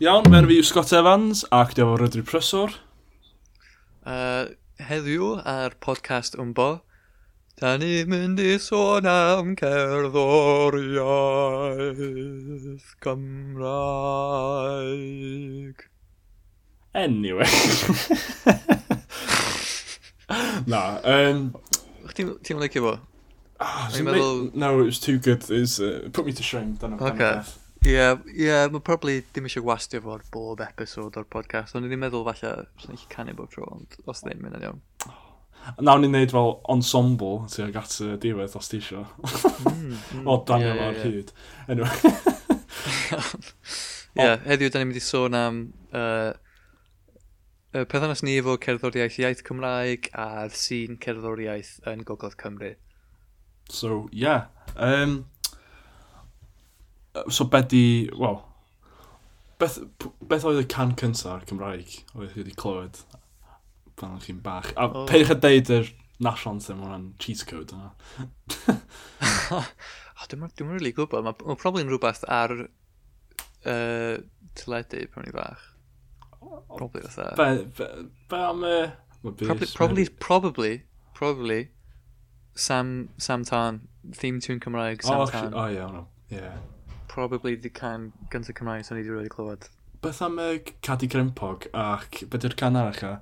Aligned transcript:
Iawn, 0.00 0.24
mae'n 0.32 0.46
fi 0.48 0.54
yw 0.56 0.64
Scott 0.64 0.94
Evans 0.96 1.42
ac 1.52 1.74
dyfo 1.76 1.98
Rydri 2.00 2.22
Prysor. 2.24 2.72
Uh, 4.00 4.56
heddiw 4.80 5.44
ar 5.44 5.76
podcast 5.84 6.32
Ymbo, 6.40 6.80
da 7.60 7.76
ni 7.76 8.08
mynd 8.08 8.40
i 8.40 8.56
sôn 8.64 9.04
am 9.04 9.52
cerddoriaeth 9.60 10.96
Gymraeg. 13.04 13.60
Anyway. 16.96 17.52
Na, 20.72 20.96
um... 21.04 21.52
Ti'n 22.16 22.56
licio 22.64 22.88
fo? 22.88 22.96
Oh, 23.60 23.84
I'n 23.92 24.08
meddwl... 24.08 24.48
No, 24.56 24.80
it 24.80 24.88
was 24.94 24.96
too 24.96 25.20
good. 25.20 25.44
It's, 25.52 25.76
uh, 25.76 26.08
put 26.08 26.24
me 26.24 26.32
to 26.32 26.42
shame. 26.42 26.80
Dyna 26.80 26.96
okay. 26.96 27.44
Ie, 27.80 27.94
yeah, 27.94 28.18
yeah, 28.36 28.66
mae 28.68 28.82
probably 28.84 29.22
dim 29.32 29.46
eisiau 29.48 29.64
wastio 29.64 30.02
fo'r 30.04 30.20
bob 30.34 30.60
episod 30.66 31.14
o'r 31.16 31.24
podcast, 31.32 31.72
ond 31.78 31.86
ni'n 31.88 32.02
meddwl 32.02 32.26
falle 32.26 32.50
sy'n 32.82 32.92
eich 32.92 33.06
canu 33.12 33.32
bob 33.38 33.48
tro, 33.54 33.64
ond 33.72 33.88
os 34.04 34.20
ddim, 34.20 34.42
mynd 34.44 34.56
yn 34.58 34.66
iawn. 34.66 34.80
Oh. 35.08 35.20
Nawn 35.80 36.00
ni'n 36.04 36.12
neud 36.16 36.32
fel 36.32 36.50
ensemble 36.72 37.36
sy'n 37.52 37.68
ag 37.70 37.76
at 37.80 37.94
y 38.04 38.06
diwedd 38.20 38.56
os 38.60 38.68
ti 38.68 38.76
eisiau. 38.80 39.04
mm, 39.24 39.96
mm, 39.96 40.26
o 40.28 40.30
dan 40.44 40.60
Daniel 40.60 40.76
yeah, 40.76 40.82
yeah, 40.82 40.90
ar 40.90 40.96
hyd. 41.06 41.28
Anyway. 41.72 41.94
Ie, 44.10 44.26
yeah, 44.26 44.36
heddiw 44.44 44.68
da 44.68 44.76
ni'n 44.80 44.88
mynd 44.90 45.00
i 45.00 45.04
sôn 45.04 45.34
am 45.40 45.56
uh, 45.96 46.32
y 47.72 47.74
perthynas 47.86 48.22
ni 48.26 48.32
efo 48.42 48.52
cerddoriaeth 48.60 49.18
iaith 49.22 49.44
Cymraeg 49.46 50.02
a'r 50.20 50.52
sîn 50.52 50.92
cerddoriaeth 51.00 51.80
yn 51.88 52.04
Gogledd 52.04 52.36
Cymru. 52.40 52.72
So, 53.70 54.08
yeah. 54.12 54.48
Um, 54.76 55.29
So 57.28 57.44
beth 57.50 57.70
di, 57.72 58.10
wel, 58.14 58.38
beth, 59.58 59.80
beth 60.30 60.46
oedd 60.46 60.62
y 60.62 60.66
can 60.70 60.94
cyntaf 60.98 61.46
Cymraeg 61.48 61.96
oedd 62.14 62.34
chi 62.34 62.42
wedi 62.42 62.54
clywed 62.58 63.00
pan 64.00 64.14
o'ch 64.16 64.28
chi'n 64.28 64.42
bach? 64.44 64.70
A 64.76 64.86
oh. 64.86 65.06
peidiwch 65.10 65.34
a 65.34 65.38
deud 65.42 65.72
yr 65.74 65.90
national 66.22 66.58
anthem 66.58 66.84
o'n 66.86 67.08
cheat 67.22 67.42
code 67.48 67.74
yna. 67.74 67.90
oh, 69.56 69.66
dwi'n 70.30 70.46
dwi'n 70.54 70.70
really 70.70 70.94
gwybod, 70.96 71.26
mae 71.26 71.34
ma 71.34 71.58
probably'n 71.58 71.90
rhywbeth 71.90 72.22
ar 72.30 72.56
uh, 72.62 74.16
teledu 74.58 75.04
pan 75.12 75.28
i 75.28 75.34
fach. 75.34 75.66
Probably 76.40 77.02
fatha. 77.08 77.34
Be, 77.36 77.64
be, 77.76 77.88
be 78.30 78.42
am 78.48 78.64
y... 78.64 78.90
Probably, 79.22 79.66
probably, 79.74 80.08
probably, 80.08 80.74
probably, 81.12 81.68
Sam, 82.54 83.10
Sam 83.18 83.44
Tan, 83.44 83.88
theme 84.14 84.40
tune 84.40 84.60
Cymraeg, 84.60 85.02
Sam 85.02 85.20
oh, 85.20 85.26
Tan. 85.26 85.52
Oh, 85.52 85.66
yeah, 85.66 85.90
no. 85.92 86.06
yeah 86.30 86.54
probably 87.10 87.56
the 87.56 87.70
can 87.82 88.12
gyntaf 88.32 88.56
Cymraeg 88.60 88.86
sy'n 88.86 89.00
ni 89.00 89.04
wedi 89.04 89.16
wedi 89.18 89.34
clywed. 89.34 89.68
Beth 90.00 90.22
am 90.24 90.38
y 90.40 90.50
Cadi 90.86 91.08
Grimpog 91.10 91.66
ac 91.76 92.22
beth 92.30 92.46
yw'r 92.46 92.56
can 92.60 92.78
arach 92.80 93.02
a 93.04 93.14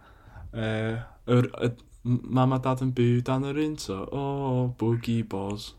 uh, 0.53 0.99
yr, 1.35 1.49
er, 1.65 1.73
mam 2.05 2.55
a 2.55 2.61
dad 2.63 2.85
yn 2.85 2.93
byw 2.97 3.23
dan 3.25 3.47
yr 3.49 3.59
un 3.65 3.77
so, 3.81 4.03
o, 4.05 4.23
oh, 4.23 4.63
Boogie 4.81 5.25
Boz. 5.25 5.73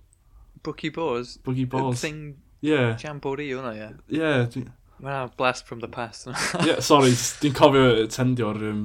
Boogie 0.66 0.92
Boz? 0.94 1.38
Boogie 1.46 1.70
Boz. 1.70 2.02
Thing 2.02 2.36
yeah. 2.62 2.98
Jamboree 3.02 3.52
hwnna, 3.54 3.74
ie. 3.78 3.92
Yeah. 4.20 4.48
Ie. 4.58 4.66
Mae'n 5.00 5.32
blast 5.40 5.66
from 5.66 5.80
the 5.80 5.88
past. 5.88 6.28
yeah, 6.68 6.82
sorry, 6.84 7.14
dwi'n 7.14 7.56
cofio 7.56 8.08
tendio'r 8.12 8.60
um, 8.72 8.82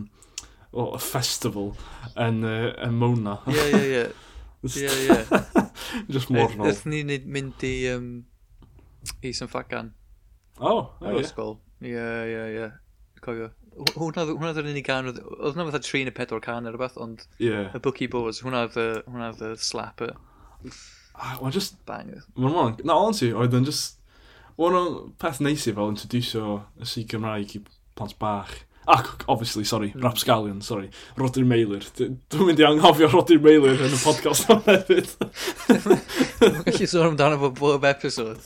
o, 0.71 0.85
oh, 0.85 0.99
festival 1.03 1.73
yn, 2.15 2.45
uh, 2.47 2.71
yn 2.87 3.01
Mona. 3.01 3.41
Ie, 3.51 3.67
ie, 3.73 3.89
ie. 3.89 4.05
Ie, 4.65 4.93
ie. 5.11 5.19
Just 6.15 6.31
mor 6.33 6.47
mornol. 6.55 6.71
Ydyn 6.71 6.95
ni'n 7.11 7.27
mynd 7.35 7.67
i 7.67 7.75
um, 7.93 8.07
Ethan 9.23 9.51
Fagan. 9.51 9.93
Oh, 10.59 10.95
oh 11.01 11.11
o 11.11 11.19
ie. 11.19 11.25
ysgol. 11.25 11.59
Ie, 11.83 11.93
ie, 12.31 12.47
ie. 12.61 12.71
Cofio. 13.25 13.51
Hwna 13.99 14.27
oedd 14.29 14.61
yr 14.61 14.69
unig 14.71 14.85
gan, 14.87 15.09
oedd 15.11 15.23
hwnna 15.25 15.67
fatha 15.67 15.81
3 15.83 16.05
neu 16.07 16.15
4 16.15 16.43
can 16.45 16.69
ar 16.71 16.77
y 16.77 16.81
beth, 16.81 16.99
ond 17.01 17.25
yeah. 17.43 17.73
y 17.75 17.81
bookie 17.83 18.11
boards, 18.11 18.43
hwnna 18.45 18.67
oedd 18.69 19.43
y 19.49 19.51
slapper. 19.59 20.15
Ah, 21.15 21.39
well, 21.41 21.51
just... 21.55 21.81
Banger. 21.87 22.23
Mae'n 22.39 22.55
mwyn, 22.55 22.77
na, 22.87 22.99
ond 22.99 23.19
ti, 23.19 23.33
oedd 23.35 23.57
yn 23.59 23.67
just... 23.67 24.01
Wel, 24.55 24.77
peth 25.19 25.41
neisi 25.43 25.73
fel 25.75 25.91
introducio 25.91 26.61
y 26.79 26.87
si 26.87 27.03
Gymraeg 27.11 27.57
i 27.59 27.61
plant 27.99 28.15
bach. 28.21 28.53
Ac, 28.87 29.25
obviously, 29.29 29.65
sorry, 29.65 29.91
mm. 29.91 30.03
Rapscallion, 30.03 30.61
sorry, 30.61 30.91
Rodri 31.17 31.45
Meilir. 31.45 31.85
Dwi'n 31.97 32.49
mynd 32.51 32.61
i 32.61 32.67
anghofio 32.69 33.09
Rodri 33.09 33.39
Meilir 33.41 33.81
yn 33.81 33.97
y 33.97 34.01
podcast 34.03 34.51
o'n 34.53 34.61
hefyd. 34.67 35.15
Mae'n 36.43 36.67
gallu 36.67 36.89
sôn 36.91 37.09
amdano 37.09 37.39
fo 37.41 37.51
bob 37.57 37.87
episod. 37.89 38.43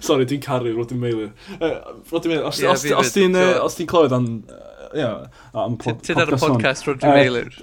sorry, 0.00 0.26
dwi'n 0.26 0.42
caru 0.42 0.74
Rodri 0.74 0.98
Meilir. 0.98 1.30
Uh, 1.60 1.78
Rodri 2.10 2.34
Meilir, 2.34 2.48
os, 2.50 2.58
yeah, 2.58 2.74
os, 2.74 2.86
os 2.98 3.14
ti'n 3.14 3.38
uh, 3.38 3.60
os 3.62 3.78
ti'n 3.78 3.90
clywed 3.90 4.16
am... 4.16 4.28
Uh, 4.50 4.90
yeah, 4.98 5.26
am 5.54 5.78
pod, 5.78 6.02
Tid 6.02 6.18
ar 6.18 6.34
y 6.34 6.42
podcast 6.42 6.90
Rodri 6.90 7.12
uh, 7.12 7.14
Meilir. 7.14 7.54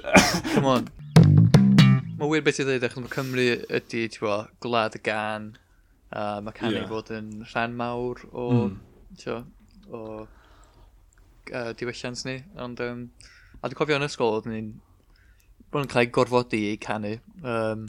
Come 0.53 0.75
on. 0.77 0.91
Mae 2.21 2.29
wir 2.29 2.43
beth 2.45 2.61
i 2.61 2.63
ddweud, 2.67 2.83
achos 2.85 3.03
mae 3.03 3.11
Cymru 3.11 3.49
ydy, 3.65 4.05
ti'n 4.13 4.23
bo, 4.23 4.43
glad 4.63 4.95
y 4.95 5.03
gan. 5.03 5.55
Uh, 6.11 6.37
mae 6.45 6.55
canu 6.55 6.79
yeah. 6.79 6.87
fod 6.87 7.11
yn 7.17 7.41
rhan 7.51 7.75
mawr 7.75 8.23
o... 8.31 8.47
Mm. 8.55 8.77
Tio, 9.19 9.41
o 9.91 10.23
uh, 11.51 11.71
diwylliant 11.77 12.25
ni, 12.27 12.37
ond 12.61 12.81
um, 12.85 13.05
a 13.59 13.69
dwi'n 13.69 13.79
cofio 13.79 13.99
yn 13.99 14.07
ysgol, 14.07 14.37
oedden 14.37 14.55
ni'n 14.55 14.71
bod 15.71 15.85
yn 15.85 15.91
cael 15.91 16.05
ei 16.05 16.11
gorfodi 16.15 16.61
i 16.71 16.77
canu. 16.81 17.15
Um, 17.41 17.87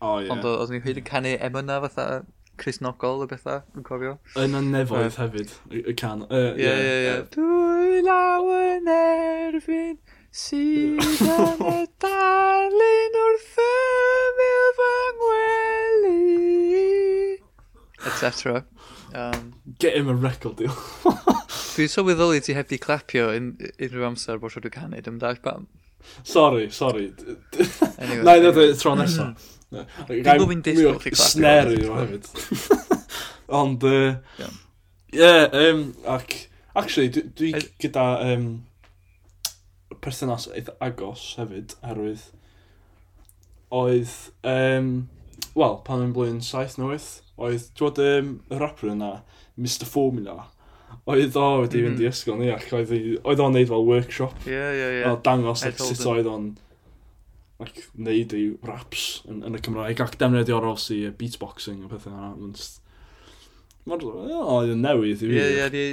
oh, 0.00 0.18
yeah. 0.20 0.30
Ond 0.34 0.46
oedden 0.46 0.78
ni'n 0.78 0.86
hyd 0.86 1.02
yn 1.02 1.08
canu 1.08 1.36
emyna 1.48 1.80
fatha 1.86 2.08
Cresnogol 2.56 3.24
o 3.24 3.26
bethau, 3.26 3.64
yn 3.74 3.82
cofio. 3.86 4.18
Yn 4.38 4.54
anefoedd 4.54 5.08
uh, 5.08 5.24
hefyd, 5.24 5.54
y 5.74 5.94
can. 5.98 6.22
Ie, 6.30 6.52
ie, 6.62 6.74
ie. 7.08 7.14
Dwy 7.34 8.02
law 8.06 8.46
yn 8.54 8.90
erfyn, 8.94 9.96
sydd 10.30 11.02
yn 11.34 11.64
y 11.66 11.80
darlun 12.04 13.18
wrth 13.24 13.58
ymyl 13.64 14.70
fy 14.78 14.92
ngwely. 15.18 16.20
Etc. 18.12 18.62
Um, 19.14 19.54
Get 19.78 19.96
him 19.96 20.08
a 20.08 20.14
record 20.14 20.56
deal. 20.56 20.74
Dwi'n 21.74 21.90
sylweddoli 21.90 22.42
ti 22.42 22.54
heb 22.54 22.68
di 22.70 22.78
clapio 22.82 23.28
unrhyw 23.34 24.06
amser 24.08 24.40
bod 24.42 24.54
rydw 24.54 24.70
i'n 24.70 24.74
canu, 24.74 25.00
dim 25.06 25.20
dall 25.22 25.38
pam. 25.42 25.68
Sorry, 26.22 26.68
sorry. 26.70 27.12
anyway, 27.98 28.22
Na, 28.22 28.34
anyway. 28.36 28.52
dwi'n 28.52 28.76
tro 28.80 28.94
nesaf. 28.98 29.46
Mm. 29.70 29.86
Dwi'n 30.10 30.26
gwybod 30.26 30.52
fi'n 30.52 30.64
disgwyl 30.66 31.00
chi 31.02 31.14
clapio. 31.14 31.30
Sneri 31.30 31.80
o 31.88 31.96
hefyd. 31.98 32.28
Ond, 33.60 33.86
ie, 33.90 34.04
uh, 34.44 34.52
yeah, 35.14 35.56
um, 35.62 35.82
ac, 36.10 36.36
actually, 36.74 37.10
dwi, 37.14 37.24
dwi 37.38 37.64
gyda 37.82 38.06
um, 38.28 38.48
perthynas 40.04 40.48
eitha 40.54 40.74
agos 40.84 41.26
hefyd, 41.40 41.74
herwydd, 41.86 42.24
oedd, 43.74 44.14
um, 44.54 44.94
wel, 45.58 45.78
pan 45.86 46.06
yn 46.06 46.14
blwyddyn 46.16 46.42
7 46.44 46.78
9, 46.82 47.23
oedd, 47.36 47.70
ti'n 47.78 48.02
um, 48.04 48.34
y 48.50 48.60
rapper 48.60 48.92
yna, 48.94 49.14
Mr 49.60 49.88
Formula, 49.88 50.44
oedd 51.04 51.36
o 51.36 51.48
wedi 51.62 51.80
mm 51.80 51.88
fynd 51.88 52.00
i 52.00 52.06
mm-hmm. 52.06 52.12
ysgol 52.12 52.38
ni 52.40 52.50
ac 52.54 52.70
oedd 52.74 53.42
o'n 53.42 53.56
neud 53.56 53.70
fel 53.70 53.88
workshop. 53.88 54.46
Ie, 54.48 54.54
ie, 54.54 54.86
ie. 55.00 55.02
O 55.10 55.18
dangos 55.24 55.64
like, 55.66 55.82
sut 55.82 56.06
oedd 56.08 56.30
o'n 56.30 56.46
like, 57.60 57.84
neud 57.94 58.32
ei 58.36 58.46
raps 58.66 59.22
yn, 59.28 59.42
yn 59.46 59.58
y 59.58 59.60
Cymraeg 59.64 60.00
ac 60.04 60.16
defnyddio 60.20 60.58
oros 60.60 60.88
i 60.94 61.02
beatboxing 61.18 61.84
a 61.84 61.92
pethau 61.92 62.16
yna. 62.16 62.64
Mae'n 63.84 64.04
oedd 64.08 64.72
yn 64.72 64.80
newydd 64.80 65.22
i 65.26 65.28
fi. 65.28 65.40
Ie, 65.42 65.48
ie, 65.68 65.88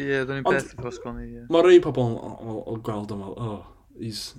ie, 0.00 0.20
do'n 0.24 0.40
i'n 0.40 0.46
beth 0.46 0.72
i'r 0.72 0.88
ysgol 0.88 1.18
ni. 1.18 1.42
Mae 1.52 1.66
rei 1.66 1.82
pobl 1.84 2.16
o 2.16 2.78
gweld 2.84 3.12
yma, 3.12 3.34
oh, 3.36 3.58
he's, 3.98 4.32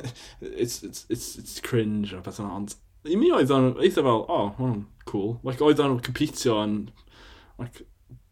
it's, 0.40 0.82
it's, 0.86 1.06
it's, 1.10 1.32
it's 1.40 1.58
cringe 1.64 2.14
a 2.14 2.22
pethau 2.22 2.46
yna, 2.46 2.60
ond 2.60 2.76
i 3.10 3.16
mi 3.18 3.30
oedd 3.34 3.52
o'n 3.54 3.72
eitha 3.84 4.04
fel, 4.04 4.24
oh, 4.32 4.50
hwn, 4.58 4.82
cool. 5.08 5.36
Like, 5.46 5.62
oedd 5.64 5.82
o'n 5.82 5.98
competio 6.04 6.58
yn, 6.64 6.76
like, 7.60 7.86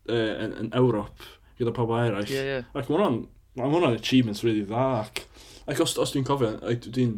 uh, 0.09 0.33
yn, 0.45 0.55
yn 0.63 0.73
Ewrop 0.77 1.25
gyda 1.59 1.75
pobl 1.75 1.99
eraill. 2.01 2.29
Ie, 2.31 2.43
yeah. 2.49 2.67
Ac 2.75 2.89
mae 2.91 2.99
hwnna'n, 2.99 3.21
mae 3.59 3.71
hwnna'n 3.71 3.99
achievements 3.99 4.43
really 4.47 4.65
dda. 4.67 5.05
Ac, 5.05 5.25
ac 5.71 5.83
os, 5.85 5.97
os 6.03 6.15
dwi'n 6.15 6.27
cofio, 6.29 6.57
dwi'n, 6.89 7.17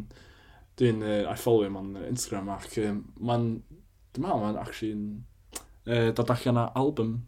dwi'n, 0.80 1.00
uh, 1.04 1.22
I 1.32 1.36
follow 1.40 1.64
him 1.66 1.78
on 1.80 1.94
Instagram 2.04 2.52
ac 2.54 2.76
um, 2.84 3.02
mae'n, 3.16 3.48
dwi'n 4.14 4.26
meddwl 4.26 4.44
mae'n 4.44 4.60
actually 4.60 4.92
yn 4.94 5.06
uh, 5.88 6.12
dod 6.16 6.32
allan 6.36 6.62
album 6.68 7.18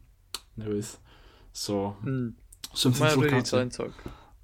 newydd. 0.61 0.95
So, 1.53 1.97
mm. 2.05 2.33
something 2.73 3.09
to 3.09 3.17
look 3.17 3.33
at. 3.33 3.33
Really 3.33 3.51
talentog. 3.51 3.93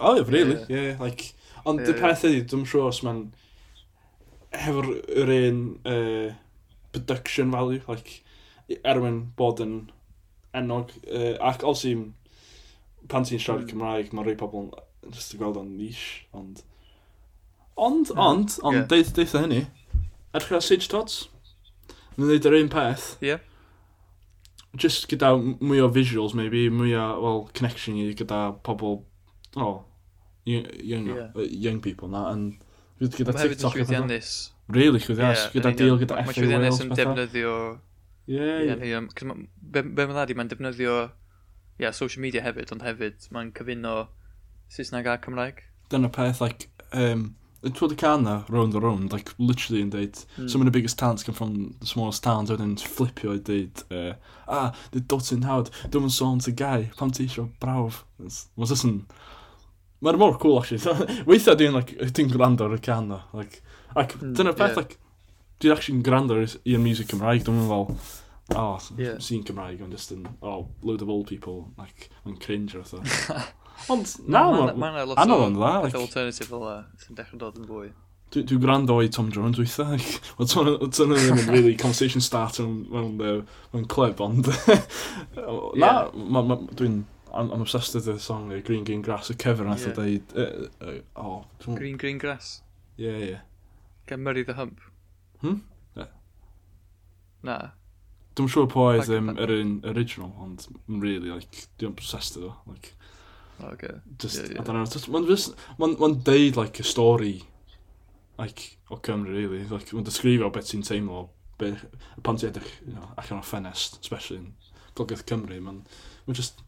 Oh, 0.00 0.16
yeah, 0.16 0.24
really, 0.26 0.56
yeah, 0.56 0.66
yeah. 0.68 0.86
yeah 0.92 1.00
like, 1.00 1.34
ond 1.64 1.80
yeah, 1.84 1.92
y 1.92 2.00
peth 2.00 2.24
ydy, 2.26 2.42
dwi'n 2.48 2.64
siŵr 2.68 2.88
os 2.88 3.04
mae'n, 3.06 3.26
hefo'r 4.62 4.90
yr 5.22 5.32
un 5.34 5.60
uh, 5.88 6.34
production 6.94 7.50
value, 7.54 7.82
like, 7.88 8.20
erwyn 8.82 9.20
bod 9.38 9.62
yn 9.64 9.76
ennog, 10.56 10.92
uh, 11.08 11.34
ac 11.44 11.64
os 11.66 11.84
i'n, 11.88 12.12
pan 13.10 13.26
ti'n 13.26 13.42
siarad 13.42 13.64
mm. 13.64 13.72
Cymraeg, 13.72 14.12
mae 14.14 14.26
rhai 14.28 14.36
pobl 14.40 14.68
yn 14.68 15.14
just 15.14 15.34
yn 15.34 15.42
gweld 15.42 15.60
o'n 15.60 15.72
nish, 15.78 16.04
ond... 16.36 16.62
Ond, 17.74 18.12
yeah. 18.12 18.20
ond, 18.22 18.58
ond, 18.62 18.78
yeah. 18.78 18.86
deith, 18.90 19.10
deitha 19.16 19.42
hynny, 19.42 19.64
edrych 20.32 20.54
ar 20.60 20.62
Sage 20.64 20.90
Tots, 20.90 21.24
yn 22.14 22.22
dweud 22.22 22.46
yr 22.48 22.58
un 22.60 22.70
peth, 22.72 23.08
yeah. 23.24 23.42
just 24.78 25.08
gyda 25.10 25.34
mwy 25.40 25.82
o 25.82 25.90
visuals, 25.92 26.36
maybe, 26.38 26.68
mwy 26.70 26.94
o, 26.94 27.08
well, 27.24 27.42
connection 27.58 27.98
i 27.98 28.12
gyda 28.16 28.46
pobl, 28.66 29.02
oh, 29.58 29.82
young, 30.46 31.10
yeah. 31.10 31.28
young 31.50 31.82
people 31.82 32.08
na, 32.08 32.28
and 32.30 32.63
gyda 33.12 33.34
TikTok. 33.36 33.74
Mae'n 33.74 33.84
llwyddiannus. 33.84 34.32
Really 34.72 35.02
llwyddiannus. 35.02 35.48
Gyda 35.54 35.74
deal 35.76 36.00
gyda 36.00 36.16
FA 36.16 36.22
Wales. 36.22 36.30
Mae 36.30 36.40
llwyddiannus 36.40 36.80
yn 36.84 36.94
defnyddio... 36.96 37.52
Ie. 38.24 39.04
Be 39.74 39.84
mae'n 39.84 40.16
ddari, 40.16 40.36
mae'n 40.38 40.50
defnyddio 40.52 40.96
yeah, 41.78 41.90
social 41.90 42.22
media 42.22 42.42
hefyd, 42.44 42.72
ond 42.74 42.84
hefyd 42.86 43.30
mae'n 43.34 43.52
cyfuno 43.56 43.94
Saesneg 44.72 45.08
a 45.10 45.16
Cymraeg. 45.22 45.62
Dyna 45.90 46.08
peth, 46.12 46.40
like, 46.40 46.68
um, 46.92 47.34
yn 47.64 47.74
twyd 47.76 47.94
y 47.94 47.98
can 48.00 48.24
na, 48.26 48.36
round 48.48 48.72
the 48.72 48.80
round, 48.80 49.12
like, 49.12 49.34
literally 49.38 49.82
yn 49.82 49.90
deud, 49.92 50.20
mm. 50.36 50.48
some 50.50 50.62
of 50.62 50.66
the 50.66 50.74
biggest 50.74 50.98
talents 50.98 51.22
come 51.22 51.34
from 51.34 51.74
the 51.80 51.86
smallest 51.86 52.24
towns, 52.24 52.52
wedyn 52.52 52.76
flipio 52.80 53.34
i 53.36 53.42
deud, 53.42 53.84
uh, 53.90 54.14
ah, 54.48 54.72
the 54.92 55.00
dotyn 55.00 55.46
hawd, 55.48 55.70
dwi'n 55.90 56.10
sôn 56.12 56.42
to 56.44 56.54
guy, 56.54 56.90
pam 56.98 57.12
ti 57.14 57.26
eisiau 57.26 57.50
brawf. 57.62 58.04
Mae'n 58.20 58.70
sysyn, 58.70 58.98
Mae'r 60.04 60.18
mor 60.20 60.36
cool, 60.38 60.58
actually. 60.60 60.82
Weithiau 61.28 61.56
dwi'n 61.56 61.78
like, 61.78 61.96
dwi 61.96 62.26
gwrando 62.32 62.68
ar 62.68 62.76
y 62.76 62.80
can 62.84 63.08
na. 63.08 63.22
Like, 63.32 63.62
ac 63.94 64.12
hmm, 64.18 64.34
dyna'r 64.36 64.56
peth, 64.58 64.74
yeah. 64.74 64.82
like, 64.82 64.98
dwi'n 65.64 65.76
actually 65.76 66.04
gwrando 66.04 66.38
i'r 66.44 66.82
music 66.82 67.08
Cymraeg. 67.12 67.46
Dwi'n 67.46 67.64
fel, 67.70 67.86
oh, 68.60 68.88
yeah. 69.00 69.16
sy'n 69.24 69.44
Cymraeg, 69.48 69.80
ond 69.84 69.96
just 69.96 70.12
yn, 70.12 70.26
oh, 70.44 70.66
load 70.84 71.04
of 71.04 71.12
old 71.12 71.26
people, 71.30 71.70
like, 71.80 72.10
yn 72.28 72.36
cringe 72.42 72.76
or 72.76 72.84
so. 72.84 73.00
Ond, 73.90 74.06
na, 74.30 74.44
mae'n 74.78 75.16
anodd 75.16 75.48
yn 75.48 75.56
dda. 75.56 75.70
Like, 75.86 75.98
alternative 75.98 76.50
fel 76.52 76.62
la, 76.62 76.76
sy'n 77.00 77.16
dechrau 77.18 77.40
dod 77.40 77.56
yn 77.58 77.66
fwy. 77.68 77.88
Dwi'n 78.34 78.46
dwi 78.50 78.60
gwrando 78.62 78.98
i 79.02 79.08
Tom 79.12 79.32
Jones 79.34 79.58
weithiau. 79.60 79.96
Wel, 80.38 80.52
ton 80.52 81.14
ddim 81.14 81.40
yn 81.40 81.50
really 81.50 81.74
conversation 81.80 82.22
starter 82.24 82.68
mewn 82.68 83.18
uh, 83.24 83.82
club, 83.90 84.20
ond... 84.24 84.52
na, 85.80 85.90
yeah. 86.12 86.54
dwi'n 86.76 87.02
I'm, 87.34 87.50
I'm 87.50 87.62
obsessed 87.62 87.94
with 87.94 88.04
the 88.06 88.18
song 88.18 88.52
uh, 88.52 88.60
Green 88.64 88.84
Green 88.84 89.02
Grass, 89.02 89.28
y 89.30 89.34
cover 89.34 89.64
nath 89.64 89.82
yeah. 89.82 89.92
o 89.92 89.94
dweud... 89.94 90.34
Uh, 90.36 90.84
uh, 90.84 90.98
oh, 91.16 91.44
don't... 91.64 91.74
Green 91.74 91.96
Green 91.96 92.18
Grass? 92.18 92.62
Yeah. 92.96 93.16
Yeah. 93.18 93.40
Gan 94.06 94.22
Murray 94.22 94.44
the 94.44 94.54
Hump? 94.54 94.80
Hmm? 95.40 95.56
Yeah. 95.96 96.12
Na. 97.42 97.56
Dwi'n 98.34 98.50
siŵr 98.50 98.68
po 98.70 98.88
oedd 98.90 99.10
um, 99.14 99.28
yr 99.38 99.52
un 99.54 99.72
original, 99.86 100.30
ond 100.42 100.64
really, 100.88 101.30
like, 101.30 101.66
dwi'n 101.78 101.92
obsessed 101.92 102.38
efo. 102.40 102.54
Like, 102.66 102.92
okay. 103.72 103.92
Just, 104.18 104.40
yeah, 104.40 104.54
yeah. 104.54 104.60
I 104.60 104.64
don't 104.66 104.78
know, 104.78 104.86
just, 104.90 105.06
mae'n 105.10 105.28
just, 105.28 105.54
man, 105.78 106.18
deud, 106.26 106.58
like, 106.58 106.80
a 106.82 106.86
story, 106.86 107.36
like, 108.38 108.64
o 108.90 108.98
Cymru, 108.98 109.36
really. 109.36 109.62
Like, 109.70 109.92
mae'n 109.94 110.06
disgrifio 110.08 110.50
beth 110.54 110.72
sy'n 110.72 110.82
teimlo, 110.86 111.28
be, 111.62 111.74
pan 112.26 112.40
ti 112.42 112.50
edrych, 112.50 112.72
you 112.86 112.96
know, 112.96 113.12
allan 113.14 113.38
o 113.38 113.46
ffenest, 113.46 114.00
especially 114.02 114.40
in 114.42 114.50
Gogledd 114.98 115.22
Cymru, 115.30 115.60
mae'n, 115.62 115.84
mae'n 116.26 116.40
just, 116.42 116.63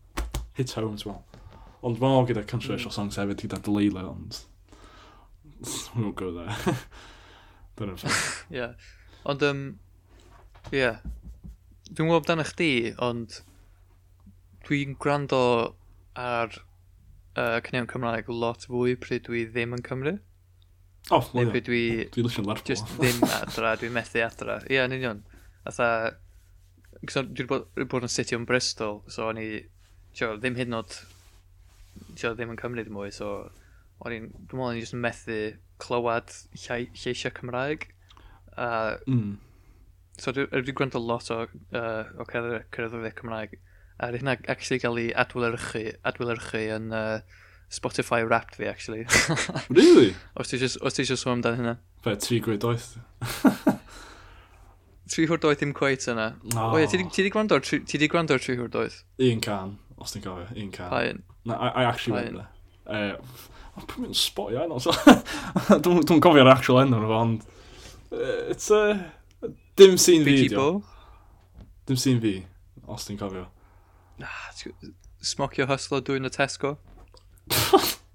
hit 0.56 0.76
home, 0.76 0.96
ti'n 0.96 1.12
meddwl. 1.12 1.42
Ond 1.86 2.00
mae 2.02 2.28
gyda 2.28 2.44
controversial 2.48 2.90
mm. 2.90 2.96
songs 2.96 3.18
hefyd 3.20 3.42
gyda 3.44 3.60
Delilah, 3.64 4.10
ond... 4.10 4.40
We 5.96 6.02
won't 6.02 6.16
go 6.16 6.32
there. 6.34 6.76
Dyna 7.78 7.96
ffordd. 7.96 8.56
Ie. 8.56 8.68
Ond, 9.28 9.44
um, 9.46 9.62
ie. 10.72 10.88
Dwi'n 11.86 12.08
gwybod 12.08 12.24
amdano 12.24 12.46
chdi, 12.48 12.70
ond 13.02 13.40
dwi'n 14.66 14.96
gwrando 15.00 15.40
ar 16.18 16.50
uh, 17.36 17.60
cynnion 17.64 17.88
Cymraeg 17.90 18.30
lot 18.32 18.66
fwy 18.66 18.96
pryd 19.00 19.26
dwi 19.28 19.44
ddim 19.52 19.76
yn 19.76 19.84
Cymru. 19.86 20.16
O, 21.12 21.20
oh, 21.20 21.30
Neu 21.38 21.52
pryd 21.52 21.68
dwi... 21.68 21.84
Dwi'n 22.16 22.26
lysio'n 22.26 22.48
lerpo. 22.48 22.66
Just 22.72 22.88
ddim 22.96 23.22
adra, 23.28 23.76
dwi'n 23.78 23.94
methu 23.94 24.24
adra. 24.26 24.58
Ie, 24.66 24.78
yeah, 24.78 24.88
yn 24.88 24.96
union. 24.98 25.24
Atha... 25.68 25.90
Dwi 27.06 27.22
wedi 27.22 27.44
bod, 27.46 27.66
bod 27.92 28.06
yn 28.06 28.10
city 28.10 28.34
yn 28.34 28.46
Bristol, 28.48 29.02
so 29.12 29.28
o'n 29.28 29.38
i 29.38 29.48
tio, 30.16 30.34
ddim 30.40 30.56
hyd 30.58 30.70
yn 30.70 30.78
oed 30.80 30.98
tio, 32.16 32.32
ddim 32.34 32.52
yn 32.54 32.60
Cymru 32.60 32.84
ddim 32.84 32.96
mwy, 32.96 33.12
so 33.14 33.30
o'n 34.04 34.14
i'n, 34.16 34.28
dwi'n 34.32 34.60
meddwl 34.60 34.66
o'n 34.68 34.80
i'n 34.80 35.02
methu 35.04 35.38
clywed 35.82 36.34
llai, 36.64 36.80
lleisiau 36.96 37.34
Cymraeg. 37.36 37.88
A, 38.56 38.68
mm. 39.08 39.36
So 40.20 40.32
dwi, 40.32 40.46
wedi 40.52 40.74
gwrando 40.76 41.00
lot 41.02 41.30
o, 41.32 41.42
uh, 41.46 42.04
o 42.16 42.28
cerddoriaeth 42.28 43.18
Cymraeg, 43.20 43.58
a 43.96 44.12
rydyn 44.12 44.24
hynna 44.24 44.36
actually 44.52 44.80
gael 44.80 45.00
ei 45.00 45.10
adwylyrchu, 45.24 45.84
adwylyrchu 46.08 46.62
yn 46.76 46.92
uh, 46.96 47.20
Spotify 47.72 48.22
Wrapped 48.24 48.56
fi, 48.56 48.68
actually. 48.70 49.06
really? 49.68 50.14
Os 50.36 50.52
ti 50.52 50.60
eisiau 50.60 51.20
sôn 51.20 51.38
amdan 51.38 51.60
hynna. 51.60 51.76
Fe, 52.04 52.16
tri 52.22 52.40
gwyd 52.44 52.64
oeth. 52.68 52.94
tri 55.12 55.26
hwrdoeth 55.30 55.60
ddim 55.62 55.72
cweith 55.76 56.08
yna. 56.12 56.30
Oh. 56.54 56.74
O 56.74 56.80
ie, 56.80 56.86
ti 56.90 57.00
wedi 57.00 57.32
gwrando 57.32 57.58
ar 57.58 58.42
tri 58.44 58.56
hwrdoeth? 58.60 59.02
Un 59.22 59.42
can. 59.44 59.76
Os 59.96 60.12
ti'n 60.12 60.24
gofio, 60.24 60.48
un 60.56 60.72
can. 60.74 60.90
Pa 60.92 61.02
un? 61.10 61.22
Na, 61.46 61.56
I, 61.56 61.68
I 61.68 61.84
actually 61.84 62.18
went 62.18 62.36
there. 62.36 62.50
Uh, 62.86 63.16
Pwy 63.76 64.06
mynd 64.06 64.16
spoi 64.16 64.54
don't 64.56 66.06
Dwi'n 66.08 66.22
cofio'r 66.24 66.48
actual 66.48 66.80
enw 66.80 66.96
nhw, 67.02 67.12
ond... 67.12 67.42
Uh, 68.08 68.48
it's 68.52 68.70
a... 68.72 68.96
Uh, 69.44 69.50
dim 69.76 69.98
sy'n 70.00 70.24
fi. 70.24 70.48
Dim 71.86 72.00
sy'n 72.00 72.22
fi, 72.22 72.34
os 72.88 73.04
ti'n 73.04 73.20
cofio. 73.20 73.44
Na, 74.22 74.32
smocio 75.20 75.68
hustler 75.68 76.00
dwi'n 76.06 76.28
y 76.28 76.32
Tesco. 76.32 76.76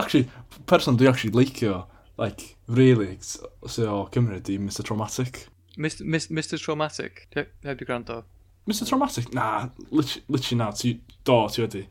actually, 0.00 0.26
person 0.66 0.98
dwi 0.98 1.08
actually 1.10 1.34
leicio, 1.36 1.84
like, 2.18 2.56
really, 2.66 3.18
so 3.20 4.08
Cymru, 4.10 4.42
di 4.42 4.58
Mr 4.58 4.82
Traumatic. 4.82 5.46
Mr, 5.78 6.02
Mr, 6.02 6.34
Mr 6.34 6.58
Traumatic? 6.58 7.28
Heb 7.36 7.78
di 7.78 7.86
gwrando? 7.86 8.24
Mr 8.70 8.88
Traumatic? 8.88 9.32
Na, 9.34 9.68
literally, 9.90 10.24
literally 10.28 10.58
na, 10.62 10.70
ti, 10.70 11.00
do, 11.24 11.40
ti 11.50 11.64
wedi. 11.64 11.86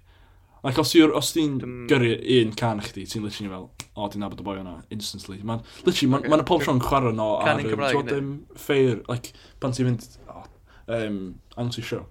Like, 0.64 0.80
os 0.82 0.92
ti'n 0.92 1.14
os 1.16 1.32
ti'n 1.32 1.60
mm. 1.64 1.84
gyrru 1.88 2.16
un 2.36 2.56
can 2.60 2.82
chdi, 2.84 3.06
ti'n 3.08 3.24
literally 3.24 3.52
fel, 3.54 3.68
o, 3.94 4.04
oh, 4.04 4.10
ti'n 4.12 4.24
nabod 4.24 4.42
y 4.44 4.46
boi 4.48 4.58
yna, 4.60 4.76
instantly. 4.92 5.40
Ma'n, 5.48 5.64
literally, 5.86 6.10
mae'n 6.12 6.26
ma'n 6.28 6.42
ma 6.44 6.48
pob 6.48 6.66
tro'n 6.66 6.82
chwarae 6.84 7.16
no 7.16 7.30
ar 7.40 7.62
y 7.64 7.70
tod 7.70 8.10
ddim 8.10 8.34
ffeir, 8.60 9.00
like, 9.12 9.32
pan 9.64 9.76
ti'n 9.76 9.88
mynd, 9.88 10.08
oh, 10.34 10.44
um, 10.98 11.22
anti 11.64 11.84
show. 11.86 12.04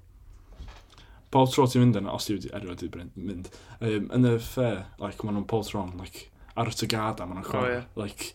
Pob 1.35 1.53
tro 1.53 1.67
ti'n 1.69 1.85
mynd 1.85 2.01
yna, 2.01 2.15
os 2.17 2.29
ti 2.29 2.39
wedi 2.39 2.53
erioed 2.57 2.87
i 2.87 2.91
mynd, 2.95 3.51
um, 3.83 4.09
yn 4.17 4.31
y 4.31 4.35
fair, 4.41 4.87
like, 5.03 5.21
maen 5.21 5.37
nhw'n 5.37 5.49
pob 5.51 5.67
tro'n, 5.69 5.93
like, 6.01 6.31
ar 6.57 6.73
y 6.73 6.77
tygada, 6.79 7.29
maen 7.29 7.43
nhw'n 7.43 7.51
chwarae, 7.51 7.75
oh, 7.75 7.83
yeah. 7.83 7.91
like, 8.01 8.33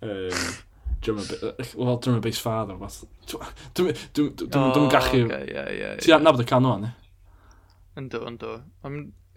um, 0.00 0.48
drummer, 1.06 1.54
well, 1.78 1.96
drummer 2.02 2.22
bass 2.24 2.40
father, 2.42 2.76
o'r 2.76 2.90
fath. 2.90 3.04
Dwi'n 3.78 3.92
oh, 4.58 4.88
gallu... 4.92 5.22
Ti 6.02 6.14
ar 6.16 6.24
nabod 6.24 6.44
y 6.44 6.48
can 6.50 6.68
o'n, 6.68 6.88
e? 6.88 6.92
Ynddo, 7.96 8.22
ynddo. 8.28 8.52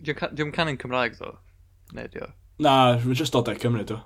Dwi'n 0.03 0.53
canu'n 0.55 0.79
Cymraeg, 0.81 1.17
ddo? 1.19 1.35
Neu 1.95 2.09
dio? 2.11 2.31
Na, 2.59 2.75
rwy'n 2.99 3.17
just 3.17 3.35
dod 3.35 3.49
e 3.51 3.55
Cymru, 3.59 3.85
dwi. 3.87 3.99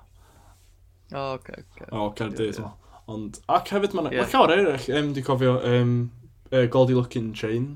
O, 1.14 1.24
oce, 1.34 1.56
oce. 1.58 1.88
O, 1.90 2.10
Cerdydd, 2.18 2.60
o. 2.62 2.70
Ond, 3.10 3.40
ac 3.52 3.72
hefyd, 3.74 3.96
mae'n 3.96 4.12
yeah. 4.14 4.28
llawer 4.30 4.54
eraill, 4.54 4.86
em, 4.96 5.10
di 5.16 5.24
cofio, 5.26 5.56
um, 5.68 5.96
uh, 6.52 6.64
Goldie 6.72 6.96
Looking 6.96 7.32
Chain. 7.36 7.74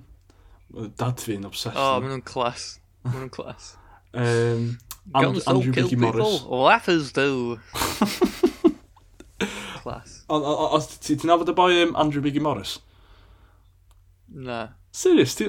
Dad 1.00 1.20
fi'n 1.24 1.48
obsessed. 1.48 1.76
O, 1.76 1.98
maen 1.98 2.14
nhw'n 2.14 2.26
clas. 2.28 2.70
Maen 3.04 3.24
nhw'n 3.24 3.34
clas. 3.34 3.72
um, 4.14 4.70
Guns 5.18 5.46
Andrew 5.48 5.72
Bicky 5.72 5.96
Morris. 5.96 6.40
People, 6.40 6.58
laughers 6.62 7.12
do. 7.12 7.58
Clas. 9.78 10.20
Os 10.28 10.90
ti'n 11.04 11.26
nabod 11.28 11.50
y 11.50 11.56
boi 11.56 11.72
um, 11.84 11.94
Andrew 11.98 12.24
Biggie 12.24 12.42
Morris? 12.44 12.78
Na. 14.28 14.66
Serius, 14.94 15.36
ti... 15.38 15.48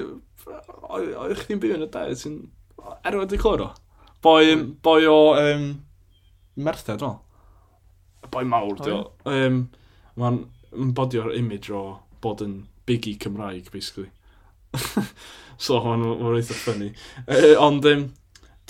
O'ch 0.90 1.44
chdi'n 1.44 1.60
byw 1.62 1.76
yn 1.76 1.86
y 1.86 1.90
de, 1.92 2.06
ti'n... 2.22 2.38
Erwyd 3.06 3.34
i 3.36 3.40
clywed 3.40 3.66
o? 3.66 3.72
Boi, 4.24 4.54
mm. 4.54 4.70
boi 4.84 5.02
o... 5.10 5.18
Um, 5.40 5.68
Merthed, 6.60 7.00
dwi'n 7.00 7.18
meddwl. 7.18 8.30
Boi 8.30 8.46
mawr, 8.48 8.74
dwi'n 8.78 8.96
meddwl. 8.96 9.36
Um, 9.36 9.60
Mae'n 10.20 10.40
ma 10.74 10.92
bodio'r 10.96 11.32
image 11.38 11.72
o 11.72 11.82
bod 12.20 12.42
yn 12.44 12.56
Biggie 12.88 13.18
Cymraeg, 13.20 13.70
basically. 13.72 14.10
so, 15.64 15.78
mae'n 15.84 16.02
ma 16.20 16.32
eitha 16.36 16.56
ffynnu. 16.56 16.90
Uh, 17.24 17.54
ond, 17.62 17.86
um, 17.88 18.08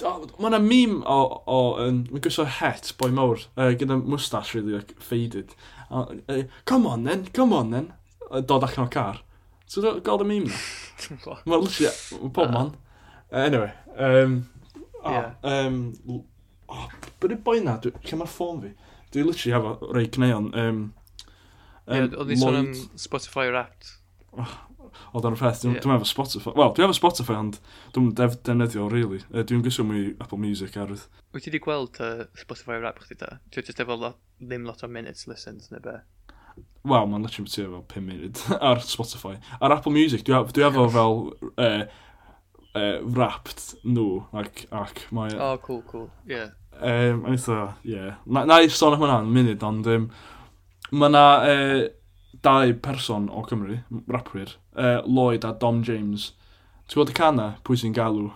Mae 0.02 0.48
yna 0.50 0.60
mîm 0.64 1.00
o, 1.04 1.18
o 1.46 1.58
um, 1.84 2.04
mi 2.10 2.20
gwisgo 2.22 2.46
het 2.58 2.92
boi 3.00 3.10
mawr, 3.14 3.42
uh, 3.56 3.72
gyda 3.78 3.98
moustache 4.00 4.54
really 4.56 4.78
like, 4.78 4.94
faded. 5.02 5.54
Uh, 5.90 6.14
uh, 6.28 6.42
come 6.64 6.86
on 6.86 7.04
then, 7.04 7.26
come 7.36 7.56
on 7.56 7.70
then. 7.74 7.92
Uh, 8.30 8.40
dod 8.40 8.64
allan 8.64 8.86
o 8.86 8.90
car. 8.90 9.20
So, 9.66 9.82
gael 10.00 10.24
y 10.24 10.28
mîm 10.28 10.46
na. 10.50 10.60
Mae'n 11.44 11.66
lysio, 11.66 11.92
mae 12.22 12.32
pob 12.34 12.54
man. 12.54 12.72
Uh, 13.30 13.42
anyway, 13.44 13.72
um, 13.96 14.38
oh, 15.04 15.12
yeah. 15.12 15.34
um, 15.42 15.76
oh, 16.68 16.86
byd 17.22 17.36
y 17.36 17.42
boi 17.44 17.60
na, 17.66 17.76
lle 17.84 18.18
mae'r 18.22 18.32
ffôn 18.32 18.64
fi? 18.64 18.72
Dwi 19.10 19.26
literally 19.26 19.54
hefo 19.54 19.92
rei 19.94 20.08
cneuon. 20.16 20.50
Um, 20.54 20.82
um, 21.86 21.94
yeah, 21.94 22.10
oedd 22.14 22.30
ni 22.30 22.38
sôn 22.40 22.58
am 22.62 22.72
Spotify 22.98 23.50
Wrapped. 23.50 23.96
Oh, 24.38 24.56
o 25.12 25.22
dan 25.24 25.36
y 25.36 25.40
peth. 25.40 25.62
Dwi'n 25.62 25.76
yeah. 25.76 25.84
dwi 25.84 25.96
efo 25.96 26.08
Spotify. 26.10 26.54
Wel, 26.58 26.74
dwi'n 26.76 26.88
efo 26.88 26.98
Spotify, 26.98 27.36
ond 27.38 27.60
dwi'n 27.94 28.10
def 28.18 28.36
defnyddio, 28.46 28.88
really. 28.92 29.22
Uh, 29.30 29.44
dwi'n 29.46 29.64
gysio 29.66 29.86
mwy 29.88 30.10
Apple 30.18 30.40
Music 30.42 30.78
arwydd. 30.80 31.06
Wyt 31.34 31.46
ti 31.46 31.52
wedi 31.52 31.62
gweld 31.64 32.00
uh, 32.04 32.26
Spotify 32.40 32.80
rap 32.82 33.00
chdi 33.04 33.20
da? 33.22 33.38
Dwi'n 33.50 33.70
just 33.70 33.82
efo 33.82 33.98
lot, 33.98 34.20
ddim 34.42 34.68
lot 34.68 34.84
o 34.86 34.90
minutes 34.90 35.28
listened, 35.30 35.66
neu 35.72 35.82
be? 35.84 35.98
Wel, 36.88 37.08
mae'n 37.08 37.26
literally 37.26 37.52
ti 37.52 37.66
efo 37.66 37.82
5 37.94 38.06
munud 38.06 38.44
ar 38.72 38.84
Spotify. 38.84 39.38
Ar 39.60 39.78
Apple 39.78 39.94
Music, 39.96 40.26
dwi, 40.28 40.44
dwi 40.54 40.70
efo 40.70 40.86
fel... 40.94 41.20
Uh, 41.56 42.06
uh, 42.74 42.98
wrapped 43.02 43.74
nhw 43.84 44.24
ac, 44.36 44.64
ac 44.70 45.04
mae... 45.14 45.34
Oh, 45.36 45.58
cool, 45.62 45.82
cool, 45.88 46.10
yeah. 46.28 46.50
Um, 46.80 47.24
eitha, 47.30 47.74
yeah. 47.84 48.20
Na, 48.26 48.44
na 48.48 48.60
i 48.62 48.70
sôn 48.72 48.96
am 48.96 49.02
hwnna'n 49.02 49.32
munud, 49.34 49.64
ond 49.66 49.90
um, 49.90 50.08
mae 50.92 51.10
yna 51.10 51.24
uh, 51.50 51.82
dau 52.44 52.74
person 52.84 53.28
o 53.32 53.44
Cymru, 53.48 53.80
rapwyr, 54.10 54.54
uh, 54.76 55.00
Lloyd 55.06 55.44
a 55.44 55.52
Dom 55.52 55.82
James. 55.86 56.30
Ti'n 56.86 56.98
gwybod 56.98 57.12
y 57.12 57.16
cana? 57.16 57.48
Pwy 57.66 57.80
sy'n 57.80 57.96
galw? 57.96 58.30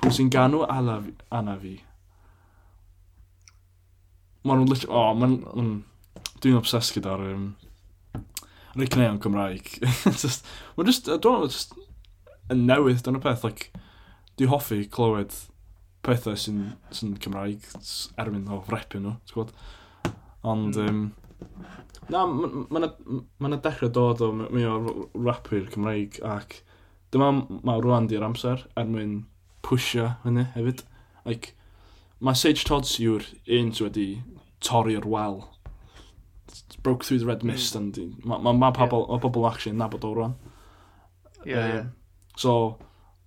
Pwy 0.00 0.12
sy'n 0.14 0.32
ganw 0.32 0.64
ala 0.66 1.00
fi, 1.04 1.14
ana 1.34 1.56
fi? 1.60 1.76
Mae 4.44 4.56
nhw'n 4.56 4.70
literally... 4.70 4.94
O, 4.94 5.02
oh, 5.02 5.18
mae'n... 5.18 5.36
Mm, 5.52 6.30
dwi'n 6.40 6.60
obsessed 6.60 6.96
gyda'r... 6.96 7.26
Um, 7.34 7.50
Ricneu 8.78 9.10
o'n 9.10 9.20
Cymraeg. 9.22 9.74
just, 10.22 10.46
mae'n 10.76 10.90
just... 10.90 11.10
I 11.10 11.18
don't 11.18 11.42
know, 11.42 11.50
just... 11.50 11.76
Yn 12.50 12.66
newydd, 12.70 13.04
dyna 13.06 13.22
peth, 13.22 13.44
like... 13.46 13.70
Dwi'n 14.38 14.52
hoffi 14.52 14.84
clywed 14.88 15.34
pethau 16.06 16.38
sy'n 16.38 16.62
sy 16.96 17.10
Cymraeg 17.20 17.66
erbyn 18.20 18.48
o 18.48 18.62
frepio 18.64 19.02
nhw, 19.02 19.18
ti'n 19.28 19.36
gwybod? 19.36 19.50
Ond, 20.48 20.78
um, 20.80 21.02
Na, 22.10 22.24
mae'n 22.26 22.66
yna 22.74 22.88
ma 23.38 23.50
ma 23.52 23.58
dechrau 23.62 23.90
dod 23.94 24.22
o 24.24 24.32
mi 24.34 24.64
o 24.66 24.76
rapwyr 25.14 25.68
Cymraeg 25.70 26.18
ac 26.26 26.58
dyma 27.14 27.30
mae 27.66 27.82
rwan 27.82 28.08
di'r 28.10 28.24
amser 28.26 28.64
er 28.78 28.88
mwyn 28.90 29.20
pwysio 29.66 30.08
hynny 30.24 30.48
hefyd. 30.56 30.82
Like, 31.24 31.54
mae 32.18 32.38
Sage 32.38 32.66
Todds 32.66 32.96
yw'r 33.02 33.26
un 33.58 33.72
sydd 33.76 33.86
wedi 33.86 34.08
torri'r 34.66 35.06
wel. 35.06 35.42
Broke 36.82 37.04
through 37.04 37.20
the 37.20 37.26
red 37.26 37.44
mist. 37.44 37.74
Mm. 37.74 37.96
And, 37.98 38.24
mae 38.24 38.42
ma, 38.42 38.52
ma 38.52 38.72
pobl, 38.74 39.06
yeah. 39.06 39.22
pobl 39.22 39.46
actually 39.46 39.74
yn 39.76 39.82
nabod 39.82 40.06
o 40.06 40.14
rwan. 40.16 40.36
Yeah, 41.44 41.64
um, 41.64 41.70
yeah. 41.74 41.84
So, 42.36 42.54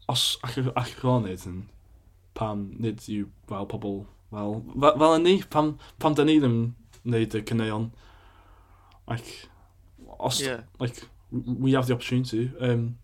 os 0.10 0.26
allwch 0.44 0.96
chi 1.00 1.08
o'n 1.08 1.28
neud 1.28 1.48
yn 1.50 1.60
pam 2.38 2.66
nid 2.82 3.04
yw 3.08 3.28
fel 3.50 3.68
pobl, 3.70 4.02
fel, 4.34 4.58
fel, 4.74 4.96
fel 5.00 5.20
yn 5.20 5.28
ni, 5.28 5.36
pam, 5.54 5.76
pam 6.02 6.18
da 6.18 6.26
ni 6.28 6.40
ddim 6.42 6.58
wneud 7.08 7.36
y 7.38 7.44
cyneuon. 7.48 7.92
Like, 9.08 9.50
os, 10.20 10.42
yeah. 10.42 10.62
like, 10.80 11.04
we 11.32 11.74
have 11.74 11.88
the 11.88 11.94
opportunity. 11.94 12.52
Um, 12.60 12.96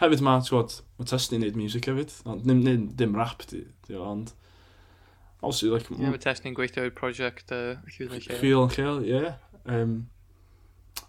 hefyd 0.00 0.24
mae, 0.24 0.42
ti'n 0.42 0.52
gwybod, 0.52 0.80
mae 0.98 1.08
Tesni'n 1.12 1.44
wneud 1.44 1.60
music 1.60 1.88
hefyd. 1.90 2.12
Dim, 2.44 2.64
dim, 2.64 2.90
dim 2.98 3.16
rap, 3.16 3.46
di, 3.50 3.64
di 3.86 3.96
ond... 4.00 4.34
Also, 5.44 5.70
like... 5.72 5.88
Yeah, 5.92 6.10
mae 6.10 6.22
Tesni'n 6.22 6.56
gweithio 6.56 6.86
i'r 6.88 6.94
prosiect 6.96 7.52
uh, 7.54 7.76
Chwil 7.92 8.10
yn 8.10 8.20
Lleol. 8.20 8.38
Chwil 8.40 8.62
yn 8.64 8.74
Lleol, 8.74 9.02
ie. 9.04 9.16
Yeah. 9.20 9.36
Um, 9.66 9.96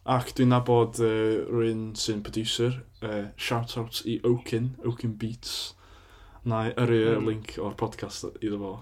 ac 0.08 0.34
dwi'n 0.38 0.52
nabod 0.54 1.00
uh, 1.04 1.48
rhywun 1.50 1.90
sy'n 2.00 2.24
producer. 2.26 2.82
Uh, 3.02 3.32
shout 3.36 3.78
out 3.80 4.02
i 4.06 4.20
Oaken, 4.28 4.76
Oaken 4.86 5.16
Beats. 5.20 5.74
Na, 6.48 6.68
i 6.70 6.76
yr 6.80 6.94
mm. 7.18 7.26
link 7.28 7.56
o'r 7.60 7.76
podcast 7.80 8.28
iddo 8.40 8.60
fo. 8.62 8.74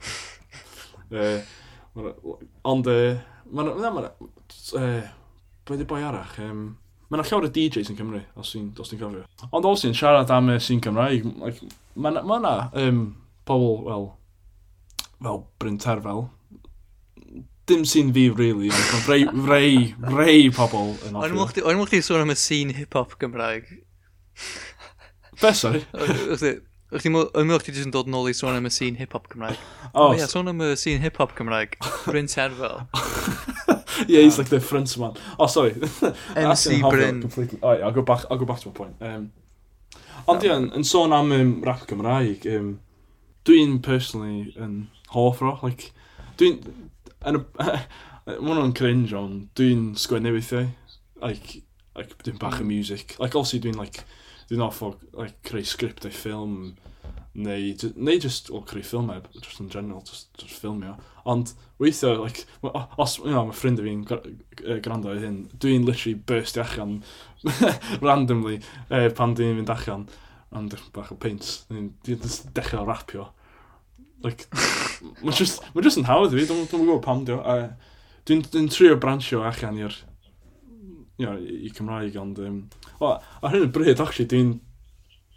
uh, 1.22 2.12
ond, 2.68 2.90
uh, 2.92 3.16
Mae'n... 3.52 3.76
Mae'n... 3.84 4.10
uh, 4.80 5.14
Be 5.66 5.78
di 5.80 5.86
boi 5.90 6.04
arach? 6.06 6.38
Um, 6.46 6.76
Mae 7.10 7.22
llawer 7.22 7.46
o 7.46 7.50
DJs 7.54 7.92
yn 7.94 7.98
Cymru, 8.00 8.20
os 8.42 8.52
ti'n 8.52 8.72
ti 8.74 8.98
cofio. 8.98 9.24
Ond 9.54 9.66
os 9.70 9.84
ti'n 9.84 9.94
siarad 9.98 10.32
am 10.34 10.50
y 10.50 10.56
sy'n 10.62 10.82
Cymraeg, 10.82 11.26
like, 11.38 11.68
mae 12.02 12.18
yna 12.18 12.54
um, 12.82 13.02
pobl, 13.46 13.76
wel, 13.86 14.08
fel 15.20 15.44
Bryn 15.62 15.78
Terfel, 15.82 16.24
dim 17.70 17.86
sy'n 17.86 18.10
fi, 18.14 18.26
really, 18.34 18.72
ond 18.74 19.10
rei, 19.12 19.28
rei, 19.46 19.78
rei 20.18 20.50
pobl 20.54 20.96
yn 21.06 21.18
offi. 21.22 21.62
O'n 21.62 21.78
mwch 21.78 21.94
ti 21.94 22.02
sôn 22.06 22.26
am 22.26 22.34
y 22.34 22.38
sy'n 22.42 22.74
hip-hop 22.74 23.14
Gymraeg? 23.22 23.70
Be, 25.42 25.54
sorry? 25.54 25.86
Ydych 26.96 27.10
chi'n 27.10 27.12
meddwl 27.12 27.60
chdi 27.60 27.74
jyst 27.76 27.88
yn 27.90 27.92
dod 27.92 28.08
nôl 28.08 28.30
i 28.32 28.34
sôn 28.38 28.56
am 28.56 28.70
y 28.70 28.70
sîn 28.72 28.96
hip-hop 28.96 29.26
Cymraeg? 29.28 29.58
Oh, 29.90 30.06
oh 30.06 30.12
yeah, 30.16 30.30
sôn 30.32 30.48
am 30.48 30.62
y 30.64 30.70
sîn 30.80 31.02
hip-hop 31.04 31.34
Cymraeg. 31.36 31.74
Bryn 32.06 32.30
Terfel. 32.32 32.86
yeah, 34.08 34.22
he's 34.22 34.38
like 34.38 34.48
the 34.48 34.62
front 34.62 34.96
man. 34.98 35.18
Oh, 35.38 35.48
sorry. 35.48 35.76
MC 36.38 36.80
Bryn. 36.80 37.20
Completely. 37.20 37.60
Oh, 37.62 37.74
yeah, 37.74 37.84
I'll 37.84 37.92
go 37.92 38.02
back, 38.02 38.24
I'll 38.32 38.38
go 38.38 38.46
back 38.46 38.62
to 38.62 38.70
my 38.70 38.74
point. 38.74 38.96
Um, 39.02 39.34
Ond 40.32 40.48
ie, 40.48 40.54
yn 40.56 40.88
sôn 40.88 41.12
am 41.14 41.36
um, 41.36 41.52
rap 41.68 41.84
Cymraeg, 41.90 42.48
um, 42.56 42.72
dwi'n 43.44 43.82
personally 43.84 44.56
yn 44.56 44.86
hoff 45.12 45.44
ro. 45.44 45.58
Like, 45.66 45.92
dwi'n... 46.40 46.64
Mae 48.26 48.40
hwnnw'n 48.40 48.72
cringe 48.80 49.12
ond 49.20 49.50
dwi'n 49.60 49.92
sgwennu 50.00 50.32
weithiau. 50.34 50.72
Like, 51.20 51.60
like, 52.00 52.16
dwi'n 52.24 52.40
bach 52.40 52.62
hmm. 52.62 52.72
o 52.72 52.72
music. 52.72 53.18
Like, 53.20 53.36
obviously 53.36 53.60
dwi'n 53.68 53.84
like, 53.84 54.06
dwi'n 54.50 54.64
offo 54.66 54.94
like, 55.14 55.38
creu 55.48 55.66
sgript 55.66 56.06
neu 56.06 56.14
ffilm, 56.14 56.58
neu, 57.36 57.76
neu 57.96 58.20
just, 58.22 58.50
o, 58.54 58.62
creu 58.68 58.84
ffilmau, 58.86 59.20
e, 59.20 59.42
just 59.42 59.60
in 59.60 59.70
general, 59.70 60.04
just, 60.08 60.30
just 60.40 60.56
ffilmio. 60.62 60.96
Ond 61.26 61.54
weithio, 61.82 62.24
like, 62.24 62.46
os, 63.02 63.18
you 63.20 63.32
know, 63.32 63.46
mae 63.50 63.58
ffrind 63.58 63.82
fi'n 63.84 64.04
gwrando 64.08 65.16
i 65.16 65.24
hyn, 65.24 65.42
dwi'n 65.62 65.88
literally 65.88 66.16
burst 66.30 66.60
allan, 66.62 67.00
randomly, 68.06 68.60
eh, 68.90 69.10
pan 69.16 69.36
dwi'n 69.38 69.58
mynd 69.60 69.74
allan, 69.74 70.08
ond 70.56 70.78
bach 70.96 71.12
o 71.12 71.20
paint, 71.20 71.50
dwi'n 71.72 71.92
dechrau 72.56 72.86
rapio. 72.88 73.32
Like, 74.24 74.48
mae'n 75.22 75.36
just, 75.36 75.66
ma 75.74 75.84
just 75.86 76.00
yn 76.00 76.08
hawdd 76.08 76.34
i 76.34 76.40
fi, 76.40 76.48
dwi'n 76.50 76.70
dwi 76.70 76.84
gwybod 76.86 77.04
pam 77.06 77.26
dwi'n, 77.28 77.74
dwi'n 78.26 78.46
dwi 78.48 78.68
trio 78.74 79.00
branchio 79.02 79.44
allan 79.46 79.82
i'r 79.84 80.04
you 81.18 81.26
know, 81.26 81.36
i 81.38 81.72
Cymraeg, 81.74 82.18
ond... 82.20 82.40
Um, 82.44 82.58
o, 83.00 83.16
ar 83.16 83.54
hyn 83.54 83.68
y 83.68 83.72
bryd, 83.76 84.02
actually, 84.04 84.28
dwi'n 84.32 84.56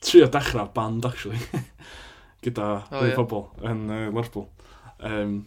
trio 0.04 0.28
dechrau 0.32 0.70
band, 0.74 1.06
actually, 1.06 1.38
gyda 2.44 2.70
oh, 2.80 3.04
yeah. 3.04 3.14
pobl 3.18 3.46
yn 3.66 3.86
uh, 3.90 4.08
Lerpwl. 4.14 4.48
Um, 4.98 5.38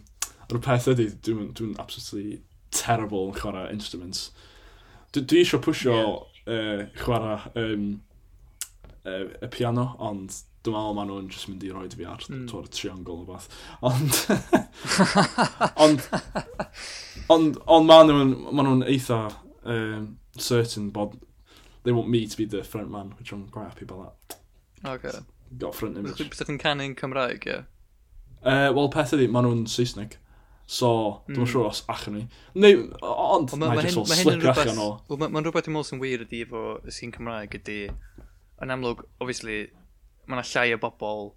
Ond 0.52 0.58
y 0.58 0.64
peth 0.66 0.88
ydy, 0.92 1.06
dwi'n 1.24 1.52
dwi, 1.56 1.70
absolutely 1.80 2.42
terrible 2.76 3.30
yn 3.30 3.36
chwarae 3.38 3.70
instruments. 3.72 4.26
Dwi, 5.14 5.22
dwi 5.24 5.38
eisiau 5.40 5.62
pwysio 5.64 5.94
yeah. 5.96 6.18
uh, 6.52 6.82
chwarae 6.98 7.52
um, 7.56 7.86
uh, 9.06 9.30
y 9.40 9.48
piano, 9.54 9.86
ond 9.96 10.34
dwi'n 10.62 10.76
meddwl 10.76 10.96
maen 10.98 11.08
nhw'n 11.08 11.30
just 11.32 11.48
mynd 11.48 11.64
i 11.64 11.72
roi 11.72 11.86
fi 11.90 12.04
ar 12.06 12.20
mm. 12.28 12.42
tor 12.50 12.68
triongl 12.68 13.22
o 13.22 13.24
beth. 13.30 13.48
Ond, 13.92 14.20
ond, 15.86 16.04
ond, 17.32 17.56
ond 17.64 17.88
maen 17.88 18.12
nhw'n 18.12 18.34
ma 18.52 18.66
nhw 18.66 18.76
eitha 18.92 19.22
um, 19.64 20.10
certain 20.38 20.90
bod 20.90 21.18
they 21.84 21.92
want 21.92 22.08
me 22.08 22.26
to 22.26 22.36
be 22.36 22.44
the 22.44 22.62
front 22.62 22.90
man, 22.90 23.14
which 23.18 23.32
I'm 23.32 23.48
quite 23.48 23.68
happy 23.68 23.84
about 23.84 24.14
that. 24.28 24.38
Okay. 24.84 25.18
Got 25.58 25.74
front 25.74 25.98
image. 25.98 26.18
Beth 26.18 26.48
yn 26.48 26.58
canu'n 26.58 26.94
Cymraeg, 26.98 27.46
ie? 27.46 27.52
Yeah? 27.52 27.64
Uh, 28.42 28.72
Wel, 28.74 28.88
peth 28.90 29.14
ydi, 29.16 29.28
maen 29.30 29.46
nhw'n 29.46 29.64
Saesneg. 29.70 30.16
So, 30.72 30.88
mm. 31.26 31.36
dwi'n 31.36 31.50
siŵr 31.50 31.68
os 31.68 31.82
achan 31.92 32.16
ni. 32.16 32.22
Neu, 32.62 32.86
ond, 33.02 33.52
well, 33.52 33.74
mae 33.74 33.84
jyst 33.84 34.00
o'n 34.00 34.08
slip 34.08 34.46
allan 34.54 34.80
o. 34.80 34.88
Wel, 35.10 35.20
mae'n 35.26 35.44
rhywbeth 35.44 35.66
dwi'n 35.66 35.76
meddwl 35.76 35.88
sy'n 35.90 36.02
wir 36.02 36.24
ydi 36.24 36.42
efo 36.46 36.62
y 36.80 36.94
sy'n 36.94 37.12
Cymraeg 37.14 37.58
ydi, 37.58 37.78
yn 38.62 38.74
amlwg, 38.74 39.04
obviously, 39.20 39.58
mae 40.24 40.38
yna 40.38 40.46
llai 40.48 40.76
o 40.76 40.80
bobl 40.82 41.32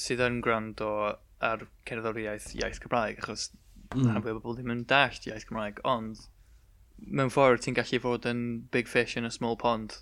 sydd 0.00 0.24
yn 0.24 0.40
gwrando 0.44 0.90
ar 1.44 1.64
cerddoriaeth 1.88 2.50
iaith 2.58 2.82
Cymraeg, 2.82 3.20
achos 3.22 3.50
mm. 3.94 4.08
rhan 4.08 4.24
fwy 4.24 4.34
o 4.34 4.40
bobl 4.40 4.58
ddim 4.58 4.74
yn 4.74 4.84
dallt 4.90 5.28
iaith 5.28 5.46
Cymraeg, 5.48 5.80
ond 5.88 6.26
mewn 7.06 7.32
ffordd 7.32 7.64
ti'n 7.64 7.78
gallu 7.78 8.00
fod 8.02 8.28
yn 8.28 8.44
big 8.74 8.88
fish 8.88 9.16
in 9.16 9.28
a 9.28 9.32
small 9.34 9.56
pond. 9.56 10.00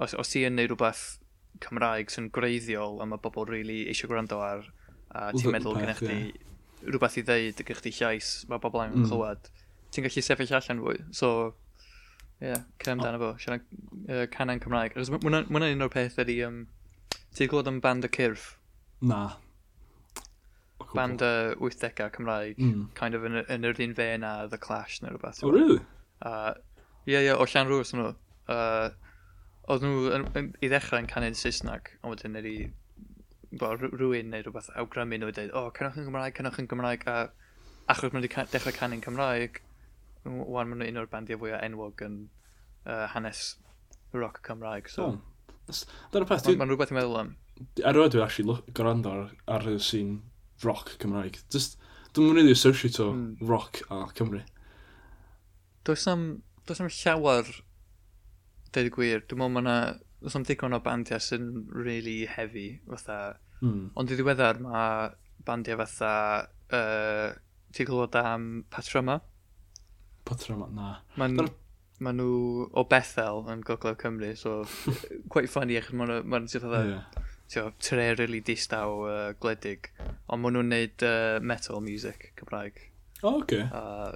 Os, 0.00 0.14
os 0.14 0.32
ti 0.32 0.44
yn 0.48 0.56
neud 0.56 0.72
rhywbeth 0.72 1.20
Cymraeg 1.60 2.12
sy'n 2.12 2.30
greiddiol 2.34 3.00
a 3.02 3.06
mae 3.08 3.20
bobl 3.22 3.48
really 3.48 3.82
eisiau 3.90 4.10
gwrando 4.10 4.38
ar 4.44 4.68
a 5.10 5.30
ti'n 5.34 5.52
meddwl 5.54 5.78
gyda 5.80 5.96
chdi 5.98 6.16
yeah. 6.16 6.86
rhywbeth 6.86 7.18
i 7.20 7.24
ddeud 7.26 7.58
gyda 7.60 7.80
chdi 7.80 7.92
llais 7.98 8.30
mae 8.50 8.62
bobl 8.62 8.84
angen 8.84 9.02
mm. 9.02 9.10
clywed 9.10 9.50
ti'n 9.90 10.06
gallu 10.06 10.24
sefyll 10.24 10.54
allan 10.60 10.82
fwy 10.84 11.02
so 11.20 11.30
ie 12.40 12.48
yeah, 12.48 12.64
cem 12.84 13.02
dan 13.02 13.18
efo 13.18 13.34
siarad 13.42 13.66
uh, 13.66 14.24
canan 14.32 14.62
Cymraeg 14.62 14.96
achos 14.96 15.12
mwna 15.12 15.70
un 15.74 15.86
o'r 15.86 15.92
peth 15.92 16.18
ydi 16.24 16.38
um, 16.46 16.62
ti'n 17.36 17.50
gwybod 17.50 17.70
am 17.72 17.80
band 17.84 18.08
y 18.08 18.12
cyrff 18.16 18.52
na 19.12 19.24
band 20.94 21.22
y 21.22 21.32
80au 21.58 22.12
Cymraeg 22.16 22.62
mm. 22.62 22.84
kind 22.98 23.18
of 23.18 23.26
yn, 23.28 23.42
yn 23.42 23.66
yr 23.68 23.82
un 23.84 23.96
fe 23.98 24.12
na 24.22 24.34
The 24.52 24.62
Clash 24.62 25.02
neu 25.02 25.12
rhywbeth 25.16 25.42
oh 25.44 25.52
really? 25.56 25.82
A 26.26 26.32
ie, 27.08 27.16
ie, 27.16 27.32
o 27.34 27.46
Llan 27.48 27.70
rhywbeth 27.70 27.94
nhw. 27.96 28.10
Uh, 28.50 28.90
oedd 29.70 29.86
nhw 29.86 30.12
yn, 30.16 30.26
yn, 30.38 30.52
i 30.60 30.70
ddechrau'n 30.70 31.08
canu'n 31.10 31.38
Saesneg, 31.38 31.92
ond 32.02 32.16
wedyn 32.16 32.38
ydi 32.40 32.54
bo, 33.60 33.72
rhywun 33.76 34.30
neu 34.32 34.44
rhywbeth 34.44 34.70
awgrymu 34.80 35.20
nhw 35.20 35.30
i 35.30 35.36
dweud, 35.36 35.52
o, 35.54 35.66
oh, 35.66 35.72
cynnwch 35.76 35.98
yn 36.00 36.08
Gymraeg, 36.08 36.36
cynnwch 36.36 36.60
yn 36.62 36.70
Gymraeg, 36.70 37.06
a 37.10 37.16
achos 37.90 38.12
maen 38.12 38.24
nhw 38.24 38.30
wedi 38.30 38.52
dechrau 38.52 38.76
canu'n 38.76 39.04
Cymraeg, 39.04 39.60
wan 40.24 40.70
maen 40.70 40.82
nhw 40.82 40.90
un 40.92 41.02
o'r 41.02 41.10
bandiau 41.10 41.40
fwyaf 41.40 41.64
enwog 41.66 42.04
yn 42.06 42.18
uh, 42.86 43.06
hanes 43.14 43.44
rock 44.12 44.42
Cymraeg. 44.46 44.90
So, 44.92 45.10
hmm. 45.10 45.20
oh. 45.70 45.84
Dyna 46.12 46.26
peth... 46.26 46.46
Mae'n 46.46 46.58
ma, 46.58 46.66
ma 46.66 46.70
rhywbeth 46.70 46.94
i'n 46.94 46.98
meddwl 46.98 47.20
am. 47.22 47.34
Ar 47.86 47.96
roed 47.96 48.14
dwi 48.14 48.24
actually 48.24 48.56
gwrando 48.76 49.12
ar, 49.12 49.34
ar 49.56 49.66
y 49.70 49.76
sîn 49.84 50.16
rock 50.64 50.94
Cymraeg. 51.02 51.38
Just, 51.52 51.78
dwi'n 52.16 52.38
mynd 52.38 52.50
i 52.50 52.56
associate 52.56 53.02
o 53.02 53.12
mm. 53.14 53.50
rock 53.50 53.82
a 53.90 54.02
Cymru 54.18 54.42
does 55.90 56.06
am, 56.08 56.42
does 56.66 56.80
am 56.80 56.90
llawer, 56.94 57.50
dweud 58.70 58.88
y 58.88 58.94
gwir, 58.94 59.24
dwi'n 59.26 59.40
meddwl 59.40 59.54
mae 59.56 59.64
yna, 59.64 59.76
does 60.22 60.36
am 60.38 60.46
digon 60.46 60.76
o 60.76 60.80
bandiau 60.84 61.22
sy'n 61.22 61.48
really 61.74 62.20
heavy, 62.30 62.68
fatha. 62.88 63.18
Mm. 63.60 63.90
Ond 63.98 64.12
i 64.12 64.18
ddiweddar 64.18 64.60
mae 64.62 65.10
bandiau 65.46 65.80
fatha, 65.82 66.12
uh, 66.76 67.32
ti'n 67.74 67.88
gwybod 67.90 68.20
am 68.20 68.46
Patrama? 68.70 69.18
Patrama, 70.28 70.70
na. 70.76 70.92
Ma'n, 71.20 71.40
Dar... 71.40 71.50
ma 72.06 72.14
nhw 72.14 72.68
o 72.70 72.86
Bethel 72.88 73.44
yn 73.50 73.66
Gogledd 73.66 73.98
Cymru, 74.00 74.30
so 74.38 74.60
quite 75.32 75.50
funny 75.50 75.80
achos 75.80 75.98
ma'n, 75.98 76.20
ma 76.22 76.44
ti'n 76.46 76.66
fatha, 76.66 76.84
yeah. 76.94 77.26
Tio, 77.50 77.72
tre 77.82 78.12
really 78.14 78.38
distaw 78.46 79.00
uh, 79.10 79.30
gledig, 79.42 79.88
ond 80.30 80.38
maen 80.38 80.54
nhw'n 80.54 80.68
neud 80.70 81.02
uh, 81.02 81.40
metal 81.42 81.80
music 81.82 82.28
Cymraeg. 82.38 82.78
O, 83.24 83.32
oh, 83.32 83.40
okay. 83.42 83.64
Uh, 83.66 84.14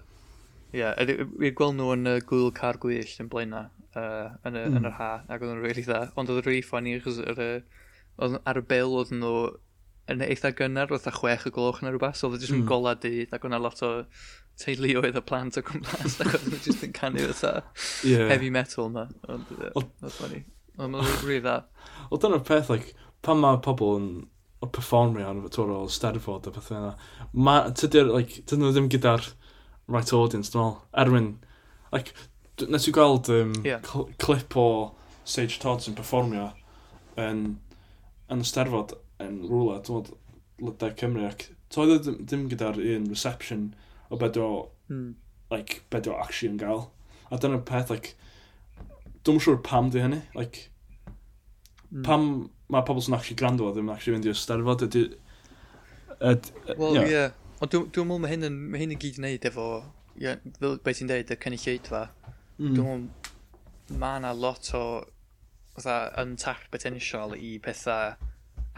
yeah, 0.75 0.99
i'r 1.01 1.55
gweld 1.57 1.79
nhw 1.79 1.93
yn 1.95 2.11
y 2.11 2.15
gwyl 2.29 2.51
car 2.57 2.79
gwyllt 2.83 3.21
yn 3.23 3.31
blaenau 3.33 3.69
uh, 3.95 4.35
yn, 4.45 4.57
y, 4.57 4.63
mm. 4.63 4.71
yn 4.71 4.79
hmm. 4.79 4.89
yr 4.91 4.97
ha, 4.99 5.11
ac 5.29 5.43
oedd 5.43 5.53
nhw'n 5.53 5.65
really 5.65 5.85
dda. 5.87 6.01
Ond 6.19 6.33
oedd 6.33 6.43
yn 6.43 6.49
really 6.49 6.65
funny, 6.67 6.97
achos 6.99 7.21
oedd 7.23 8.41
ar 8.45 8.61
y 8.61 8.65
bel 8.71 8.97
oedd 8.99 9.13
nhw 9.15 9.35
yn 10.13 10.25
eitha 10.27 10.53
gynnar, 10.57 10.93
oedd 10.93 11.07
a 11.09 11.15
chwech 11.15 11.47
y 11.49 11.53
gloch 11.55 11.81
neu 11.83 11.95
rhywbeth, 11.95 12.19
so 12.21 12.29
oedd 12.29 12.43
jyst 12.45 12.53
yn 12.53 12.65
mm. 12.65 12.71
gola 12.71 12.97
dydd, 13.01 13.31
ac 13.33 13.45
oedd 13.45 13.53
yna 13.53 13.63
lot 13.65 13.81
o 13.87 13.93
teuluoedd 14.61 15.17
y 15.19 15.23
plant 15.25 15.59
o 15.59 15.65
gwmpas, 15.67 16.19
ac 16.21 16.35
oedd 16.37 16.51
nhw 16.51 16.61
jyst 16.67 16.85
yn 16.87 16.93
canu 16.97 17.25
fatha 17.31 17.55
yeah. 18.07 18.29
heavy 18.33 18.51
metal 18.55 18.91
yma. 18.91 19.07
Ond, 19.33 19.55
uh, 19.57 19.71
oedd 19.81 20.19
funny. 20.19 20.45
Ond 20.77 20.99
oedd 20.99 21.15
yn 21.15 21.25
really 21.25 21.45
dda. 21.45 21.57
Oedd 22.11 22.27
dyna'r 22.27 22.45
peth, 22.51 22.71
like, 22.75 22.93
pan 23.25 23.41
mae 23.41 23.63
pobl 23.65 23.97
yn 24.01 24.13
performio 24.75 25.27
ar 25.29 25.41
y 25.45 25.51
tŵr 25.53 25.73
o 25.75 25.81
Steddfod 25.93 26.47
a 26.49 26.53
pethau 26.55 26.83
yna, 26.83 27.57
tydy'r, 27.81 28.13
like, 28.13 28.45
dyn 28.49 28.63
nhw 28.63 28.75
ddim 28.75 28.93
gyda'r 28.93 29.27
right 29.91 30.13
audience, 30.13 30.51
dwi'n 30.53 30.71
meddwl. 30.71 30.83
Erwin, 31.03 31.31
like, 31.93 32.15
nes 32.71 32.89
i 32.89 32.95
gweld 32.95 33.31
um, 33.35 33.55
yeah. 33.67 33.83
cl 33.85 34.09
clip 34.23 34.57
o 34.57 34.67
Sage 35.25 35.59
Todd 35.63 35.83
sy'n 35.85 35.97
performio 35.99 36.51
yn, 37.21 37.43
yn 38.33 38.45
ysterfod 38.45 38.97
yn 39.23 39.43
rwla, 39.49 39.81
dwi'n 39.85 40.01
meddwl, 40.01 40.21
Lydau 40.65 40.95
Cymru, 41.01 41.27
ac 41.27 41.49
toedd 41.75 42.05
ddim, 42.05 42.21
ddim 42.23 42.45
gyda'r 42.53 42.79
un 42.79 43.09
reception 43.11 43.65
o 44.09 44.19
beth 44.21 44.39
o, 44.39 44.51
mm. 44.93 45.09
like, 45.51 45.83
beth 45.91 46.09
o 46.09 46.15
actually 46.21 46.53
yn 46.53 46.61
gael. 46.61 46.87
A 47.35 47.41
dyna'r 47.43 47.65
peth, 47.67 47.91
like, 47.91 48.15
dwi'n 49.27 49.43
siŵr 49.43 49.59
pam 49.67 49.91
di 49.91 50.05
hynny, 50.05 50.21
like, 50.39 50.69
mm. 51.91 52.05
pam 52.07 52.29
mae 52.71 52.87
pobl 52.87 53.03
sy'n 53.05 53.19
actually 53.19 53.41
grando 53.41 53.67
a 53.69 53.75
ddim 53.75 53.91
actually 53.93 54.17
mynd 54.17 54.31
i 54.31 54.35
ysterfod, 54.35 54.87
ydy... 54.87 55.09
Wel, 56.79 57.01
ie. 57.03 57.09
Yeah. 57.11 57.35
Ond 57.63 57.71
dwi'n 57.71 57.91
dwi 57.95 58.05
meddwl 58.05 58.23
mae 58.25 58.33
hyn, 58.35 58.49
yn, 58.49 58.59
mae 58.73 58.83
hyn 58.83 58.95
yn 58.97 59.01
gyd 59.03 59.19
i 59.19 59.23
wneud 59.23 59.49
efo, 59.51 59.69
yeah, 60.21 60.41
fel 60.59 60.79
beth 60.85 61.01
ti'n 61.01 61.11
deud, 61.11 61.31
y 61.31 61.39
cynulleidfa. 61.45 62.05
Mm. 62.59 62.75
Dwi'n 62.79 62.79
meddwl 62.79 64.01
mae 64.01 64.21
yna 64.21 64.33
lot 64.37 64.71
o 64.75 64.85
fatha, 65.77 66.11
untapped 66.23 66.71
potential 66.73 67.35
i 67.37 67.59
pethau 67.63 68.15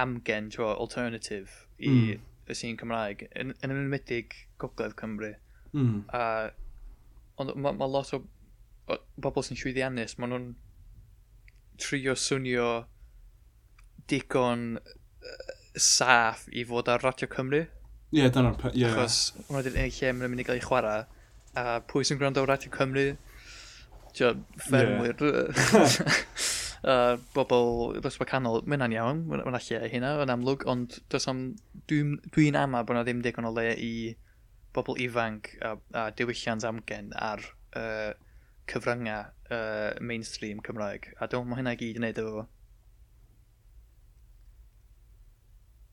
amgen, 0.02 0.50
tro, 0.50 0.73
alternative 0.75 1.66
i 1.78 1.90
mm. 1.90 2.23
y 2.49 2.56
sîn 2.56 2.78
Cymraeg, 2.80 3.26
yn, 3.37 3.54
yn 3.64 3.75
ymwneud 3.75 4.37
Gogledd 4.61 4.97
Cymru. 5.00 5.33
Mm. 5.76 6.04
A, 6.16 6.50
ond 7.40 7.52
mae 7.61 7.76
ma 7.76 7.88
lot 7.90 8.12
o, 8.16 8.23
o 8.88 8.99
bobl 9.21 9.45
sy'n 9.45 9.59
llwyddiannus, 9.61 10.16
maen 10.21 10.33
nhw'n 10.33 10.50
trio 11.80 12.14
swnio 12.16 12.87
digon 14.09 14.78
uh, 14.78 15.56
saff 15.76 16.47
i 16.52 16.64
fod 16.64 16.88
ar 16.92 17.04
Radio 17.04 17.28
Cymru. 17.33 17.64
Ie, 18.16 18.30
dyna'r 18.32 18.56
peth. 18.56 18.76
Ie. 18.78 18.88
Achos 18.88 19.35
hwnna 19.44 19.61
di'r 19.66 19.75
unig 19.76 19.96
lle 19.99 20.12
mae'n 20.16 20.32
mynd 20.32 20.42
i 20.42 20.46
gael 20.49 20.61
ei 20.61 20.64
chwarae. 20.64 21.04
A 21.56 21.80
pwy 21.90 22.06
sy'n 22.08 22.20
gwrando 22.20 22.44
o 22.44 22.49
Radio 22.49 22.73
Cymru? 22.73 23.11
Tio, 24.16 24.30
ffermwyr. 24.64 25.20
Uh, 25.20 27.17
bobl 27.36 27.99
ddosfa 28.00 28.28
canol, 28.30 28.62
mae'n 28.64 28.95
iawn, 28.97 29.25
mae'n 29.28 29.58
lle 29.58 29.82
hynna 29.93 30.14
yn 30.25 30.32
amlwg, 30.32 30.64
ond 30.71 30.97
am, 31.28 31.43
dwi'n 31.90 32.17
dwi 32.32 32.49
ama 32.56 32.84
bod 32.86 32.97
yna 32.97 33.04
ddim 33.04 33.21
digon 33.25 33.50
o 33.50 33.52
le 33.52 33.69
i 33.75 33.93
bobl 34.76 34.97
ifanc 35.02 35.52
a, 35.64 35.75
a 35.97 36.08
diwylliant 36.17 36.64
amgen 36.69 37.12
ar 37.17 37.45
uh, 37.76 38.12
cyfryngau 38.71 39.28
uh, 39.50 39.93
mainstream 40.00 40.64
Cymraeg. 40.64 41.12
A 41.21 41.28
dwi'n 41.28 41.45
meddwl 41.45 41.52
mae 41.52 41.60
hynna 41.60 41.76
i 41.76 41.80
gyd 41.80 42.00
yn 42.00 42.08
neud 42.08 42.23
efo. 42.25 42.47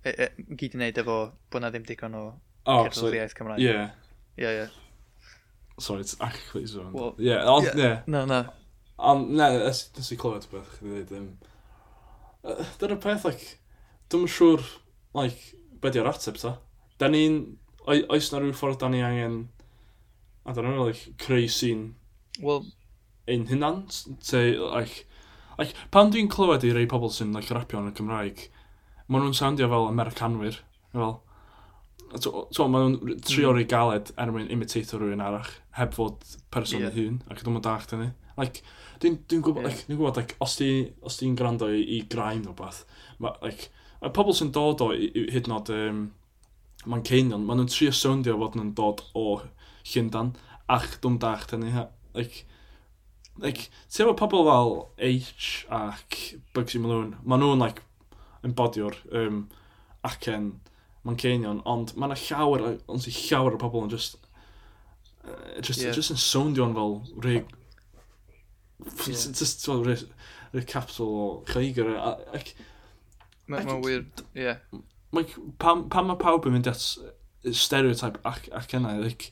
e, 0.06 0.14
e, 0.14 0.30
gyd 0.60 0.76
i 0.76 0.80
wneud 0.80 1.04
efo 1.04 1.20
bod 1.52 1.64
na 1.64 1.72
ddim 1.74 1.86
digon 1.88 2.18
o 2.20 2.24
oh, 2.30 2.88
cerddoriaeth 2.90 3.36
Cymraeg. 3.38 3.64
Yeah. 3.64 3.94
Ie, 4.38 4.50
ie. 4.50 4.68
Sorry, 5.80 6.02
it's 6.02 6.16
actually 6.20 6.68
so. 6.68 6.88
Well, 6.92 7.16
yeah, 7.18 7.44
I'll, 7.44 7.64
yeah, 7.64 7.76
yeah. 7.76 8.02
No, 8.08 8.26
no. 8.26 8.40
Um, 8.40 8.60
Ond, 9.04 9.32
ne, 9.36 9.48
nes 9.68 10.12
i 10.14 10.16
clywed 10.20 10.46
beth, 10.52 10.78
chi 10.78 10.86
ddweud, 10.86 11.10
um, 11.18 11.32
dyna'r 12.80 13.00
peth, 13.02 13.26
like, 13.28 13.48
dwi'n 14.14 14.30
siŵr, 14.30 14.62
like, 15.18 15.58
be 15.82 15.92
di'r 15.92 16.08
ateb 16.12 16.38
ta. 16.40 16.54
Da 17.02 17.10
ni'n, 17.12 17.40
oes 17.90 18.30
na 18.32 18.40
rhyw 18.40 18.54
ffordd 18.56 18.80
da 18.84 18.92
ni 18.94 19.02
angen, 19.04 19.40
a 20.46 20.54
da 20.54 20.64
ni'n, 20.64 20.80
like, 20.80 21.16
creu 21.24 21.50
sy'n... 21.52 21.90
Wel... 22.44 22.64
Ein 23.34 23.48
hunan, 23.50 23.82
te, 24.24 24.44
like, 24.60 25.08
like, 25.58 25.76
pan 25.96 26.14
dwi'n 26.14 26.30
clywed 26.32 26.66
i 26.68 26.74
rei 26.76 26.88
pobl 26.92 27.12
sy'n, 27.12 27.34
like, 27.36 27.52
rapio 27.56 27.82
yn 27.82 27.92
y 27.92 27.98
Cymraeg, 27.98 28.46
maen 29.14 29.28
nhw'n 29.28 29.38
soundio 29.38 29.70
fel 29.70 29.90
Americanwyr. 29.92 30.58
Fel, 30.94 31.18
so, 32.20 32.48
so 32.54 32.68
maen 32.72 32.96
nhw'n 32.96 33.22
trio 33.26 33.52
mm. 33.52 33.58
rei 33.58 33.68
galed 33.70 34.12
er 34.18 34.34
mwyn 34.34 34.50
imitator 34.54 35.02
rhywun 35.02 35.24
arall, 35.24 35.52
heb 35.78 35.94
fod 35.98 36.26
person 36.54 36.82
yeah. 36.82 36.96
hun, 36.98 37.22
ac 37.30 37.44
dwi'n 37.46 37.62
dach 37.64 37.88
dyn. 37.92 38.12
Like, 38.38 38.64
dwi'n 39.02 39.20
dwi 39.30 39.42
gwybod, 39.46 39.64
yeah. 39.64 39.70
like, 39.70 39.88
dwi 39.88 40.00
gwybod 40.00 40.20
like, 40.22 40.38
os 40.44 40.58
ti'n 40.58 40.92
ti 41.06 41.32
gwrando 41.38 41.70
i, 41.70 41.84
i 41.98 42.02
graim 42.10 42.46
o 42.50 42.56
beth, 42.58 42.84
ma, 43.22 43.36
like, 43.46 43.70
a 44.04 44.12
pobl 44.14 44.36
sy'n 44.36 44.52
dod 44.56 44.82
o 44.84 44.92
hyd 44.94 45.48
yn 45.48 45.58
oed 45.58 45.74
um, 45.78 46.04
Manceinion, 46.90 47.46
maen 47.48 47.62
nhw'n 47.62 47.72
trio 47.72 47.94
soundio 47.96 48.36
fod 48.42 48.58
nhw'n 48.60 48.74
dod 48.76 49.06
o 49.16 49.28
Llyndan, 49.88 50.34
ac 50.72 50.98
dwi'n 51.04 51.22
dach 51.22 51.46
dyn 51.52 51.64
ni. 51.64 51.72
Like, 52.18 52.44
like, 53.40 53.70
ti'n 53.88 54.06
efo 54.06 54.18
pobl 54.20 54.44
fel 54.50 54.76
H 55.00 55.64
ac 55.72 56.20
Bugsy 56.56 56.82
Malone, 56.84 57.22
maen 57.24 57.44
nhw'n 57.44 57.64
like, 57.64 57.86
yn 58.44 58.56
bodiwr 58.58 58.98
um, 59.16 59.46
ac 60.08 60.28
yn 60.32 60.52
Mancenion, 61.04 61.60
ond 61.68 61.92
mae 62.00 62.08
yna 62.12 62.20
llawer, 62.20 62.62
ond 62.88 63.04
sy'n 63.04 63.16
llawer 63.18 63.58
o 63.58 63.60
pobl 63.60 63.84
yn 63.84 63.92
just, 63.92 64.16
uh, 65.26 65.60
just, 65.60 65.82
yeah. 65.82 65.92
just 65.96 66.14
yn 66.14 66.22
soundio'n 66.22 66.76
fel 66.78 66.96
rhai, 67.26 67.42
yeah. 67.42 69.34
just 69.42 69.66
fel 69.68 69.84
rhai, 69.84 69.98
rhai 70.54 70.64
capsule 70.70 71.20
o 71.26 71.28
Chaigar. 71.50 71.92
Mae'n 73.52 73.68
ma 73.68 73.76
wir, 73.84 74.06
ie. 74.40 74.56
Pam 75.60 75.84
mae 75.92 76.20
pawb 76.22 76.48
yn 76.48 76.56
mynd 76.56 76.72
at 76.72 76.88
stereotype 77.52 78.24
ac, 78.28 78.48
ac 78.56 78.78
yna, 78.80 78.96
like, 79.04 79.28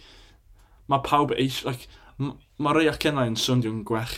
mae 0.92 1.00
pawb 1.08 1.32
eisiau, 1.38 1.72
like, 1.72 1.88
mae 2.60 2.76
rei 2.76 2.92
ac 2.92 3.08
yna 3.08 3.30
yn 3.32 3.40
soundio'n 3.40 3.86
gwech 3.88 4.18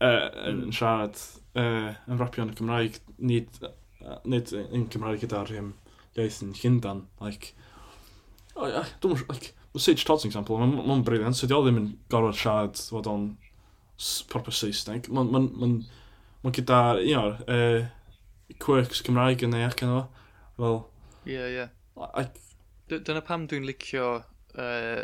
uh, 0.00 0.32
yn 0.48 0.64
hmm. 0.64 0.72
siarad 0.80 1.20
uh, 1.58 1.90
yn 2.06 2.20
rapio 2.20 2.44
yn 2.44 2.52
y 2.52 2.56
Cymraeg, 2.58 3.00
nid, 3.32 3.60
uh, 3.64 4.18
nid 4.28 4.52
yn 4.62 4.86
Cymraeg 4.92 5.24
gyda'r 5.24 5.52
um, 5.60 5.72
iaith 6.16 6.42
yn 6.44 6.54
Llyndan. 6.60 7.04
Like, 7.22 7.54
oh, 8.54 8.68
yeah, 8.68 8.92
dwi'n 9.02 9.24
like, 9.30 9.52
Sage 9.76 10.06
Todd's 10.08 10.24
example, 10.24 10.56
mae'n 10.60 10.72
ma, 10.72 10.84
ma 10.88 11.02
briliant, 11.04 11.36
so 11.36 11.48
di 11.48 11.52
o 11.52 11.60
ddim 11.64 11.82
yn 11.82 11.90
gorfod 12.12 12.38
siarad 12.38 12.80
fod 12.80 13.10
o'n 13.10 13.26
proper 14.32 14.54
Saesneg. 14.54 15.10
Mae'n 15.12 15.32
ma, 15.32 15.42
ma, 15.44 15.68
ma 16.44 16.52
gyda, 16.56 16.80
you 17.04 17.16
know, 17.16 17.34
uh, 17.48 18.54
quirks 18.62 19.02
Cymraeg 19.04 19.44
yn 19.44 19.56
ei 19.58 19.66
ac 19.66 19.84
yn 19.84 19.92
efo. 19.92 20.06
Fel... 20.56 20.80
Ie, 21.28 21.42
ie. 21.60 21.66
Dyna 22.96 23.20
pam 23.26 23.44
dwi'n 23.50 23.66
licio 23.68 24.08
uh, 24.16 25.02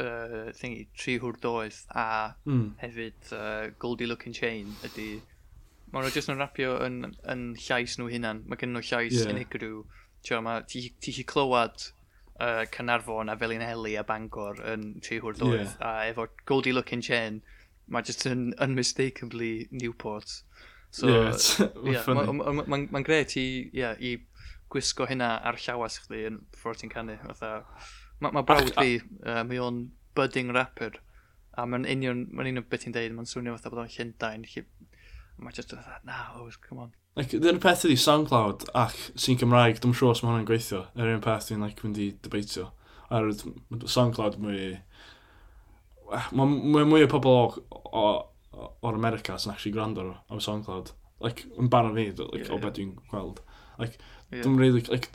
uh, 0.00 0.50
thingy, 0.56 0.86
tri 0.96 1.16
hwrdoedd 1.20 1.82
a 1.98 2.06
mm. 2.46 2.66
hefyd 2.80 3.32
uh, 3.36 3.68
Goldie 3.82 4.08
Looking 4.08 4.36
Chain 4.36 4.72
ydy 4.86 5.10
Mae 5.90 6.04
nhw 6.04 6.12
jyst 6.14 6.30
yn 6.30 6.38
rapio 6.38 6.76
yn, 6.86 7.00
yn 7.32 7.46
llais 7.58 7.96
nhw 7.98 8.10
hunan. 8.12 8.44
Mae 8.46 8.60
gen 8.60 8.74
nhw 8.74 8.84
llais 8.84 9.16
yeah. 9.16 9.32
unigryw. 9.32 9.82
Mae 10.44 10.66
Ti 10.70 11.14
chi 11.16 11.24
clywed 11.26 11.90
uh, 12.40 12.64
Cynarfon 12.74 13.32
a 13.32 13.36
Felinheli 13.40 13.96
a 13.98 14.04
Bangor 14.06 14.60
yn 14.72 14.92
tri 15.04 15.20
hwrdoedd. 15.22 15.66
Yeah. 15.66 15.80
A 15.86 16.10
efo 16.12 16.28
Goldie 16.48 16.74
Looking 16.76 17.02
Chain, 17.04 17.40
mae 17.90 18.06
jyst 18.06 18.26
yn 18.30 18.50
unmistakably 18.62 19.68
Newport. 19.70 20.40
So, 20.90 21.06
yeah, 21.06 21.36
yeah, 21.86 22.02
Mae'n 22.06 22.34
ma, 22.34 22.52
ma, 22.52 22.64
ma, 22.66 22.80
ma 22.90 23.02
gret 23.06 23.36
i, 23.38 23.46
yeah, 23.76 23.94
i 23.98 24.16
gwisgo 24.70 25.06
hynna 25.10 25.36
ar 25.46 25.58
llawas 25.62 26.00
chdi 26.04 26.24
yn 26.30 26.40
ffordd 26.58 26.82
ti'n 26.82 26.90
canu. 26.94 27.18
Mae 28.20 28.34
ma 28.34 28.42
brawd 28.46 28.72
fi, 28.76 28.98
uh, 29.24 29.42
mae 29.46 29.62
o'n 29.62 29.84
budding 30.18 30.50
rapper. 30.54 30.98
A 31.58 31.66
mae'n 31.66 31.86
union, 31.88 32.24
mae'n 32.34 32.52
union 32.52 32.66
beth 32.70 32.86
ti'n 32.86 32.94
deud, 32.96 33.14
mae'n 33.14 33.30
swnio 33.30 33.54
fatha 33.56 33.72
bod 33.72 33.84
o'n 33.84 33.92
Llundain, 33.94 34.46
Mae 35.40 35.56
just 35.56 35.72
yn 35.72 35.80
dweud, 35.80 36.04
na, 36.08 36.18
oes, 36.40 36.58
come 36.60 36.84
on. 36.84 36.92
Like, 37.18 37.32
Dyna'r 37.32 37.60
peth 37.62 37.86
ydi 37.88 37.96
SoundCloud 37.98 38.68
ac 38.78 38.96
sy'n 39.18 39.38
Cymraeg, 39.40 39.80
dwi'n 39.82 39.94
siŵr 39.96 40.12
os 40.12 40.22
mae 40.22 40.30
hwnna'n 40.30 40.48
gweithio. 40.48 40.84
Yr 40.98 41.14
un 41.14 41.22
peth 41.24 41.48
dwi'n 41.48 41.64
like, 41.64 41.80
mynd 41.84 42.00
i 42.00 42.10
debeitio. 42.24 42.68
Ar 43.10 43.30
SoundCloud 43.32 44.38
mwy... 44.42 44.76
Mae 46.10 46.46
mwy, 46.50 46.84
mwy 46.90 47.06
o 47.06 47.10
pobl 47.10 47.30
o, 47.32 47.40
o, 47.94 48.04
o'r 48.82 48.98
America 48.98 49.38
sy'n 49.38 49.54
actually 49.54 49.74
gwrando 49.74 50.04
ar, 50.04 50.12
ar 50.30 50.44
SoundCloud. 50.44 50.92
Like, 51.24 51.46
yn 51.60 51.70
barn 51.72 51.96
fi, 51.96 52.10
like, 52.20 52.44
yeah, 52.44 52.52
o 52.54 52.60
beth 52.62 52.76
dwi'n 52.78 52.94
gweld. 53.10 53.40
Like, 53.80 53.98
yeah. 54.30 54.44
dwi'n 54.44 54.60
really, 54.60 54.84
like, 54.92 55.10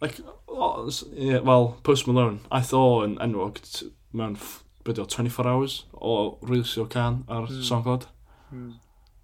like, 0.00 0.20
oh, 0.48 0.90
yeah, 1.12 1.40
well, 1.40 1.78
Post 1.82 2.06
Malone, 2.06 2.40
I 2.52 2.60
thought 2.60 3.08
yn 3.08 3.18
enwog 3.24 3.60
mewn, 4.16 4.38
beth 4.84 5.00
o, 5.00 5.08
24 5.08 5.48
hours 5.48 5.80
o 5.94 6.14
rwysio 6.44 6.86
can 6.92 7.24
ar 7.28 7.48
mm. 7.48 7.66
SoundCloud. 7.66 8.06
Mm. 8.52 8.78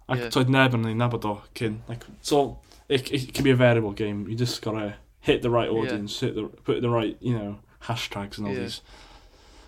Ac 0.07 0.21
yeah. 0.21 0.31
toedd 0.31 0.51
neb 0.53 0.75
yn 0.77 0.87
ei 0.87 0.95
nabod 0.95 1.25
o 1.27 1.33
cyn. 1.57 1.81
Like, 1.89 2.07
so, 2.21 2.59
it, 2.87 3.11
it 3.11 3.33
can 3.33 3.43
be 3.43 3.51
a 3.51 3.59
variable 3.59 3.91
game. 3.91 4.25
You 4.29 4.35
just 4.35 4.61
gotta 4.61 4.95
hit 5.19 5.41
the 5.41 5.49
right 5.49 5.69
audience, 5.69 6.21
yeah. 6.21 6.29
hit 6.29 6.35
the, 6.35 6.43
put 6.63 6.81
the 6.81 6.89
right, 6.89 7.17
you 7.19 7.37
know, 7.37 7.59
hashtags 7.83 8.37
and 8.37 8.47
all 8.47 8.53
yeah. 8.53 8.59
these. 8.61 8.81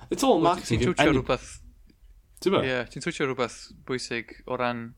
It's 0.10 0.24
all 0.24 0.40
marketing. 0.40 0.80
Ti'n 0.80 0.94
twtio 0.94 1.14
rhywbeth... 1.14 1.50
Ti'n 2.42 2.56
ba? 2.56 2.64
Ie, 2.66 2.78
ti'n 2.90 3.04
twtio 3.04 3.28
rhywbeth 3.28 3.58
bwysig 3.86 4.40
o 4.48 4.58
ran... 4.58 4.94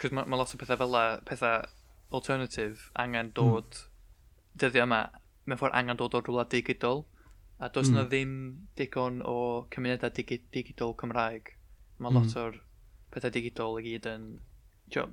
Cos 0.00 0.14
mae 0.16 0.26
ma 0.26 0.40
lot 0.40 0.54
o 0.54 0.58
pethau 0.58 0.80
fel 0.80 0.96
pethau 1.28 1.68
alternative 2.16 2.90
angen 2.98 3.28
hmm. 3.28 3.36
dod 3.36 3.76
mm. 3.76 3.84
dyddiau 4.60 4.86
yma. 4.88 5.04
mewn 5.46 5.60
ffordd 5.60 5.76
angen 5.78 6.00
dod 6.00 6.16
o 6.18 6.22
rhywle 6.24 6.46
digidol. 6.50 7.04
A 7.60 7.68
does 7.72 7.88
mm. 7.88 7.94
na 7.94 8.02
hmm. 8.02 8.10
ddim 8.10 8.32
digon 8.76 9.20
o 9.24 9.36
cymunedau 9.72 10.10
digi 10.16 10.40
digidol 10.52 10.96
Cymraeg. 10.98 11.52
Mae 12.00 12.10
mm. 12.10 12.18
lot 12.18 12.36
o'r 12.42 12.58
pethau 13.14 13.34
digidol 13.34 13.80
i 13.80 13.86
gyd 13.88 14.08
yn... 14.10 14.28
Tio, 14.92 15.08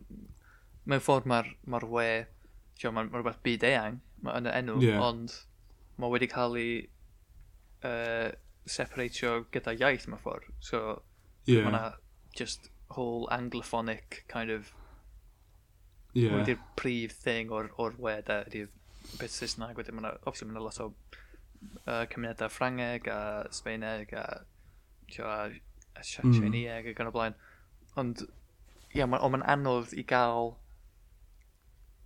mewn 0.86 1.01
ffordd 1.01 1.27
mae'r 1.29 1.49
ma 1.71 1.79
we, 1.89 2.08
tio, 2.77 2.91
mae'n 2.93 3.10
ma 3.10 3.19
rhywbeth 3.19 3.41
byd 3.45 3.65
eang 3.69 3.99
ma, 4.21 4.36
yn 4.38 4.49
y 4.49 4.53
enw, 4.60 4.77
yeah. 4.84 5.01
ond 5.01 5.34
mae 5.97 6.13
wedi 6.13 6.29
cael 6.29 6.58
ei 6.60 6.75
uh, 7.88 8.29
separatio 8.69 9.43
gyda 9.53 9.75
iaith 9.79 10.08
mewn 10.10 10.21
ffordd. 10.21 10.51
So, 10.60 11.01
yeah. 11.49 11.63
mae 11.65 11.73
yna 11.73 11.84
just 12.38 12.69
whole 12.93 13.27
anglophonic 13.34 14.23
kind 14.29 14.53
of 14.53 14.71
yeah. 16.13 16.34
wedi'r 16.36 16.62
prif 16.79 17.17
thing 17.25 17.51
o'r, 17.53 17.71
or 17.77 17.95
we 17.97 18.15
da 18.27 18.43
ydy'r 18.47 18.69
beth 19.19 19.34
Saesneg 19.34 19.79
wedyn 19.79 19.97
mae'n 19.97 20.12
obviously 20.13 20.49
mae'n 20.49 20.63
lot 20.63 20.79
o 20.84 20.91
uh, 21.88 22.03
cymunedau 22.12 22.51
Ffrangeg 22.51 23.10
a 23.12 23.19
Sbeineg 23.53 24.13
a, 24.17 24.27
tio, 25.12 25.25
a, 25.27 25.49
a 25.97 26.06
Sianieg 26.06 26.86
mm. 26.86 26.93
ac 26.93 27.03
yn 27.03 27.12
y 27.12 27.15
blaen 27.15 27.39
Ond, 27.99 28.25
ia, 28.95 29.08
ma, 29.08 29.21
ond 29.21 29.38
mae'n 29.38 29.47
anodd 29.56 29.95
i 29.97 30.06
gael... 30.10 30.53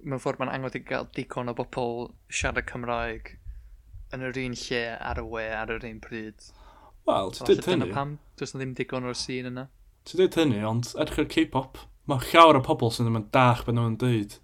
Mewn 0.04 0.21
ffordd 0.21 0.41
mae'n 0.41 0.54
anodd 0.54 0.78
i 0.78 0.84
gael 0.86 1.08
digon 1.15 1.50
o 1.50 1.56
bobl 1.58 2.10
siarad 2.30 2.67
Cymraeg 2.69 3.34
yn 4.13 4.23
yr 4.23 4.38
un 4.39 4.56
lle 4.56 4.84
ar 4.95 5.19
y 5.19 5.26
we 5.28 5.45
ar 5.52 5.71
yr 5.73 5.86
un 5.88 6.00
pryd. 6.04 6.50
Wel, 7.08 7.32
ti'n 7.34 7.50
dweud 7.50 7.69
hynny. 7.71 7.89
Pam, 7.95 8.17
does 8.39 8.54
na 8.54 8.62
ddim 8.62 8.76
digon 8.78 9.08
o'r 9.08 9.17
sîn 9.17 9.50
yna. 9.50 9.67
Ti 10.08 10.19
dweud 10.19 10.38
hynny, 10.39 10.62
ond 10.67 10.93
edrych 10.95 11.23
ar 11.23 11.30
K-pop, 11.34 11.82
mae 12.08 12.30
llawer 12.32 12.60
o 12.60 12.63
pobl 12.63 12.93
sy'n 12.93 13.08
ddim 13.08 13.19
yn 13.19 13.28
dach 13.36 13.65
beth 13.65 13.76
nhw'n 13.76 13.97
dweud 14.00 14.38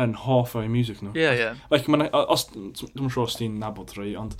yn 0.00 0.14
hoff 0.22 0.54
o'i 0.56 0.70
music 0.72 1.02
nhw. 1.02 1.12
Ie, 1.12 1.20
yeah, 1.20 1.34
ie. 1.36 1.42
Yeah. 1.42 1.62
Like, 1.72 1.90
man, 1.92 2.06
os, 2.22 2.46
dwi'n 2.54 3.12
siŵr 3.12 3.26
os 3.26 3.36
ti'n 3.40 3.58
nabod 3.60 3.92
rhai, 3.98 4.14
ond 4.16 4.38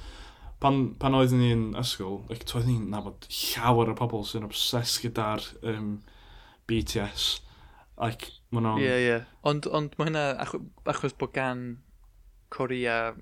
pan, 0.62 0.82
pan 1.00 1.18
oeddwn 1.18 1.42
ni'n 1.42 1.66
ysgol, 1.82 2.22
like, 2.30 2.46
oeddwn 2.48 2.70
ni'n 2.70 2.88
nabod 2.94 3.28
llawer 3.28 3.92
o 3.92 3.96
pobl 3.98 4.24
sy'n 4.28 4.48
obses 4.48 4.96
gyda'r 5.02 5.44
um, 5.74 5.92
BTS. 6.70 7.40
Like, 7.98 8.30
mae 8.50 8.64
nhw'n... 8.64 8.80
Ie, 8.80 8.86
yeah, 8.86 8.98
ie. 8.98 9.08
Yeah. 9.08 9.26
Ond, 9.48 9.68
ond 9.70 9.96
mae 9.98 10.10
hynna, 10.10 10.24
achos, 10.42 10.64
achos 10.90 11.16
bod 11.18 11.34
gan 11.36 11.66
Corea, 12.52 13.12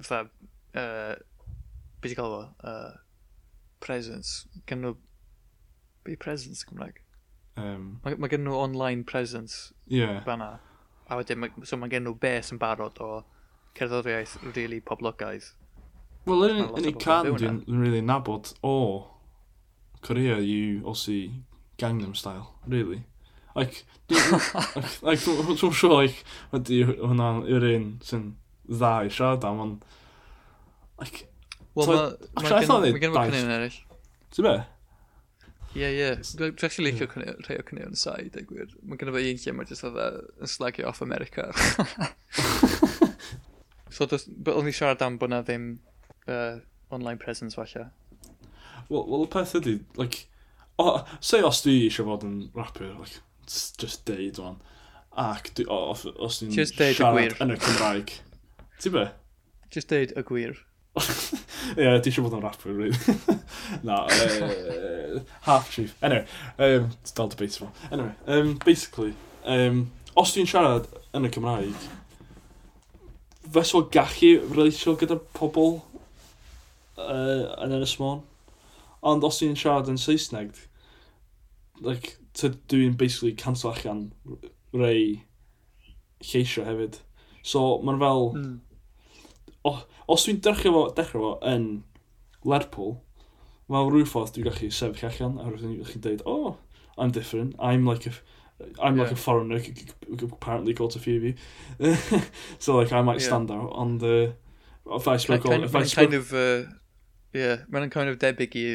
fatha, 0.00 0.30
uh, 0.78 1.14
beth 2.00 2.14
i 2.14 2.18
gael 2.18 2.34
fo? 2.34 2.42
Uh, 2.64 2.98
presence. 3.84 4.48
Gan 4.70 4.84
nhw... 4.84 4.96
Be 6.04 6.16
presence 6.16 6.64
Cymraeg? 6.64 7.02
Um, 7.60 8.00
mae 8.04 8.16
ma 8.16 8.28
gen 8.32 8.44
nhw 8.46 8.56
online 8.56 9.04
presence. 9.04 9.74
Yeah. 9.86 10.22
Fanna. 10.24 10.58
A 11.10 11.18
wedyn, 11.18 11.42
ma, 11.42 11.50
so 11.66 11.76
mae 11.76 11.92
gen 11.92 12.06
nhw 12.06 12.16
bes 12.20 12.52
yn 12.54 12.60
barod 12.62 13.00
o 13.04 13.10
cerddoriaeth 13.78 14.38
really 14.54 14.80
poblogaidd. 14.80 15.52
Wel, 16.28 16.46
yn 16.50 16.88
ei 16.88 16.94
can, 17.00 17.30
dwi'n 17.32 17.62
really 17.80 18.02
nabod 18.04 18.52
o 18.66 18.76
Korea 20.04 20.38
yw 20.40 20.84
os 20.88 21.06
i 21.12 21.20
Gangnam 21.80 22.14
Style, 22.16 22.52
really. 22.66 23.04
Like, 23.54 23.84
like, 24.10 25.02
like, 25.02 25.24
dwi'n 25.24 25.58
siŵr, 25.58 25.96
like, 25.96 26.22
ydy 26.56 26.84
hwnna 26.90 27.32
yw'r 27.48 27.66
un 27.72 27.88
sy'n 28.06 28.28
dda 28.70 28.94
i 29.06 29.10
siarad 29.10 29.46
am, 29.48 29.64
ond, 29.64 29.88
like, 31.00 31.26
Wel, 31.78 31.86
mae 32.34 32.50
gen 32.50 33.14
i 33.14 33.22
cynnig 33.30 33.54
eraill. 33.54 33.76
Ti'n 34.34 34.46
be? 34.46 34.54
Ie, 35.78 35.86
ie. 35.86 36.08
Dwi'n 36.38 36.56
gallu 36.58 36.86
licio 36.86 37.06
rhai 37.10 37.58
o 37.60 37.66
cynnig 37.68 37.86
yn 37.86 37.98
sai, 37.98 38.24
dweud 38.34 38.48
gwir. 38.48 38.72
Mae 38.82 38.98
gen 38.98 39.12
i 39.12 39.14
fe 39.14 39.22
un 39.30 39.38
lle 39.44 39.54
mae 39.54 39.70
jyst 39.70 39.86
oedd 39.86 40.00
yn 40.02 40.50
slagio 40.50 40.88
off 40.90 41.02
America. 41.06 41.46
so, 43.94 44.08
o'n 44.10 44.70
i 44.70 44.74
siarad 44.74 45.04
am 45.06 45.20
bod 45.20 45.30
na 45.30 45.44
ddim 45.46 45.70
uh, 46.26 46.58
online 46.90 47.22
presence 47.22 47.54
falle. 47.58 47.86
Wel, 48.90 49.06
well, 49.06 49.22
y 49.22 49.30
peth 49.30 49.54
ydy, 49.60 49.78
like, 50.00 50.26
O, 50.80 50.84
se 51.20 51.42
os 51.44 51.60
dwi 51.64 51.76
eisiau 51.86 52.08
fod 52.08 52.24
yn 52.24 52.36
rapper, 52.56 52.94
like, 52.96 53.20
just 53.80 54.06
deud 54.08 54.40
o'n. 54.40 54.58
Ac 55.20 55.52
dwi, 55.58 55.66
o, 55.68 55.92
os 55.92 56.40
dwi'n 56.40 56.54
siarad 56.56 57.36
yn 57.42 57.54
y 57.54 57.60
Cymraeg. 57.60 58.14
Ti 58.80 58.92
be? 58.94 59.06
Just 59.74 59.92
deud 59.92 60.14
y 60.16 60.24
gwir. 60.26 60.56
Ie, 61.00 61.84
yeah, 61.84 61.98
di 62.00 62.10
eisiau 62.10 62.24
bod 62.26 62.38
yn 62.38 62.44
rapper, 62.46 62.72
really. 62.72 62.96
Na, 63.86 64.02
uh, 64.06 65.20
half 65.46 65.70
chief. 65.74 65.94
Anyway, 66.02 66.24
um, 66.58 66.90
it's 67.02 67.12
dal 67.12 67.28
debatable. 67.28 67.72
Anyway, 67.92 68.14
um, 68.26 68.56
basically, 68.64 69.12
um, 69.44 69.90
os 70.16 70.32
dwi'n 70.34 70.48
siarad 70.48 70.88
yn 71.16 71.28
y 71.28 71.32
Cymraeg, 71.34 71.86
fes 73.50 73.74
o 73.74 73.84
gallu 73.92 74.32
relatio 74.48 74.96
gyda 74.98 75.18
pobl 75.36 75.78
uh, 76.96 77.46
yn 77.60 77.76
Ynys 77.76 77.98
Môn. 78.00 78.24
Ond 79.06 79.24
os 79.24 79.40
ti'n 79.40 79.56
siarad 79.58 79.88
yn 79.90 80.00
Saesneg, 80.00 80.58
like, 81.80 82.16
dwi'n 82.34 82.96
basically 82.96 83.32
cancel 83.32 83.72
allan 83.74 84.12
rei 84.72 85.24
lleisio 86.22 86.64
hefyd. 86.66 87.00
So, 87.42 87.80
mae'n 87.84 88.00
fel... 88.02 88.26
Mm. 88.36 88.58
Os 90.10 90.26
dwi'n 90.26 90.40
dechrau 90.44 90.74
fo, 90.74 90.82
dechrau 90.96 91.24
fo 91.24 91.32
yn 91.50 91.70
Lerpwl, 92.48 92.96
fel 93.70 93.90
rhyw 93.92 94.08
ffordd 94.08 94.34
dwi'n 94.36 94.48
gallu 94.48 94.70
sefyll 94.74 95.10
allan 95.10 95.40
a 95.40 95.48
rwy'n 95.50 95.78
gallu 95.82 96.02
dweud, 96.06 96.24
oh, 96.26 96.56
I'm 96.96 97.12
different, 97.16 97.54
I'm 97.58 97.86
like 97.86 98.06
a, 98.08 98.14
I'm 98.82 98.96
yeah. 98.96 99.04
like 99.04 99.12
a 99.12 99.16
foreigner, 99.16 99.60
apparently 100.22 100.74
got 100.74 100.96
a 100.96 100.98
few 100.98 101.16
of 101.16 101.24
you. 101.24 101.34
so 102.58 102.76
like, 102.76 102.92
I 102.92 103.02
might 103.02 103.20
stand 103.20 103.50
yeah. 103.50 103.56
out, 103.56 103.72
ond 103.74 104.02
uh, 104.02 104.32
if 104.96 105.08
I 105.08 105.16
spoke... 105.16 105.44
Kind, 105.44 105.54
on, 105.54 105.64
if 105.64 105.72
kind, 105.72 105.84
I 105.84 105.88
spoke... 105.88 106.10
kind 106.10 106.14
of, 106.14 106.32
uh, 106.32 106.70
yeah, 107.32 107.56
mae'n 107.70 107.92
kind 107.92 108.10
of 108.10 108.18
debyg 108.18 108.56
i 108.58 108.66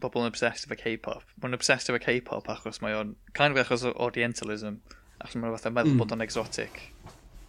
bobl 0.00 0.24
yn 0.24 0.32
obsessed 0.32 0.66
efo 0.66 0.78
K-pop. 0.78 1.24
Mae'n 1.42 1.56
obsessed 1.56 1.90
efo 1.90 2.00
K-pop 2.02 2.50
achos 2.50 2.80
mae 2.82 2.96
o'n, 2.98 3.14
kind 3.36 3.54
of 3.54 3.62
achos 3.62 3.86
o 3.86 3.94
orientalism, 4.06 4.80
achos 5.20 5.38
mae'n 5.38 5.54
fatha 5.56 5.72
meddwl 5.74 5.94
mm. 5.94 6.02
bod 6.02 6.14
o'n 6.16 6.24
exotic. 6.24 6.80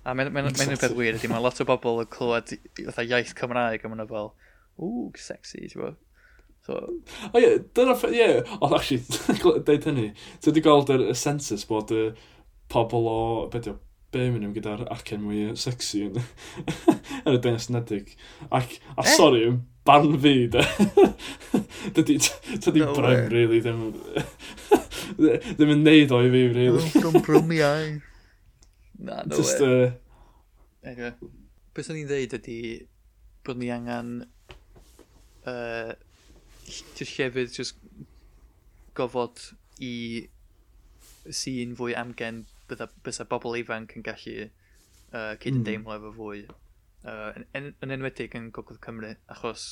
A 0.05 0.13
mae'n 0.13 0.29
mae, 0.33 0.45
mae, 0.45 0.53
mae 0.53 0.79
peth 0.79 0.97
wir 0.97 1.17
ydy, 1.17 1.29
mae 1.31 1.41
lot 1.41 1.61
o 1.61 1.67
bobl 1.67 2.03
yn 2.03 2.09
clywed 2.13 2.53
fatha 2.83 3.05
iaith 3.07 3.33
Cymraeg 3.39 3.85
a 3.85 3.91
mae'n 3.91 4.05
fel, 4.11 4.33
ooh, 4.77 5.07
sexy, 5.17 5.65
ti'n 5.71 5.81
bod? 5.81 5.97
So... 6.65 6.77
O 6.77 7.31
oh, 7.31 7.39
ie, 7.39 7.43
yeah, 7.45 7.57
dyna, 7.77 7.97
ie, 8.09 8.19
yeah. 8.19 8.53
ond 8.59 8.77
actually, 8.77 9.01
dweud 9.65 9.89
hynny, 9.89 10.07
ti 10.41 10.51
wedi 10.51 10.63
gweld 10.65 10.93
y 10.93 11.13
census 11.17 11.65
bod 11.69 11.93
y 11.93 12.07
pobl 12.73 13.09
o, 13.09 13.19
beth 13.53 13.69
yw, 13.69 13.79
Birmingham 14.15 14.53
gyda'r 14.55 14.85
acen 14.95 15.23
mwy 15.25 15.49
sexy 15.59 16.05
yn, 16.07 16.19
yn 17.25 17.35
y 17.35 17.39
Denas 17.43 17.67
Nedig. 17.73 18.13
Ac, 18.47 18.77
a 18.95 19.03
eh? 19.03 19.11
sori, 19.17 19.43
yn 19.49 19.59
barn 19.87 20.15
fi, 20.23 20.33
de. 20.51 20.63
Dydy, 21.95 22.17
dydy 22.63 22.81
no 22.81 22.93
brem, 22.95 23.11
way. 23.11 23.27
really, 23.33 23.59
ddim, 23.61 23.83
ddim 25.59 25.73
yn 25.75 25.83
neud 25.85 26.15
o 26.15 26.21
i 26.23 26.31
fi, 26.33 26.43
really. 26.55 26.87
Rwm, 27.03 27.19
rwm, 27.27 27.53
iau. 27.59 27.91
Na, 29.03 29.21
no 29.27 29.35
Just, 29.35 29.59
way. 29.61 29.91
Uh... 29.91 30.91
Okay. 30.93 31.11
Beth 31.75 31.91
o'n 31.91 31.99
i'n 31.99 32.09
dweud 32.09 32.37
ydy 32.39 32.59
bod 33.45 33.59
ni 33.59 33.69
angen 33.73 34.15
uh, 35.45 35.91
just 36.65 37.19
llefydd 37.19 37.53
just 37.53 37.77
gofod 38.97 39.41
i 39.83 39.93
sy'n 41.29 41.75
fwy 41.77 41.95
amgen 41.99 42.45
bydda, 42.69 42.89
bydda 43.05 43.27
bobl 43.31 43.57
ifanc 43.59 43.95
yn 43.97 44.05
gallu 44.05 44.35
uh, 44.45 45.33
cydymdeimlo 45.41 45.91
mm. 45.91 45.97
efo 45.97 46.13
fwy. 46.17 46.45
Uh, 47.05 47.31
yn, 47.37 47.47
en, 47.57 47.71
yn 47.85 47.95
enwedig 47.97 48.35
yn 48.37 48.49
Gogledd 48.53 48.81
Cymru, 48.85 49.13
achos 49.31 49.67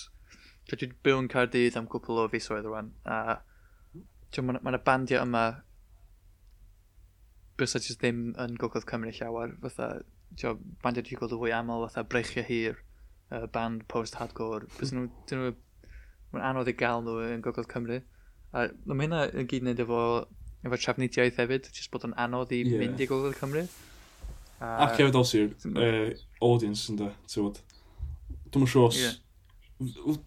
dwi 0.68 0.78
wedi 0.78 0.90
byw 1.06 1.22
yn 1.24 1.30
Cardydd 1.34 1.78
am 1.80 1.90
gwbl 1.92 2.24
o 2.24 2.28
fisoedd 2.32 2.68
rwan, 2.70 2.94
a 3.10 3.40
mae 4.34 4.56
yna 4.56 4.62
ma 4.66 4.80
bandiau 4.86 5.22
yma 5.26 5.44
bysa 7.60 7.82
jyst 7.82 8.02
ddim 8.02 8.32
yn 8.42 8.56
Gogledd 8.62 8.88
Cymru 8.90 9.14
llawer, 9.18 9.56
fatha, 9.66 9.90
tio, 10.40 10.56
bandiau 10.86 11.06
dwi'n 11.06 11.20
gweld 11.20 11.36
y 11.36 11.42
fwy 11.42 11.56
aml, 11.58 11.88
fatha 11.90 12.06
Breichio 12.10 12.46
Hir, 12.48 12.80
uh, 13.32 13.46
band 13.54 13.86
post-hardcore, 13.92 14.70
bys 14.78 14.94
hmm. 14.94 15.04
nhw, 15.04 15.26
dyn 15.30 15.44
nhw, 15.44 15.56
mae'n 16.34 16.48
anodd 16.52 16.72
i 16.72 16.78
gael 16.78 17.06
nhw 17.06 17.20
yn 17.28 17.44
Gogledd 17.46 17.70
Cymru. 17.74 18.00
A 18.54 18.68
mae 18.90 19.08
hynna 19.08 19.26
yn 19.34 19.50
gyd 19.50 19.66
wneud 19.66 19.82
efo 19.82 20.00
efo 20.64 20.80
trafnidiaeth 20.80 21.42
hefyd, 21.42 21.70
jyst 21.76 21.92
bod 21.94 22.08
yn 22.08 22.16
anodd 22.20 22.54
i 22.56 22.64
yeah. 22.64 22.80
mynd 22.82 23.02
i 23.04 23.08
Gogledd 23.10 23.38
Cymru. 23.40 23.66
Uh, 24.62 24.86
Ac 24.86 24.96
hefyd 25.00 25.20
os 25.20 25.34
i'r 25.36 25.52
uh, 25.74 26.10
audience 26.46 26.88
ynddo, 26.92 27.12
ti'n 27.28 27.50
bod. 27.50 27.62
Dwi'n 28.54 28.70
siŵr 28.72 28.88
os... 28.88 29.02
Wel, 29.84 30.20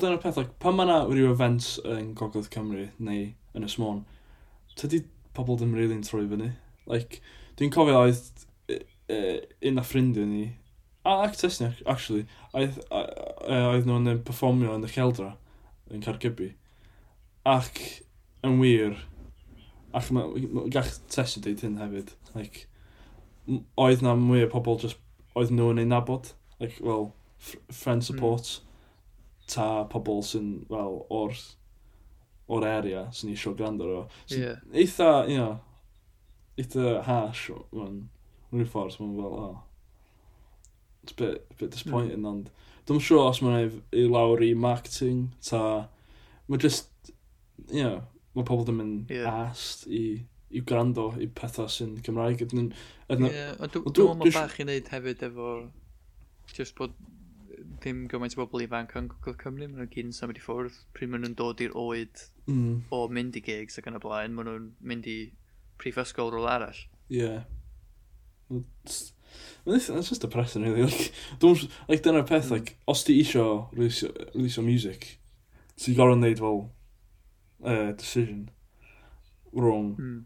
dyna'r 0.00 0.20
peth, 0.22 0.38
like, 0.40 0.54
pan 0.62 0.78
mae'na 0.78 1.02
rhyw 1.10 1.32
events 1.34 1.74
yn 1.84 2.14
Gogledd 2.16 2.48
Cymru 2.54 2.86
neu 3.04 3.26
yn 3.54 3.66
y 3.66 3.70
Smôn, 3.70 4.04
tydi 4.78 5.02
pobl 5.36 5.58
ddim 5.60 5.74
rili'n 5.76 6.04
troi 6.06 6.24
fyny. 6.30 6.52
Like, 6.88 7.20
dwi'n 7.58 7.72
cofio 7.74 8.00
oedd 8.06 8.44
un 9.68 9.80
a 9.80 9.84
ffrindiau 9.84 10.24
ni, 10.28 10.46
a 11.04 11.18
ac 11.26 11.36
Tesniach, 11.36 11.82
actually, 11.90 12.24
oedd, 12.56 12.78
oedd 12.94 13.88
nhw'n 13.90 14.22
performio 14.24 14.72
yn 14.78 14.86
y 14.86 14.92
Celdra, 14.94 15.34
yn 15.92 16.04
Cargybi. 16.04 16.54
Ac 17.44 17.82
yn 18.46 18.56
wir, 18.62 18.96
Ac 19.94 20.10
mae 20.14 20.68
gall 20.74 20.92
tesio 21.12 21.42
dweud 21.44 21.64
hyn 21.64 21.80
hefyd. 21.80 22.14
Like, 22.34 22.66
oedd 23.78 24.02
na 24.04 24.14
mwy 24.18 24.46
o 24.46 24.52
pobl 24.52 24.80
just, 24.82 25.00
oedd 25.38 25.52
nhw'n 25.54 25.82
ei 25.82 25.90
nabod. 25.90 26.32
Like, 26.60 26.80
well, 26.80 27.12
friend 27.38 28.02
hmm. 28.02 28.08
support. 28.08 28.56
Mm. 28.56 28.70
Ta 29.54 29.68
pobl 29.92 30.22
sy'n, 30.24 30.64
well, 30.72 31.02
o'r 31.12 31.36
o'r 32.48 32.64
area 32.68 33.06
sy'n 33.12 33.32
eisiau 33.32 33.54
gwrando 33.56 33.88
o. 34.00 34.02
So, 34.26 34.38
yeah. 34.40 34.60
Eitha, 34.72 35.10
you 35.28 35.38
know, 35.38 35.60
eitha 36.60 36.98
harsh 37.06 37.48
mae'n 37.72 38.02
rhyw 38.52 38.68
ffordd, 38.70 38.98
mae'n 39.00 39.14
fel, 39.18 39.38
oh, 39.40 39.62
it's 41.02 41.12
a 41.12 41.20
bit, 41.20 41.46
a 41.50 41.58
bit 41.60 41.72
disappointing, 41.74 42.20
mm. 42.20 42.30
ond 42.30 42.50
dwi'n 42.88 43.04
siŵr 43.04 43.30
os 43.30 43.40
mae'n 43.44 43.78
ei 43.96 44.08
lawr 44.10 44.44
i 44.44 44.52
marketing, 44.56 45.26
ta, 45.44 45.62
mae 46.48 46.60
just, 46.60 46.90
you 47.70 47.82
know, 47.82 48.02
mae 48.34 48.46
pobl 48.46 48.66
ddim 48.66 48.82
yn 48.84 48.92
yeah. 49.12 49.48
ast 49.48 49.86
i, 49.86 50.04
i 50.50 50.62
gwrando 50.66 51.10
i 51.22 51.28
pethau 51.40 51.70
sy'n 51.70 51.96
Cymraeg. 52.06 52.44
Ydyn, 52.46 52.70
ydyn, 53.08 53.30
yeah, 53.30 53.54
a 53.58 53.70
dwi'n 53.70 53.88
dwi, 53.90 54.14
dwi, 54.24 54.34
bach 54.34 54.58
i 54.58 54.66
wneud 54.66 54.90
hefyd 54.94 55.26
efo 55.28 55.50
just 56.54 56.76
bod 56.78 56.94
ddim 57.84 58.04
gymaint 58.10 58.36
o 58.36 58.42
bobl 58.42 58.64
ifanc 58.64 58.94
yn 58.98 59.08
Gogledd 59.12 59.40
Cymru, 59.42 59.68
maen 59.68 59.80
nhw'n 59.80 59.90
gyd 59.92 60.08
yn 60.08 60.14
symud 60.16 60.38
i 60.38 60.44
ffwrdd. 60.44 60.78
Pryd 60.96 61.10
maen 61.12 61.24
nhw'n 61.24 61.36
dod 61.38 61.62
i'r 61.64 61.74
oed 61.78 62.26
mm. 62.50 62.84
o 62.94 63.00
mynd 63.12 63.38
i 63.38 63.42
gigs 63.44 63.80
ac 63.80 63.88
yn 63.90 63.98
y 63.98 64.02
blaen, 64.02 64.36
maen 64.36 64.50
nhw'n 64.50 64.70
mynd 64.90 65.08
i 65.10 65.18
prifysgol 65.80 66.32
rôl 66.34 66.48
arall. 66.50 66.80
Ie. 67.10 67.20
Yeah. 67.20 67.42
it's 69.66 70.08
just 70.08 70.20
depressing, 70.20 70.62
really. 70.62 70.82
Like, 70.82 71.12
don't, 71.38 71.68
like 71.88 72.02
dyna'r 72.02 72.26
peth, 72.28 72.48
mm. 72.48 72.56
like, 72.58 72.76
os 72.88 73.04
ti 73.04 73.18
isio 73.22 73.68
release, 73.72 74.04
release 74.34 74.58
o 74.58 74.64
music, 74.66 75.18
ti'n 75.80 75.98
gorau 75.98 76.16
wneud 76.18 76.40
fel 76.40 76.58
well, 76.58 76.70
uh, 77.62 77.92
decision 77.92 78.48
wrong. 79.52 79.94
Mm. 79.98 80.24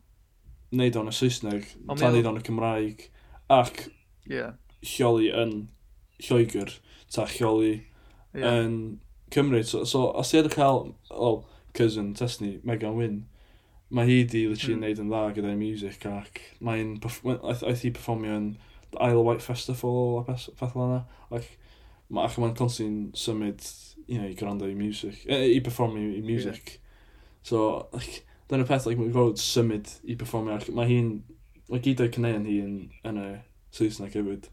Neud 0.78 0.98
o'n 1.00 1.08
y 1.08 1.14
Saesneg, 1.16 1.68
tan 1.88 2.12
neud 2.12 2.28
o'n 2.28 2.40
y 2.40 2.44
Cymraeg, 2.44 3.06
ac 3.52 3.86
yeah. 4.28 4.56
lleoli 4.84 5.30
yn 5.32 5.54
Lloegr, 6.20 6.74
ta 7.12 7.24
lleoli 7.30 7.74
yeah. 8.34 8.58
yn 8.58 8.98
Cymru. 9.32 9.62
So, 9.64 9.84
so 9.88 10.10
os 10.12 10.30
ti 10.30 10.40
wedi 10.40 10.52
cael, 10.52 10.92
oh, 11.10 11.46
cousin, 11.76 12.12
Tesni, 12.14 12.58
Megan 12.64 12.96
Wyn, 12.98 13.22
mae 13.88 14.08
hi 14.08 14.22
di 14.28 14.44
literally 14.48 14.76
mm. 14.76 14.82
neud 14.84 14.98
yn 15.00 15.12
dda 15.12 15.22
gyda'i 15.36 15.56
music 15.56 16.04
ac 16.10 16.42
mae'n 16.64 16.98
aeth 17.00 17.84
hi 17.86 17.92
performio 17.96 18.34
yn 18.36 18.50
the 18.92 19.00
Isle 19.04 19.22
of 19.22 19.26
Wight 19.28 19.44
Festival 19.44 20.18
a 20.18 20.24
peth 20.26 20.50
fel 20.60 20.84
yna 20.84 20.98
ac 21.32 21.48
mae'n 22.12 22.36
ma 22.44 22.50
constantly'n 22.56 22.98
symud 23.16 23.64
you 24.08 24.18
know, 24.18 24.28
i 24.28 24.36
gwrando 24.36 24.68
i 24.68 24.76
music, 24.76 25.24
e, 25.28 25.40
i 25.54 25.60
performio 25.64 26.12
i 26.16 26.20
music 26.24 26.74
yeah. 26.74 26.84
So, 27.48 27.88
like, 27.92 28.26
dyna 28.50 28.66
peth, 28.68 28.86
like, 28.86 29.00
mae'n 29.00 29.14
gorfod 29.14 29.40
symud 29.40 29.90
i 30.04 30.16
performio. 30.20 30.58
Mae 30.76 30.90
hi'n, 30.90 31.10
mae 31.72 31.82
gyd 31.84 32.02
o'i 32.04 32.12
cyneuon 32.12 32.46
hi 32.48 32.58
yn, 32.64 32.76
yn 33.08 33.20
y 33.22 33.28
Saesneg 33.78 34.16
hefyd. 34.18 34.50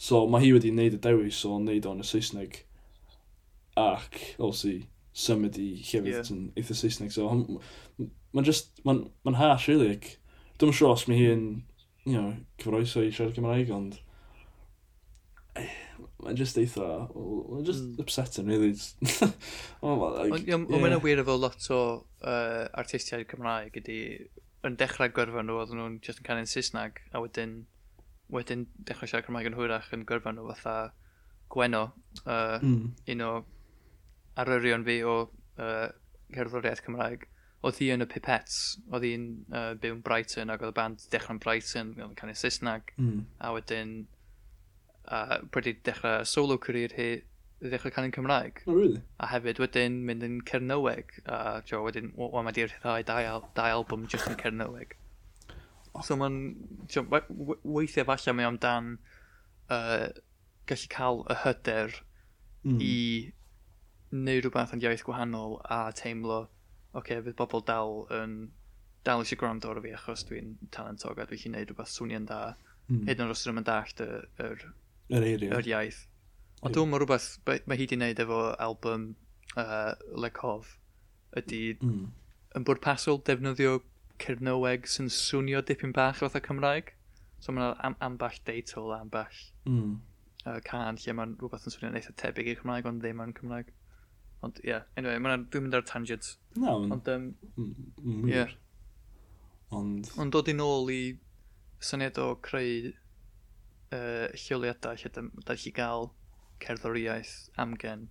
So, 0.00 0.22
mae 0.30 0.44
hi 0.44 0.54
wedi 0.54 0.70
wneud 0.74 0.96
y 0.96 1.02
dewis 1.02 1.42
o 1.48 1.56
wneud 1.58 1.88
o'n 1.90 2.04
y 2.04 2.06
Saesneg 2.06 2.62
ac, 3.80 4.20
obviously, 4.38 4.84
symud 5.16 5.58
i 5.58 5.72
llefydd 5.80 6.14
yeah. 6.14 6.32
yn 6.34 6.46
eitha 6.58 6.76
Saesneg. 6.78 7.12
So, 7.14 7.28
mae'n 7.98 8.46
just, 8.46 8.78
mae'n 8.86 9.08
ma 9.26 9.34
harsh, 9.40 9.68
really. 9.72 9.94
Like, 9.96 10.16
Dwi'n 10.60 10.74
siŵr 10.76 10.92
os 10.92 11.06
mae 11.08 11.16
hi 11.16 11.28
yn, 11.32 11.44
you 12.04 12.18
know, 12.18 12.34
cyfroeso 12.60 13.00
i 13.00 13.12
siarad 13.16 13.32
Cymraeg, 13.38 13.70
ond... 13.72 13.94
Eh, 15.56 15.70
mae'n 16.24 16.38
just 16.38 16.58
eitha, 16.60 16.86
mae'n 17.14 17.64
just 17.66 17.84
mm. 17.84 18.00
upsetting, 18.02 18.46
really. 18.46 18.74
oh, 19.82 19.96
well, 20.00 20.16
like, 20.18 20.32
Ond 20.38 20.48
yeah. 20.48 20.60
mae'n 20.70 21.00
wir 21.02 21.22
efo 21.22 21.36
lot 21.38 21.66
o 21.74 21.80
uh, 22.22 22.68
artistiaid 22.82 23.28
Cymraeg 23.30 23.78
ydy, 23.80 24.00
yn 24.66 24.76
dechrau 24.80 25.12
gyrfa 25.16 25.44
nhw, 25.44 25.58
oedden 25.62 25.80
nhw'n 25.80 25.98
just 26.04 26.22
yn 26.22 26.28
canu'n 26.28 26.50
Saesneg, 26.50 27.00
a 27.14 27.22
wedyn, 27.24 27.62
wedyn 28.32 28.66
dechrau 28.88 29.10
siarad 29.10 29.28
Cymraeg 29.28 29.50
yn 29.50 29.58
hwyrach 29.58 29.90
yn 29.96 30.06
gyrfa 30.08 30.34
nhw, 30.36 30.48
fatha 30.52 30.76
Gweno, 31.50 31.86
uh, 32.26 32.60
mm. 32.62 32.86
un 33.14 33.26
o 33.26 33.32
arwyrion 34.40 34.86
fi 34.86 35.00
o 35.02 35.16
uh, 35.24 35.88
cerddoriaeth 36.34 36.84
Cymraeg, 36.86 37.26
oedd 37.66 37.80
hi 37.82 37.90
yn 37.92 38.04
y 38.04 38.08
pipets, 38.08 38.60
oedd 38.88 39.04
hi'n 39.04 39.26
uh, 39.52 39.72
byw'n 39.80 40.04
Brighton 40.04 40.52
ac 40.52 40.62
oedd 40.64 40.72
y 40.72 40.76
band 40.78 41.02
dechrau'n 41.12 41.40
Brighton, 41.42 41.94
oedd 41.98 42.12
yn 42.12 42.16
canu'n 42.20 42.38
Saesneg, 42.38 42.94
mm. 43.00 43.24
a 43.44 43.52
wedyn 43.56 43.94
a 45.10 45.40
wedi 45.54 45.74
dechrau 45.86 46.24
solo 46.26 46.56
career 46.58 46.94
hi 46.96 47.10
ddechrau 47.60 47.92
canu'n 47.92 48.14
Cymraeg. 48.14 48.62
Oh, 48.66 48.74
really? 48.74 49.02
A 49.20 49.28
hefyd 49.34 49.60
wedyn 49.60 50.00
mynd 50.08 50.24
yn 50.24 50.38
Cernyweg. 50.48 51.18
A 51.28 51.60
jo, 51.68 51.82
wedyn, 51.84 52.12
wel, 52.16 52.44
mae 52.46 52.56
di'r 52.56 52.72
rhai 52.84 53.02
dau 53.06 53.66
album 53.66 54.06
just 54.08 54.30
yn 54.30 54.38
Cernyweg. 54.40 54.96
So 56.06 56.16
mae'n, 56.16 56.38
weithiau 57.66 58.06
falle 58.08 58.36
mae 58.38 58.48
amdan 58.48 58.94
uh, 59.68 60.08
gallu 60.70 60.92
cael 60.94 61.24
y 61.26 61.36
hyder 61.42 61.98
mm. 62.62 62.80
i 62.80 62.94
neu 64.14 64.40
rhywbeth 64.40 64.72
yn 64.76 64.82
iaith 64.84 65.04
gwahanol 65.06 65.58
a 65.66 65.82
teimlo, 65.96 66.44
oce, 66.94 67.02
okay, 67.02 67.20
fydd 67.26 67.38
bobl 67.38 67.64
dal 67.66 68.04
yn 68.14 68.38
dal 69.06 69.22
eisiau 69.22 69.38
gwrando 69.40 69.70
ar 69.72 69.80
fi 69.84 69.92
achos 69.96 70.24
dwi'n 70.28 70.56
talentog 70.74 71.18
a 71.18 71.26
dwi'n 71.26 71.42
gallu 71.42 71.54
neud 71.56 71.70
rhywbeth 71.70 71.94
swnio'n 71.94 72.30
da. 72.30 72.40
Mm. 72.88 73.04
Hyd 73.08 73.20
yn 73.20 73.26
oed 73.26 73.34
os 73.36 73.44
ydym 73.44 73.60
yn 73.60 73.68
dallt 73.68 74.02
yr, 74.04 74.26
yr 74.46 74.64
Yr 75.10 75.26
eiriau. 75.26 75.58
Yr 75.58 75.68
iaith. 75.72 76.04
Ond 76.60 76.76
dwi'n 76.76 76.90
meddwl 76.90 77.06
rhywbeth, 77.06 77.28
mae 77.48 77.78
hi 77.78 77.86
wedi 77.86 77.96
gwneud 77.96 78.20
efo 78.22 78.40
album 78.60 79.06
uh, 79.58 79.94
Lecof, 80.20 80.74
ydy 81.40 81.62
mm. 81.78 82.02
yn 82.58 82.66
bwrpasol 82.68 83.22
defnyddio 83.26 83.78
Cernyweg 84.20 84.88
sy'n 84.90 85.08
swnio 85.14 85.62
dipyn 85.64 85.94
bach 85.96 86.20
fatha 86.20 86.42
Cymraeg. 86.44 86.92
So 87.40 87.54
mae'n 87.56 87.78
am, 87.88 87.96
amball 88.04 88.36
deitl, 88.44 88.92
amball 88.92 89.42
mm. 89.64 89.94
uh, 90.44 90.58
can 90.66 91.00
lle 91.00 91.16
mae'n 91.16 91.36
rhywbeth 91.40 91.66
yn 91.66 91.76
swnio'n 91.76 92.00
eitha 92.00 92.14
tebyg 92.20 92.52
i'r 92.52 92.60
Cymraeg, 92.60 92.88
ond 92.90 93.00
ddim 93.04 93.24
yn 93.24 93.34
Cymraeg. 93.38 93.72
Ond 94.44 94.60
ie, 94.62 94.70
yeah, 94.70 94.84
anyway, 95.00 95.20
mae'n 95.20 95.48
dwi'n 95.52 95.66
mynd 95.66 95.78
ar 95.80 95.86
tangent. 95.88 96.34
No, 96.60 96.78
ond... 96.84 97.08
Um, 97.12 97.30
mm, 97.56 97.72
mm, 98.04 98.28
yeah. 98.28 98.52
Ond... 99.76 100.12
Ond 100.20 100.36
dod 100.36 100.48
i 100.52 100.56
nôl 100.56 100.92
i 100.92 101.02
syniad 101.84 102.20
o 102.20 102.34
creu 102.44 102.92
uh, 103.92 104.28
lleoliadau 104.34 104.96
lle 104.98 105.10
da 105.46 105.56
chi 105.56 105.72
gael 105.74 106.10
cerddoriaeth 106.60 107.34
amgen. 107.58 108.08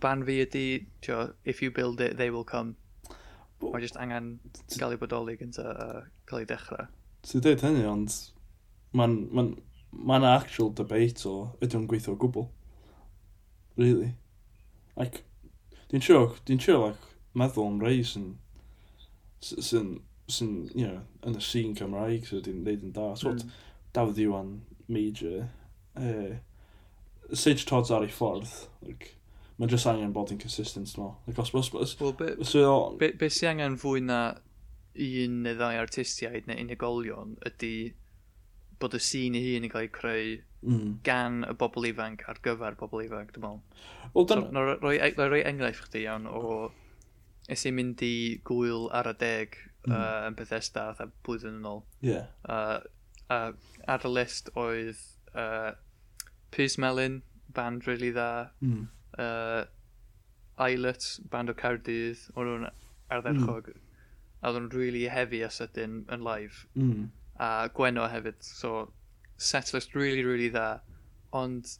Ban 0.00 0.24
fi 0.26 0.40
ydy, 0.44 0.86
tio, 1.02 1.34
if 1.44 1.62
you 1.62 1.70
build 1.70 2.00
it, 2.00 2.16
they 2.16 2.30
will 2.30 2.44
come. 2.44 2.74
Mae 3.62 3.80
jyst 3.84 3.98
angen 4.00 4.38
gael 4.78 4.94
ei 4.96 5.00
bodoli 5.00 5.36
gyda 5.40 5.68
uh, 5.70 6.00
cael 6.28 6.42
ei 6.42 6.48
dechrau. 6.50 6.88
Ti'n 7.24 7.44
dweud 7.44 7.62
hynny, 7.64 7.84
ond 7.88 8.16
mae'n 8.94 9.14
ma, 9.32 9.44
n, 9.46 9.54
ma 9.94 10.18
n 10.20 10.28
actual 10.28 10.72
debate 10.76 11.24
o 11.30 11.36
ydy 11.64 11.78
o'n 11.78 11.88
gweithio 11.90 12.16
o 12.16 12.20
gwbl. 12.20 12.48
Really. 13.80 14.12
Like, 14.98 15.24
dwi'n 15.90 16.04
siŵr, 16.04 16.36
dwi'n 16.46 16.62
siŵr, 16.62 16.82
like, 16.88 17.14
meddwl 17.34 17.70
am 17.70 17.80
rei 17.82 18.02
sy'n, 18.06 18.34
sy'n, 19.42 19.96
sy'n, 20.30 20.52
you 20.74 20.86
know, 20.86 21.00
yn 21.26 21.38
y 21.38 21.42
scene 21.42 21.74
Cymraeg, 21.78 22.28
sy'n 22.28 22.44
dwi'n 22.44 22.62
neud 22.66 22.84
yn 22.86 22.94
da. 22.94 23.08
So, 23.18 23.32
mm. 23.34 23.56
Dafydd 23.94 24.22
Iwan 24.26 24.54
major. 24.88 25.48
Uh, 25.96 26.40
Sage 27.32 27.64
Todd's 27.66 27.92
ar 27.94 28.04
ei 28.04 28.12
ffordd. 28.12 28.50
Like, 28.84 29.14
Mae'n 29.54 29.70
just 29.70 29.86
angen 29.86 30.10
bod 30.10 30.32
yn 30.34 30.40
consistent, 30.42 30.96
no. 30.98 31.12
Like, 31.28 31.38
os, 31.38 31.52
os, 31.54 31.68
os, 31.78 31.92
well, 32.00 32.12
be, 32.18 32.32
so, 32.42 32.96
be, 32.98 33.12
be 33.14 33.28
sy'n 33.30 33.52
angen 33.52 33.76
fwy 33.78 34.00
na 34.02 34.18
un 34.94 35.36
neu 35.44 35.54
ddau 35.58 35.78
artistiaid 35.78 36.48
neu 36.50 36.58
unigolion 36.58 37.36
ydy 37.46 37.74
bod 38.82 38.96
y 38.98 39.00
sîn 39.02 39.38
i 39.38 39.42
hun 39.44 39.68
yn 39.68 39.70
cael 39.70 39.86
ei 39.86 39.92
creu 39.94 40.32
mm. 40.66 40.88
gan 41.06 41.44
y 41.46 41.54
bobl 41.60 41.86
ifanc 41.86 42.24
ar 42.30 42.40
gyfer 42.42 42.74
bobl 42.80 43.04
ifanc, 43.04 43.30
dwi'n 43.34 43.44
meddwl. 43.46 43.84
Well, 44.10 44.26
dan... 44.26 44.42
so, 44.48 44.64
roi, 44.66 44.74
roi, 44.82 44.96
e, 44.98 45.28
roi 45.30 45.42
enghraifft 45.46 45.86
chdi 45.86 46.02
iawn 46.08 46.26
o 46.26 46.72
es 47.54 47.62
i'n 47.68 47.78
mynd 47.78 48.02
i 48.02 48.14
gwyl 48.48 48.88
ar 48.96 49.12
y 49.12 49.14
deg 49.22 49.54
mm. 49.86 49.94
uh, 49.94 50.26
yn 50.32 50.38
Bethesda 50.38 50.88
a 50.98 51.08
blwyddyn 51.26 51.60
yn 51.60 51.70
ôl. 51.70 51.84
Yeah. 52.02 52.26
Uh, 52.42 52.80
uh, 53.30 53.52
ar 53.88 54.04
y 54.04 54.10
list 54.10 54.50
oedd 54.58 55.00
uh, 55.34 55.72
Pys 56.54 56.78
Melin, 56.78 57.22
band 57.54 57.86
really 57.86 58.12
dda, 58.12 58.50
mm. 58.60 58.88
uh, 59.18 59.64
Islet, 60.68 61.06
band 61.30 61.50
o 61.50 61.54
Cardydd, 61.58 62.28
o'n 62.34 62.50
nhw'n 62.50 62.68
ardderchog, 63.14 63.70
mm. 63.72 63.94
a 64.40 64.50
oedd 64.50 64.60
nhw'n 64.60 64.74
really 64.76 65.06
heavy 65.10 65.42
a 65.42 65.50
sydyn 65.50 66.02
yn 66.14 66.26
live. 66.26 66.66
Mm. 66.78 67.08
A 67.42 67.68
Gweno 67.74 68.06
hefyd, 68.10 68.38
so 68.46 68.90
setlist 69.36 69.96
really, 69.98 70.22
really 70.24 70.50
dda, 70.54 70.80
ond 71.34 71.76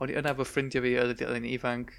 o'n 0.00 0.12
i 0.12 0.18
yna 0.20 0.34
fy 0.36 0.44
ffrindiau 0.44 0.84
fi 0.84 0.96
oedd 1.00 1.24
yn 1.30 1.48
ifanc, 1.48 1.94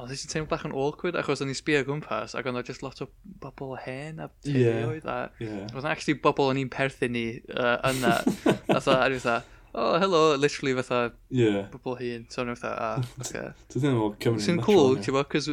Ond 0.00 0.08
ddys 0.08 0.22
i'n 0.24 0.30
teimlo 0.32 0.48
bach 0.48 0.62
yn 0.64 0.72
awkward, 0.72 1.16
achos 1.20 1.42
o'n 1.44 1.50
i'n 1.52 1.56
sbio 1.58 1.80
gwmpas, 1.84 2.32
ac 2.38 2.46
o'n 2.48 2.58
just 2.64 2.80
lot 2.84 3.02
o 3.04 3.06
bobl 3.42 3.74
hen 3.84 4.22
a 4.24 4.30
teioedd, 4.46 5.04
yeah, 5.04 5.12
a 5.12 5.44
yeah. 5.44 5.74
oedd 5.76 5.88
actually 5.90 6.16
bobl 6.24 6.48
o'n 6.48 6.60
i'n 6.60 6.70
perthyn 6.72 7.12
ni 7.12 7.24
uh, 7.52 7.76
yna, 7.90 8.14
fatha, 8.70 8.96
a 8.96 9.10
fatha, 9.18 9.34
oh, 9.74 9.98
hello, 10.00 10.22
literally 10.40 10.72
fatha, 10.78 11.12
yeah. 11.28 11.68
bobl 11.74 11.98
hun, 12.00 12.24
so 12.32 12.40
o'n 12.46 12.54
fatha, 12.54 12.72
ah, 12.86 13.04
okay. 13.20 13.52
Dwi'n 13.74 13.84
ddim 13.84 14.00
o'r 14.06 14.16
Cymru. 14.24 14.44
Sy'n 14.46 14.64
cool, 14.64 14.96
ti'n 15.04 15.18
bo, 15.18 15.26
cos 15.36 15.50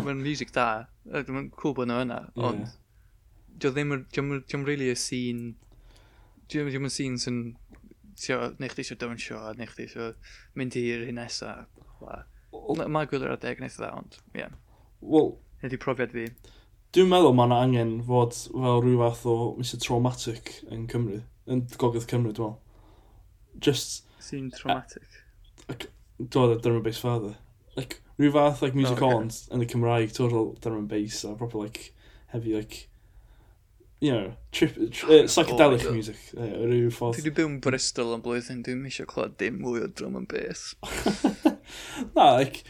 mae'n 0.00 0.24
music 0.24 0.56
da, 0.56 0.68
mae'n 1.20 1.52
cool 1.60 1.76
bod 1.76 1.92
nhw 1.92 2.00
yna, 2.06 2.22
ond, 2.40 2.72
dwi'n 3.60 3.76
ddim, 3.76 3.96
dwi'n 4.48 4.68
really 4.70 4.88
y 4.94 4.96
scene, 4.96 5.52
dwi'n 6.48 6.72
yn 6.72 6.96
scene 6.96 7.20
sy'n, 7.20 7.42
ti'n 8.16 8.56
neu 8.56 8.72
chdi 8.72 8.86
eisiau 8.86 9.04
dawnsio, 9.04 9.44
neu 9.60 9.68
chdi 9.68 9.90
eisiau 9.90 10.14
mynd 10.56 10.80
i'r 10.80 11.04
hyn 11.10 11.20
nesaf, 11.20 11.68
Mae 12.80 13.08
gwylio'r 13.10 13.36
adeg 13.36 13.60
nes 13.62 13.78
dda, 13.78 13.92
ond 14.00 14.18
ie. 14.32 14.42
Yeah. 14.42 14.56
Wel... 15.00 15.32
Nid 15.60 15.76
profiad 15.82 16.14
fi. 16.16 16.26
Dwi'n 16.96 17.10
meddwl 17.10 17.34
mae 17.36 17.50
yna 17.50 17.60
angen 17.62 17.90
fod 18.06 18.34
fel 18.48 18.80
rhyw 18.82 18.98
fath 19.02 19.26
o 19.28 19.36
Mr 19.60 19.78
Traumatic 19.84 20.54
yn 20.72 20.86
Cymru, 20.90 21.20
yn 21.46 21.64
Gogledd 21.76 22.08
Cymru, 22.10 22.32
dwi'n 22.34 22.54
meddwl. 22.54 23.60
Just... 23.62 24.06
Sy'n 24.24 24.48
traumatic. 24.54 25.20
Dwi'n 25.68 26.58
dyma 26.64 26.82
bass 26.84 27.02
father. 27.02 27.36
Like, 27.76 28.00
rhyw 28.18 28.32
fath 28.34 28.62
like 28.64 28.78
music 28.78 29.02
oh, 29.02 29.20
okay. 29.20 29.42
yn 29.54 29.64
y 29.64 29.68
Cymraeg, 29.70 30.14
total 30.16 30.54
drum 30.60 30.82
and 30.82 30.90
bass, 30.90 31.22
a 31.24 31.34
proper 31.34 31.62
like 31.62 31.92
heavy 32.32 32.56
like 32.56 32.88
you 34.00 34.12
know, 34.12 34.32
trip, 34.50 34.74
tri 34.92 35.08
uh, 35.08 35.12
oh 35.12 35.18
eh, 35.18 35.22
psychedelic 35.24 35.86
oh, 35.86 35.92
music. 35.92 36.16
Eh, 36.36 36.40
uh, 36.40 36.64
rhyw 36.64 36.90
ffordd. 36.94 37.20
Wedi 37.20 37.32
byw 37.36 37.50
yn 37.50 37.58
Bristol 37.64 38.14
yn 38.16 38.22
blwyddyn, 38.24 38.62
dwi'n 38.64 38.86
eisiau 38.88 39.08
clywed 39.08 39.36
dim 39.40 39.60
mwy 39.60 39.84
o 39.84 39.90
drum 39.92 40.16
and 40.16 40.28
bass. 40.30 40.74
Na, 42.14 42.32
like... 42.38 42.64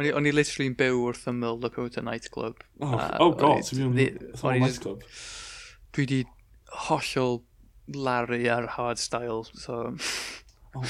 O'n 0.00 0.06
i, 0.08 0.12
on 0.16 0.24
i 0.24 0.32
literally 0.32 0.70
yn 0.70 0.76
byw 0.78 1.02
wrth 1.04 1.26
ymyl 1.28 1.58
Lakota 1.60 2.00
nightclub. 2.00 2.62
Oh, 2.80 2.94
uh, 2.94 3.08
oh 3.20 3.34
god, 3.36 3.66
ti'n 3.66 3.90
mynd 3.92 4.32
nightclub. 4.62 5.02
Dwi 5.92 6.06
di 6.08 6.20
hollol 6.86 7.42
Larry 7.94 8.48
ar 8.48 8.66
hard 8.76 8.98
style, 8.98 9.44
so... 9.44 9.96
Oh. 10.74 10.80
oh. 10.80 10.86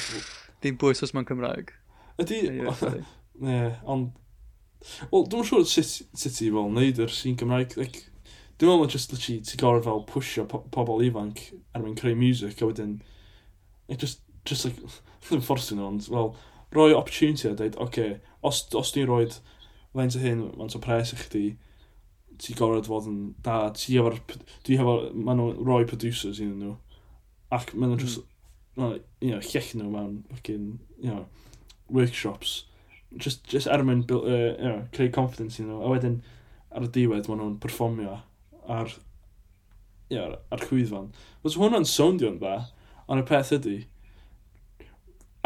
Dim 0.62 0.76
bwys 0.80 1.02
os 1.02 1.14
mae'n 1.16 1.26
Cymraeg. 1.28 1.72
Ydy... 2.20 2.40
Ne, 3.40 3.58
ond... 3.92 4.12
Wel, 5.10 5.26
dwi'n 5.32 5.48
siŵr 5.48 5.66
sut 5.68 6.22
ti 6.36 6.48
fel 6.52 6.68
wneud 6.68 7.00
yr 7.02 7.12
sy'n 7.12 7.38
Cymraeg. 7.40 7.76
Like, 7.80 8.04
dwi'n 8.60 8.74
meddwl 8.74 8.92
just 8.92 9.12
literally 9.12 9.40
ti 9.48 9.58
gorau 9.60 9.84
fel 9.84 10.04
pwysio 10.08 10.46
po 10.48 10.62
pobl 10.72 11.02
ifanc 11.06 11.48
ar 11.74 11.82
mwyn 11.84 11.96
creu 11.98 12.16
music 12.18 12.60
a 12.60 12.68
wedyn... 12.68 12.98
Like, 13.88 14.00
just, 14.04 14.22
just 14.44 14.68
like, 14.68 14.78
ddim 15.26 15.44
fforsi 15.44 15.76
nhw, 15.76 15.88
ond, 15.88 16.08
well, 16.12 16.34
rhoi 16.74 16.92
opportunity 16.94 17.48
a 17.48 17.54
dweud, 17.54 17.76
oce, 17.76 17.86
okay, 17.86 18.20
os, 18.46 18.62
os 18.78 18.94
ni'n 18.94 19.08
rhoi 19.08 19.26
faint 19.94 20.16
o 20.16 20.22
hyn, 20.22 20.46
faint 20.54 20.76
o 20.78 20.82
pres 20.84 21.12
i 21.14 21.18
chdi, 21.18 21.44
ti 22.40 22.54
gorfod 22.56 22.88
fod 22.88 23.08
yn 23.10 23.20
da, 23.44 23.58
ti 23.76 23.98
efo'r, 24.00 24.16
dwi 24.66 24.78
hefo, 24.80 24.96
maen 25.12 25.40
nhw'n 25.40 25.60
rhoi 25.66 25.84
producers 25.90 26.40
iddyn 26.40 26.62
nhw, 26.62 26.76
ac 27.52 27.74
maen 27.74 27.92
nhw'n 27.92 27.98
hmm. 27.98 28.06
just, 28.06 28.24
mm. 28.78 28.98
you 29.20 29.34
know, 29.34 29.42
llech 29.50 29.74
nhw 29.76 29.90
mewn, 29.92 30.16
fucking, 30.30 30.72
you 31.02 31.10
know, 31.10 31.26
workshops, 31.90 32.64
just, 33.16 33.44
just 33.50 33.68
er 33.68 33.84
mwyn, 33.84 34.06
uh, 34.14 34.22
you 34.22 34.70
know, 34.70 34.82
creu 34.94 35.10
confidence 35.12 35.58
iddyn 35.58 35.72
nhw, 35.74 35.84
a 35.84 35.94
wedyn, 35.94 36.20
ar 36.70 36.86
y 36.86 36.92
diwedd, 36.94 37.28
maen 37.28 37.42
nhw'n 37.42 37.62
performio 37.62 38.20
ar, 38.70 38.94
you 40.10 40.20
know, 40.20 40.38
ar 40.54 40.62
chwyddfan. 40.64 41.10
Fos 41.42 41.58
hwnna'n 41.58 41.88
soundio'n 41.88 42.38
dda, 42.40 42.60
ond 43.10 43.24
y 43.24 43.26
peth 43.26 43.52
ydy, 43.58 43.80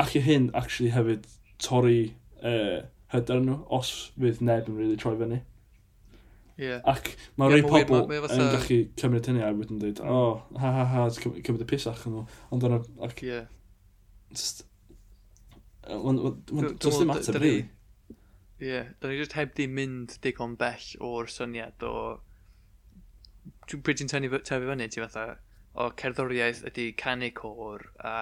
ac 0.01 0.17
i 0.19 0.23
hyn, 0.25 0.51
actually, 0.55 0.91
hefyd 0.95 1.27
torri 1.63 2.15
uh, 2.43 2.85
hyder 3.15 3.43
nhw, 3.43 3.61
os 3.73 3.91
fydd 4.19 4.43
neb 4.45 4.71
yn 4.71 4.79
really 4.81 4.99
troi 5.01 5.15
fyny. 5.21 5.41
Yeah. 6.57 6.83
Ac 6.87 7.15
mae 7.39 7.51
yeah, 7.51 7.65
rei 7.67 7.85
pobl 7.87 8.05
yn 8.15 8.27
fatha... 8.29 8.51
gallu 8.55 8.79
cymryd 9.01 9.29
hynny 9.31 9.43
a 9.43 9.51
wedyn 9.55 9.81
dweud, 9.83 10.03
o, 10.03 10.19
oh, 10.19 10.61
ha 10.63 10.71
ha 10.77 10.85
ha, 10.93 11.07
cymryd 11.19 11.65
y 11.65 11.69
pus 11.71 11.89
yn 11.91 12.15
nhw. 12.15 12.27
Ond 12.55 12.67
dyna, 12.67 12.81
ac... 13.07 13.23
Yeah. 13.27 13.49
Just... 14.35 14.67
Does 15.85 16.99
ddim 16.99 17.13
ateb 17.15 17.41
ni. 17.43 17.57
Ie, 18.63 18.85
da 19.01 19.11
ni 19.11 19.19
just 19.19 19.35
heb 19.37 19.53
di 19.59 19.67
mynd 19.69 20.15
digon 20.25 20.55
bell 20.61 20.93
o'r 21.05 21.31
syniad 21.31 21.83
o... 21.87 21.95
Pryd 23.69 24.01
ti'n 24.01 24.11
tyfu 24.11 24.41
fyny, 24.47 24.89
ti 24.89 25.03
fatha, 25.03 25.27
o 25.75 25.91
cerddoriaeth 25.99 26.63
ydy 26.71 26.93
canu 26.99 27.31
cor 27.35 27.89
a 27.99 28.15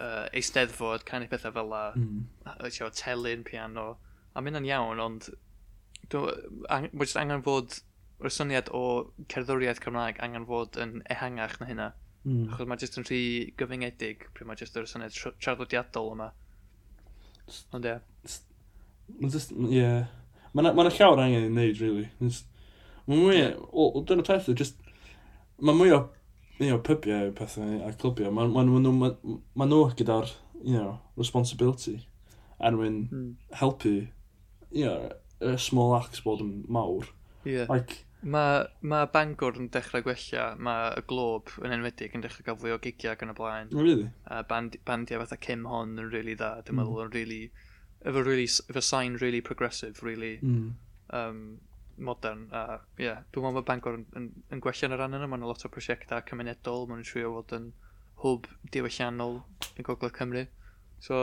uh, 0.00 0.26
eisteddfod, 0.36 1.04
canu 1.08 1.28
pethau 1.30 1.54
fel 1.54 1.70
la, 1.70 1.84
mm. 1.96 2.90
telyn, 2.98 3.44
piano, 3.46 3.86
a 4.34 4.42
mynd 4.42 4.60
yn 4.60 4.68
iawn, 4.70 5.00
ond 5.02 5.30
mae 6.10 7.06
jyst 7.06 7.18
angen 7.20 7.44
fod, 7.46 7.80
o'r 8.20 8.34
syniad 8.34 8.70
o 8.76 8.82
cerddoriaeth 9.32 9.80
Cymraeg 9.84 10.20
angen 10.24 10.46
fod 10.48 10.76
yn 10.80 11.00
ehangach 11.12 11.58
na 11.60 11.68
hynna. 11.70 11.88
Mm. 12.24 12.50
Achos 12.52 12.68
mae 12.68 12.80
jyst 12.82 12.98
yn 13.00 13.06
rhy 13.08 13.22
gyfyngedig, 13.60 14.26
pryd 14.34 14.48
mae 14.48 14.60
jyst 14.60 14.76
yr 14.76 14.88
syniad 14.90 15.16
traddodiadol 15.40 16.12
yma. 16.16 16.30
Ond 17.76 17.88
ie. 17.88 17.96
Mae'n 19.20 19.34
just, 19.34 19.54
ie. 19.54 19.88
Mae'n 20.52 20.72
ma 20.76 20.86
llawer 20.90 21.24
angen 21.24 21.46
i 21.46 21.52
wneud, 21.52 21.80
really. 21.80 22.08
Mae'n 22.20 23.22
mwy, 23.24 23.44
o, 23.70 23.90
dyna 24.06 24.26
peth, 24.26 24.50
just, 24.58 24.82
mae'n 25.62 25.78
mwy 25.78 25.94
o 25.96 26.04
you 26.60 26.68
know, 26.68 26.78
pybiau 26.84 27.32
pethau 27.36 27.80
a 27.86 27.92
clwbiau, 27.96 28.32
maen 28.36 28.52
ma, 28.52 28.64
ma 28.68 28.92
ma, 28.92 29.10
ma 29.56 29.68
nhw 29.68 29.90
gyda'r 29.96 30.28
you 30.62 30.76
know, 30.76 30.98
responsibility 31.16 31.96
er 32.60 32.76
mwyn 32.76 33.00
mm. 33.08 33.30
helpu 33.62 33.94
you 34.70 34.84
know, 34.84 35.08
y 35.40 35.56
small 35.56 35.96
acts 35.96 36.20
bod 36.24 36.44
yn 36.44 36.60
mawr. 36.68 37.08
Yeah. 37.48 37.66
Like, 37.72 38.04
Mae 38.20 38.66
ma 38.84 39.06
Bangor 39.08 39.56
yn 39.56 39.70
dechrau 39.72 40.04
gwella, 40.04 40.50
mae 40.60 40.90
y 41.00 41.02
glob 41.08 41.54
yn 41.64 41.72
enwedig 41.72 42.12
yn 42.16 42.20
dechrau 42.20 42.44
gael 42.44 42.58
fwy 42.60 42.74
o 42.74 42.78
gigiau 42.84 43.16
gan 43.16 43.32
y 43.32 43.36
blaen. 43.38 43.70
Oh, 43.72 43.80
really? 43.80 44.10
A 44.28 44.42
band, 44.44 44.76
bandiau 44.84 45.22
fatha 45.22 45.38
Kim 45.40 45.64
Hon 45.64 45.96
yn 45.96 46.10
really 46.12 46.34
dda, 46.36 46.58
dwi'n 46.66 46.76
mm. 46.76 46.82
meddwl 46.82 47.06
yn 47.06 47.14
really, 47.14 47.40
efo 48.04 48.24
really, 48.26 48.44
efo 48.44 48.84
sign 48.84 49.16
really 49.24 49.40
progressive, 49.40 50.04
really. 50.04 50.34
Mm. 50.44 50.74
Um, 51.16 51.40
modern. 52.04 52.46
A, 52.54 52.80
yeah, 53.00 53.22
dwi'n 53.30 53.46
meddwl 53.46 53.60
mae 53.60 53.68
Bangor 53.68 53.98
yn, 53.98 54.06
yn, 54.18 54.26
yn 54.52 54.62
gwella 54.64 54.88
yn 54.88 54.96
y 54.96 54.98
ran 55.00 55.16
yna. 55.18 55.28
Mae'n 55.30 55.46
lot 55.48 55.64
o 55.66 55.70
prosiectau 55.72 56.24
cymunedol. 56.28 56.86
Mae'n 56.90 57.06
trio 57.06 57.32
fod 57.38 57.56
yn 57.58 57.70
hwb 58.24 58.48
diwylliannol 58.74 59.40
yn 59.76 59.86
Gogledd 59.86 60.16
Cymru. 60.16 60.44
So, 61.00 61.20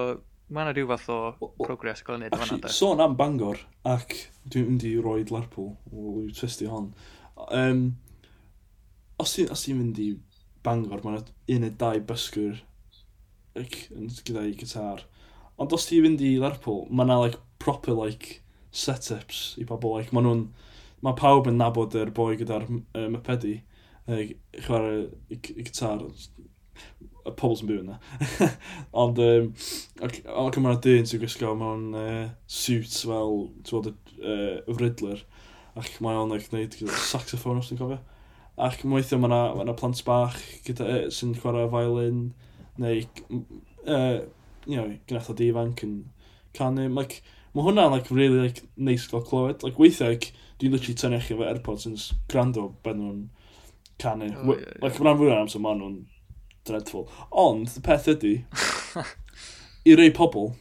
mae 0.50 0.64
yna 0.64 0.74
rhyw 0.74 0.90
fath 0.94 1.10
o 1.14 1.20
progres 1.60 2.04
gael 2.06 2.24
ei 2.24 2.32
wneud 2.32 2.40
fan 2.42 2.56
yna. 2.58 2.72
Sôn 2.74 3.04
am 3.04 3.18
Bangor, 3.20 3.60
ac 3.88 4.16
dwi'n 4.48 4.72
mynd 4.72 4.86
i 4.88 4.96
roi 5.04 5.20
Lerpwl, 5.28 5.74
wy'n 5.92 6.32
testi 6.38 6.70
hon. 6.72 6.94
Um, 7.54 7.84
os 9.22 9.36
ti'n 9.36 9.82
mynd 9.82 10.00
i 10.02 10.14
Bangor, 10.66 11.04
mae'n 11.04 11.22
un 11.26 11.64
neu 11.64 11.76
dau 11.84 12.02
bysgwr 12.10 12.64
like, 13.58 13.88
gyda'i 14.24 14.56
gitar. 14.58 15.06
Ond 15.62 15.74
os 15.76 15.90
ti'n 15.90 16.06
mynd 16.06 16.24
i 16.26 16.36
Lerpwl, 16.42 16.86
mae 16.90 17.10
yna 17.10 17.22
like, 17.26 17.44
proper 17.62 17.98
like, 17.98 18.40
set-ups 18.72 19.56
i 19.62 19.66
bobl. 19.68 19.98
Like, 19.98 20.14
mae 20.16 20.26
nhw'n 20.26 20.48
mae 21.06 21.18
pawb 21.18 21.50
yn 21.52 21.60
nabod 21.62 21.96
yr 21.98 22.12
boi 22.16 22.36
gyda'r 22.40 22.66
uh, 22.70 23.08
mypedi, 23.14 23.60
uh, 24.10 24.24
chwarae 24.66 25.06
y 25.34 25.40
gitar, 25.42 26.04
y 27.28 27.34
pobl 27.38 27.58
sy'n 27.60 27.70
byw 27.70 27.82
yna. 27.84 27.98
Ond, 29.04 29.22
um, 29.24 29.50
ac 30.08 30.60
yma'r 30.62 30.80
dyn 30.84 31.08
sy'n 31.10 31.22
gwisgo 31.22 31.54
mewn 31.60 31.88
uh, 31.98 32.28
suits 32.60 33.02
fel, 33.08 33.48
ti'n 33.68 33.78
bod, 33.78 33.92
uh, 34.22 34.60
y 34.64 34.78
Riddler, 34.78 35.24
ac 35.78 36.00
mae 36.02 36.18
o'n 36.18 36.34
eich 36.34 36.48
gwneud 36.50 36.78
gyda 36.80 37.02
saxophone 37.10 37.62
os 37.62 37.70
ti'n 37.72 37.82
cofio. 37.82 38.00
Ac 38.58 38.82
weithio 38.90 39.20
mae 39.22 39.30
yna 39.30 39.68
ma 39.70 39.78
plant 39.78 40.02
bach 40.08 40.40
gyda, 40.66 40.88
uh, 40.88 41.10
sy'n 41.14 41.36
chwarae 41.38 41.70
violin, 41.74 42.30
neu, 42.82 43.04
uh, 43.86 44.22
you 44.66 44.78
know, 44.78 44.90
gynnatho 45.10 45.36
o 45.36 45.38
difanc 45.38 45.84
yn 45.86 46.00
canu. 46.58 46.88
Like, 46.94 47.22
mae 47.58 47.66
hwnna'n 47.66 47.96
like, 47.96 48.14
really 48.14 48.44
like, 48.46 48.62
neis 48.78 49.08
gael 49.10 49.24
clywed. 49.26 49.64
Like, 49.66 49.80
weithiau, 49.82 50.14
like, 50.14 50.30
dwi'n 50.62 50.76
literally 50.76 50.98
tynnu 51.02 51.22
chi 51.24 51.34
efo 51.34 51.48
AirPods 51.48 51.88
yn 51.90 51.98
gwrando 52.30 52.68
ben 52.86 53.02
nhw'n 53.02 53.24
canu. 54.02 54.30
Oh, 54.30 54.54
yeah, 54.54 54.62
yeah. 54.62 54.78
Like, 54.84 55.00
mae'n 55.02 55.18
fwy 55.18 55.32
o'n 55.32 55.42
amser 55.42 55.64
maen 55.64 55.82
nhw'n 55.82 55.98
dreadful. 56.70 57.08
Ond, 57.46 57.74
y 57.74 57.84
peth 57.86 58.12
ydy, 58.14 58.36
i 59.90 59.98
rei 59.98 60.14
pobl, 60.14 60.52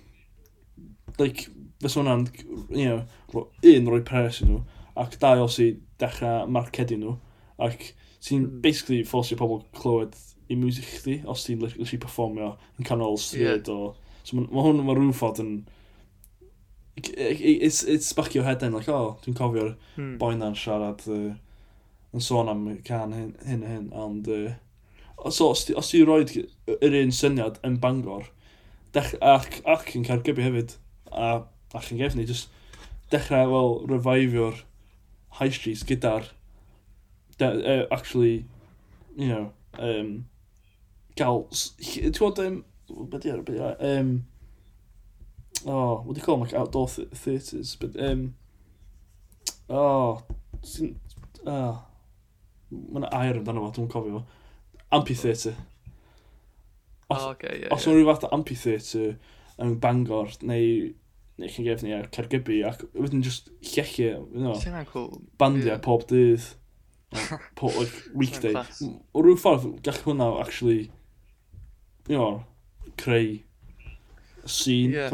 like, 1.20 1.50
fes 1.84 1.98
hwnna'n, 2.00 2.24
you 2.70 2.88
know, 2.88 3.04
ro, 3.34 3.46
un 3.74 3.92
roi 3.92 4.00
pres 4.08 4.40
i 4.40 4.48
nhw, 4.48 4.62
ac 4.96 5.18
dau 5.20 5.44
os 5.44 5.60
i 5.60 5.74
dechrau 6.00 6.48
marcedu 6.48 6.96
nhw, 7.02 7.16
ac 7.68 7.90
ti'n 8.24 8.46
mm. 8.46 8.60
basically 8.64 9.04
ffosio 9.04 9.36
pobl 9.40 9.60
clywed 9.76 10.16
i 10.48 10.56
music 10.56 10.88
chdi, 10.88 11.20
os 11.28 11.44
ti'n 11.44 11.60
literally 11.60 12.00
performio 12.00 12.54
yn 12.78 12.88
canol 12.88 13.20
stryd 13.20 13.68
yeah. 13.68 13.72
o... 13.76 13.94
So 14.26 14.38
mae 14.38 14.48
ma 14.50 14.64
hwn, 14.64 14.80
mae 14.82 14.96
rhyw 14.96 15.12
ffordd 15.14 15.44
yn 15.44 15.50
it's, 16.96 17.82
it's 17.82 18.12
back 18.12 18.34
your 18.34 18.44
head 18.44 18.60
then, 18.60 18.72
like, 18.72 18.88
oh, 18.88 19.18
dwi'n 19.24 19.36
cofio'r 19.36 19.74
hmm. 19.96 20.16
boi 20.20 20.34
na'n 20.36 20.56
siarad 20.56 21.02
uh, 21.12 21.34
yn 22.16 22.24
sôn 22.24 22.48
am 22.48 22.64
can 22.86 23.12
hyn 23.12 23.34
hyn, 23.44 23.66
hyn 23.66 23.90
and 23.92 24.28
uh, 24.28 24.54
so, 25.30 25.50
os, 25.50 25.66
os 25.76 25.90
ti'n 25.92 26.06
rhoi 26.08 26.24
yr 26.78 26.96
un 27.02 27.12
syniad 27.14 27.60
yn 27.66 27.76
bangor, 27.82 28.30
dech, 28.96 29.14
ac, 29.20 29.60
ac 29.68 29.92
yn 29.98 30.06
cargybu 30.08 30.44
hefyd, 30.44 30.76
a 31.12 31.34
ac 31.76 31.90
yn 31.92 32.00
gefni, 32.00 32.24
just 32.28 32.48
dechrau, 33.12 33.50
wel, 33.52 33.76
revivio'r 33.90 34.62
high 35.40 35.52
streets 35.52 35.84
gyda'r 35.86 36.30
uh, 37.40 37.84
actually, 37.90 38.46
you 39.16 39.28
know, 39.28 39.52
um, 39.78 40.24
gael, 41.16 41.44
ti'n 41.76 42.16
gwybod, 42.16 42.40
um, 42.46 42.62
beth 43.12 43.28
um, 43.84 44.16
oh, 45.66 46.02
what 46.04 46.14
do 46.14 46.20
you 46.20 46.24
call 46.24 46.36
them, 46.36 46.46
like 46.46 46.54
outdoor 46.54 46.88
th 46.88 47.08
theatres, 47.12 47.76
but, 47.76 47.98
um, 48.00 48.34
oh, 49.68 50.22
sy'n, 50.62 50.94
oh, 51.46 51.80
mae'n 52.70 53.08
air 53.10 53.40
amdano 53.40 53.64
fo, 53.66 53.72
dwi'n 53.76 53.90
cofio 53.92 54.20
fo, 54.20 54.84
amphitheatre. 54.96 55.56
Os, 57.10 57.22
oh, 57.22 57.30
okay, 57.30 57.60
yeah, 57.62 57.74
os 57.74 57.86
yeah. 57.86 57.94
rhyw 57.94 58.06
fath 58.10 58.26
o 58.26 58.32
amphitheatre 58.34 59.16
yn 59.62 59.76
Bangor 59.82 60.32
neu 60.42 60.92
neu 61.36 61.50
chi'n 61.52 61.66
gefn 61.66 61.92
ar 61.92 62.06
a 62.08 62.12
Cergybi 62.14 62.62
ac 62.66 62.86
wedyn 62.96 63.24
just 63.24 63.50
llechi 63.60 64.08
e, 64.08 64.14
you 64.16 64.42
know, 64.42 64.56
cool. 64.90 65.20
bandiau 65.38 65.74
yeah. 65.74 65.82
pob 65.84 66.06
dydd 66.10 66.46
po, 67.58 67.70
like, 67.76 67.92
weekday 68.16 68.56
o 68.56 69.22
rhyw 69.22 69.38
ffordd 69.40 69.68
gall 69.86 70.00
hwnna 70.06 70.30
actually 70.42 70.88
you 72.08 72.16
know, 72.16 72.44
creu 72.96 73.42
scene 74.46 74.92
yeah 74.92 75.10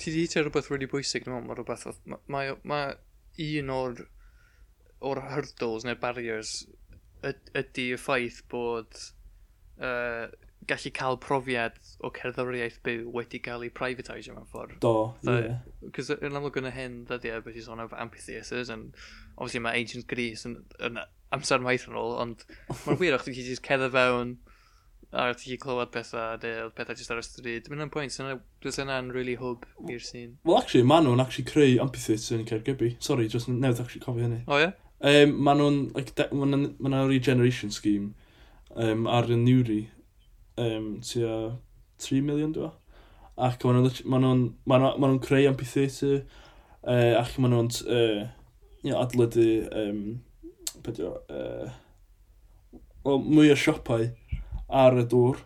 ti 0.00 0.14
di 0.14 0.24
eithaf 0.24 0.46
rhywbeth 0.46 0.70
really 0.72 0.88
bwysig, 0.90 1.26
dwi'n 1.26 1.36
meddwl, 1.36 1.48
mae 1.50 1.58
rhywbeth, 1.58 2.02
mae, 2.34 2.56
ma 2.68 2.80
un 3.44 3.72
o'r, 3.74 4.02
or 5.00 5.22
hurdles 5.30 5.86
neu 5.86 5.98
barriers 6.00 6.58
ydy 7.26 7.92
y 7.94 7.98
ffaith 7.98 8.42
bod 8.50 8.98
uh, 9.82 10.28
gallu 10.68 10.92
cael 10.94 11.18
profiad 11.22 11.78
o 12.04 12.10
cerddoriaeth 12.14 12.78
byw 12.86 13.06
wedi 13.14 13.40
cael 13.42 13.64
ei 13.66 13.72
privatisio 13.74 14.34
mewn 14.36 14.48
ffordd. 14.50 14.76
Do, 14.84 14.92
ie. 15.32 15.54
Cos 15.94 16.12
yn 16.16 16.36
amlwg 16.38 16.58
yn 16.60 16.68
y 16.70 16.74
hyn 16.74 16.98
ddyddiau 17.08 17.44
beth 17.46 17.58
i 17.58 17.64
sôn 17.64 17.82
am 17.84 17.94
amphitheatres, 18.04 18.72
and 18.74 18.98
obviously 19.36 19.62
mae 19.64 19.80
ancient 19.80 20.08
Greece 20.10 20.48
yn, 20.48 20.58
yn 20.84 21.00
amser 21.34 21.62
maith 21.64 21.88
yn 21.88 21.98
ôl, 21.98 22.16
ond 22.22 22.44
mae'n 22.84 23.00
wir 23.02 23.16
o'ch 23.16 23.26
ti'n 23.28 23.38
just 23.38 23.64
cedd 23.66 23.86
fewn 23.94 24.36
a 25.12 25.32
ti 25.34 25.56
clywed 25.56 25.90
pethau, 25.92 26.36
neu 26.42 26.68
pethau 26.76 26.96
jyst 26.98 27.12
ar 27.14 27.20
y 27.22 27.24
stryd. 27.24 27.68
Mae'n 27.70 27.80
yna'n 27.80 27.92
pwynt, 27.92 28.16
dwi'n 28.62 28.82
yna'n 28.84 29.12
really 29.14 29.38
hwb 29.40 29.64
i'r 29.88 30.04
sîn. 30.04 30.34
Wel, 30.44 30.58
actually, 30.58 30.84
maen 30.88 31.06
nhw'n 31.08 31.22
actually 31.24 31.46
creu 31.48 31.78
amphitheatre 31.84 32.36
yn 32.36 32.44
Caergybi. 32.48 32.90
Sorry, 33.04 33.28
just 33.32 33.48
newydd 33.48 33.80
actually 33.84 34.04
cofio 34.04 34.26
hynny. 34.26 34.42
O, 34.44 34.60
ie? 34.60 34.68
Um, 34.98 35.32
maen 35.46 35.62
nhw'n, 35.62 35.80
like, 35.96 36.12
maen 36.34 36.52
nhw'n 36.76 37.08
regeneration 37.08 37.72
scheme 37.72 38.12
um, 38.76 39.06
ar 39.08 39.30
y 39.32 39.40
Newry, 39.40 39.80
um, 40.60 40.98
tua 41.00 41.40
3 42.04 42.22
miliwn, 42.28 42.52
dwi'n 42.56 42.76
Ac 43.38 43.64
maen 43.64 44.24
nhw'n 44.26 44.46
ma 44.66 44.78
ma 44.98 45.12
creu 45.24 45.48
amphitheatre, 45.48 46.24
uh, 46.82 47.14
ac 47.22 47.36
maen 47.38 47.54
nhw'n 47.54 47.74
uh, 47.86 48.28
you 48.82 48.92
know, 48.92 49.00
adlydu, 49.00 49.50
um, 49.72 50.00
pedio, 50.84 51.16
uh, 51.32 51.70
well, 53.04 53.22
mwy 53.24 53.54
o 53.54 53.56
siopau 53.56 54.10
ar 54.68 54.98
y 54.98 55.04
dŵr. 55.08 55.44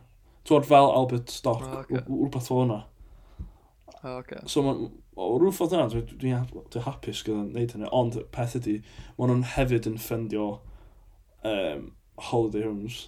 Twod 0.49 0.66
fel 0.66 0.91
Albert 0.91 1.31
Stock, 1.31 1.62
oh, 1.62 1.79
okay. 1.85 2.03
rhywbeth 2.09 2.51
o 2.51 2.59
hwnna. 2.59 2.81
Oh, 4.03 4.16
okay. 4.16 4.41
So, 4.51 4.64
man, 4.66 4.89
o 5.14 5.29
rhyw 5.39 5.53
ffordd 5.55 5.77
yna, 5.77 5.87
dwi'n 5.93 6.09
dwi, 6.11 6.31
dwi, 6.51 6.62
dwi 6.75 6.83
hapus 6.83 7.20
gyda'n 7.27 7.53
neud 7.55 7.75
hynny, 7.77 7.91
ond 7.95 8.18
peth 8.35 8.57
ydy, 8.59 8.81
maen 9.18 9.31
nhw'n 9.31 9.45
hefyd 9.53 9.87
yn 9.93 10.01
ffendio 10.03 10.47
um, 11.47 11.93
holiday 12.31 12.66
homes 12.66 13.05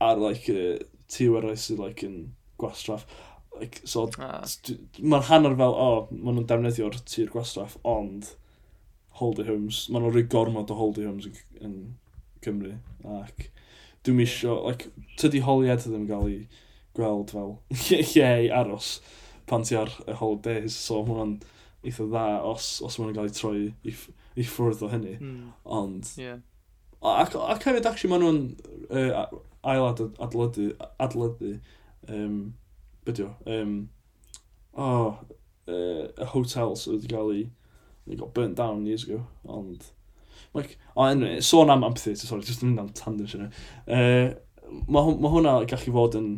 ar, 0.00 0.16
like, 0.22 0.48
uh, 0.48 0.80
tiwerau 1.12 1.58
sydd, 1.60 1.82
like, 1.82 2.06
yn 2.08 2.32
gwastraff. 2.62 3.04
Like, 3.58 3.82
so, 3.84 4.06
ah. 4.16 4.40
mae'n 5.02 5.28
hanner 5.28 5.58
fel, 5.60 5.76
o, 5.76 5.88
oh, 5.90 6.06
maen 6.14 6.38
nhw'n 6.38 6.48
defnyddio'r 6.48 6.96
tir 7.04 7.28
gwastraff, 7.34 7.76
ond 7.84 8.32
holiday 9.20 9.50
homes, 9.52 9.84
maen 9.92 10.06
nhw'n 10.06 10.16
rhy 10.16 10.24
gormod 10.32 10.72
o 10.72 10.78
holiday 10.80 11.10
homes 11.10 11.28
yn, 11.28 11.36
yn 11.60 11.76
Cymru, 12.42 12.78
ac 13.20 13.50
Dwi'n 14.02 14.18
misio, 14.18 14.58
like, 14.66 14.90
tydi 15.20 15.42
holiad 15.46 15.84
ddim 15.84 16.02
yn 16.02 16.08
cael 16.10 16.30
ei 16.30 16.38
gweld 16.96 17.32
fel 17.32 17.52
ie 18.02 18.50
aros 18.52 18.96
pan 19.48 19.64
ti 19.66 19.76
ar 19.78 19.92
y 20.06 20.16
holidays, 20.16 20.76
so 20.76 21.02
mae 21.02 21.14
hwnna'n 21.14 21.36
eitha 21.86 22.06
dda 22.08 22.24
os, 22.48 22.74
os 22.84 22.98
mae 22.98 23.08
hwnna'n 23.08 23.18
cael 23.18 23.30
ei 23.30 23.36
troi 23.36 23.62
i, 23.90 23.94
i 24.38 24.46
ffwrdd 24.46 24.84
o 24.86 24.90
hynny. 24.92 25.14
Mm. 25.18 25.52
Ond, 25.78 26.12
yeah. 26.20 26.42
ac, 27.00 27.36
ac 27.36 27.66
hefyd, 27.68 27.88
actually, 27.90 28.12
mae 28.12 28.22
nhw'n 28.22 28.42
uh, 28.90 29.40
ail 29.72 29.88
adlydu, 29.88 30.68
adlydu, 31.02 31.56
um, 32.08 32.38
bydio, 33.06 33.32
um, 33.46 33.76
oh, 34.74 35.18
uh, 35.66 36.06
y 36.08 36.30
hotels 36.34 36.86
so 36.86 36.94
wedi 36.94 37.10
cael 37.10 37.34
ei, 37.34 37.48
they 38.06 38.18
got 38.18 38.34
burnt 38.34 38.58
down 38.58 38.86
years 38.86 39.04
ago, 39.04 39.24
ond 39.46 39.90
Like, 40.54 40.78
o, 40.94 41.04
anyway, 41.06 41.40
sôn 41.40 41.70
am 41.72 41.84
amphitheatre, 41.84 42.26
sorry, 42.28 42.44
just 42.44 42.62
yn 42.64 42.72
mynd 42.72 42.82
am 42.82 42.90
tangent 42.96 43.36
yna. 43.38 43.50
Uh, 43.86 44.32
mae 44.88 45.14
ma 45.20 45.30
hwnna 45.32 45.54
gallu 45.68 45.94
fod 45.94 46.18
yn 46.18 46.32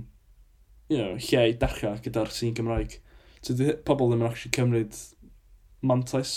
you 0.89 0.99
know, 0.99 1.15
lle 1.19 1.47
i 1.51 1.57
dechrau 1.59 1.99
gyda'r 2.05 2.31
sîn 2.35 2.55
Gymraeg. 2.57 2.99
So, 3.41 3.57
di, 3.59 3.73
pobl 3.87 4.13
ddim 4.13 4.23
yn 4.23 4.29
actually 4.29 4.55
cymryd 4.57 4.99
mantais 5.85 6.35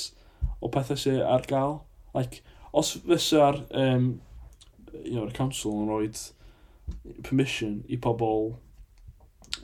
o 0.61 0.71
pethau 0.73 0.99
sy'n 0.99 1.21
ar 1.23 1.45
gael. 1.49 1.81
Like, 2.15 2.41
os 2.73 2.95
fysa'r 3.05 3.61
um, 3.77 4.09
you 5.03 5.19
know, 5.19 5.29
council 5.35 5.83
yn 5.83 5.91
rhoi 5.91 6.09
permission 7.23 7.81
i 7.91 7.99
pobl 8.01 8.55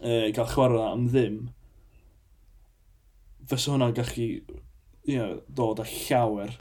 uh, 0.04 0.28
gael 0.36 0.50
chwarae 0.52 0.90
am 0.92 1.08
ddim, 1.10 1.40
fysa 3.50 3.74
hwnna 3.74 3.92
gallu 3.96 4.28
you 5.04 5.18
know, 5.20 5.40
dod 5.52 5.82
â 5.84 5.88
llawer 5.88 6.54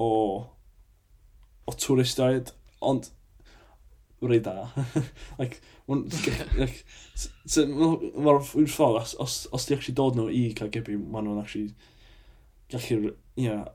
o 0.00 0.10
o 1.66 1.74
twristaid, 1.74 2.52
ond 2.80 3.10
rei 4.22 4.40
da. 4.40 4.68
like, 5.38 5.60
like, 5.88 6.84
Mae'r 7.46 8.40
ffordd, 8.42 9.00
os, 9.02 9.14
os, 9.22 9.34
os 9.54 9.66
di 9.68 9.76
actually 9.76 9.96
dod 9.98 10.16
nhw 10.18 10.28
i 10.32 10.48
cael 10.58 10.72
gybu, 10.74 10.96
mae 10.98 11.24
nhw'n 11.26 11.42
actually 11.42 11.74
gallu, 12.72 13.12
yeah, 13.38 13.66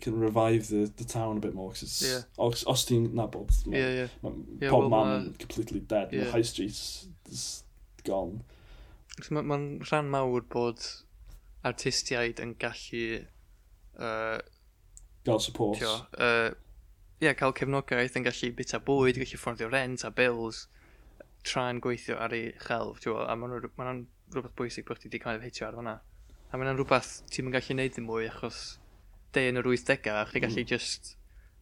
can 0.00 0.20
revive 0.20 0.68
the, 0.68 0.92
the 0.96 1.04
town 1.04 1.38
a 1.38 1.40
bit 1.40 1.54
more, 1.54 1.72
cause 1.72 2.02
yeah. 2.04 2.22
os, 2.38 2.64
os 2.68 2.84
ti'n 2.86 3.08
nabod, 3.16 3.50
ma, 3.66 3.76
yeah, 3.76 3.94
yeah. 4.02 4.18
ma, 4.22 4.32
yeah, 4.60 4.70
pob 4.70 4.86
well, 4.86 4.90
man 4.92 5.08
ma, 5.26 5.32
completely 5.38 5.80
dead, 5.80 6.12
yeah. 6.12 6.30
high 6.30 6.42
streets 6.42 7.08
is 7.30 7.64
gone. 8.04 8.42
Mae'n 9.30 9.48
ma 9.48 9.58
rhan 9.88 10.12
mawr 10.12 10.44
bod 10.52 10.84
artistiaid 11.66 12.42
yn 12.44 12.54
gallu... 12.60 13.24
Uh, 13.96 14.38
Gael 15.24 15.40
support. 15.40 15.80
Tio, 15.80 15.94
uh, 16.20 16.52
yeah, 17.22 17.36
cael 17.38 17.54
cefnogaeth 17.56 18.18
yn 18.18 18.26
gallu 18.26 18.50
bita 18.56 18.80
bwyd, 18.84 19.20
gallu 19.22 19.40
fforddio 19.40 19.70
rent 19.72 20.04
a 20.04 20.10
bills, 20.14 20.66
tra'n 21.46 21.80
gweithio 21.82 22.18
ar 22.20 22.34
ei 22.36 22.50
chelf, 22.62 23.00
ti'n 23.02 23.16
a 23.16 23.36
mae'n 23.38 23.70
ma 23.76 23.92
rhywbeth 24.34 24.56
bwysig 24.58 24.86
bod 24.88 25.00
chi 25.00 25.08
wedi 25.08 25.22
cael 25.22 25.38
ei 25.38 25.46
hitio 25.48 25.68
ar 25.68 25.78
hwnna. 25.78 25.94
A 26.50 26.58
mae'n 26.58 26.74
rhywbeth 26.74 27.20
ti'n 27.32 27.52
gallu 27.54 27.78
neud 27.78 27.94
ddim 27.94 28.08
mwy 28.10 28.26
achos 28.30 28.64
de 29.36 29.46
yn 29.50 29.60
yr 29.60 29.70
80au, 29.70 30.18
a 30.18 30.26
chi 30.30 30.42
gallu 30.42 30.64
mm. 30.64 30.70
just 30.72 31.14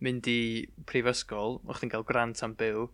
mynd 0.05 0.27
i 0.31 0.41
prifysgol, 0.89 1.61
o'ch 1.69 1.83
chi'n 1.83 1.93
cael 1.93 2.07
grant 2.09 2.43
am 2.47 2.57
byw, 2.59 2.89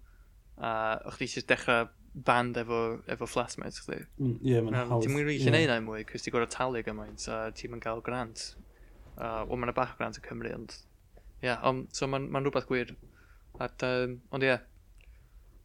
a 0.59 0.73
o'ch 1.09 1.21
ti'n 1.23 1.33
just 1.37 1.49
dechrau 1.51 1.89
band 2.27 2.59
efo, 2.59 3.01
efo 3.11 3.29
flatmates, 3.31 3.85
chdi. 3.85 4.03
Mm, 4.19 4.37
ie, 4.43 4.53
yeah, 4.53 4.67
mae'n 4.67 4.91
hawdd. 4.91 5.07
Ti'n 5.07 5.15
mynd 5.15 5.29
rili 5.29 5.39
yeah. 5.45 5.55
neud 5.55 5.71
na 5.71 5.79
mwy, 5.87 6.05
cos 6.09 6.27
ti'n 6.27 6.35
gorau 6.35 6.51
talu 6.51 6.83
gymaint, 6.87 7.27
a 7.31 7.43
ti'n 7.55 7.73
mynd 7.73 7.87
cael 7.87 8.03
grant. 8.05 8.51
Uh, 9.15 9.45
Wel, 9.47 9.61
mae'n 9.63 9.77
bach 9.77 9.95
grant 9.99 10.19
y 10.19 10.25
Cymru, 10.25 10.53
ond 10.57 10.75
yeah, 11.43 11.59
um, 11.66 11.86
so 11.93 12.07
mae'n 12.11 12.28
ma 12.32 12.43
rhywbeth 12.43 12.68
gwir. 12.68 12.95
At, 13.61 13.82
um, 13.86 14.18
ond 14.32 14.45
ie, 14.45 14.53
yeah, 14.53 14.62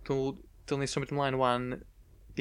dwi'n 0.08 0.40
dyl 0.70 0.82
ni 0.82 0.88
symud 0.90 1.14
ymlaen 1.14 1.38
wan 1.40 1.64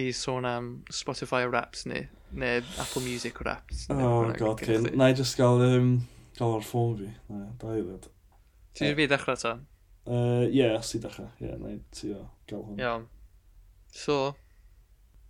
i 0.01 0.09
sôn 0.17 0.47
am 0.49 0.71
Spotify 0.91 1.45
Wraps 1.47 1.85
ni, 1.87 2.01
neu 2.33 2.63
Apple 2.83 3.03
Music 3.05 3.39
Wraps. 3.41 3.87
Oh, 3.91 4.33
god, 4.39 4.65
cyn. 4.67 4.91
Na 4.99 5.05
i 5.13 5.17
just 5.17 5.39
gael, 5.39 5.63
um, 5.63 5.95
gael 6.39 6.57
o'r 6.59 6.67
ffôn 6.67 6.97
fi. 6.99 7.11
Na, 7.31 7.39
da 7.61 7.67
i 7.77 7.85
ddod. 7.85 8.05
Ti'n 8.75 8.91
yeah. 8.91 8.99
fi 8.99 9.05
dechrau 9.13 9.39
ta? 9.39 9.53
Ie, 10.05 10.15
uh, 10.15 10.45
yeah, 10.51 10.79
os 10.79 10.91
ti 10.91 10.99
dechrau. 11.03 11.29
Ie, 11.39 11.47
yeah, 11.47 11.57
na 11.61 11.69
i 11.77 11.79
ti 11.95 12.07
o 12.15 12.23
gael 12.51 12.65
hwn. 12.67 12.79
Iawn. 12.83 13.05
So, 13.95 14.15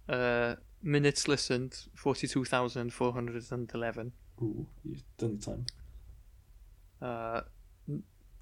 uh, 0.09 0.53
minutes 0.81 1.29
listened, 1.29 1.73
42,411. 1.95 4.13
Ooh, 4.43 4.67
done 5.19 5.39
time. 5.39 5.65
Uh, 7.03 7.41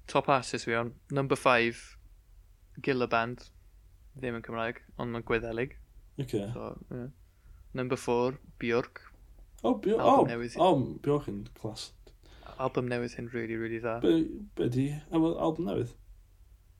top 0.07 0.29
artist 0.29 0.65
fi 0.65 0.75
on. 0.75 0.93
Number 1.11 1.35
5, 1.35 1.81
Gillaband. 2.81 3.49
Ddim 4.19 4.37
yn 4.37 4.45
Cymraeg, 4.45 4.83
ond 5.01 5.13
mae'n 5.13 5.25
gweddelig. 5.25 5.73
Okay. 6.21 6.45
So, 6.53 6.75
yeah. 6.91 7.09
Number 7.73 7.97
4, 7.97 8.37
Bjork. 8.61 9.01
Oh, 9.63 9.75
Bjork. 9.75 10.01
Oh, 10.01 10.25
newydd. 10.29 10.55
oh, 10.61 10.75
Bjork 11.01 11.27
yn 11.31 11.47
clas. 11.57 11.91
Album 12.59 12.89
newydd 12.91 13.15
hyn 13.17 13.31
really, 13.33 13.57
really 13.57 13.79
dda. 13.81 13.97
Be, 14.03 14.19
be 14.59 14.69
di? 14.69 14.87
Album 15.11 15.65
newydd? 15.65 15.95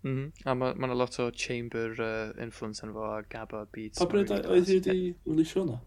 Mm 0.03 0.15
-hmm. 0.15 0.32
A 0.45 0.53
mae 0.53 0.74
ma 0.76 0.93
lot 0.93 1.19
o 1.19 1.32
chamber 1.32 1.95
uh, 1.97 2.43
influence 2.43 2.84
yn 2.86 2.91
fo 2.93 3.07
a 3.07 3.21
gaba 3.30 3.65
beats. 3.71 3.99
Pa 3.99 4.05
bryd 4.11 4.32
oedd 4.36 4.67
hi 4.67 4.80
wedi 4.80 5.15
wylisio 5.26 5.63
yna? 5.63 5.80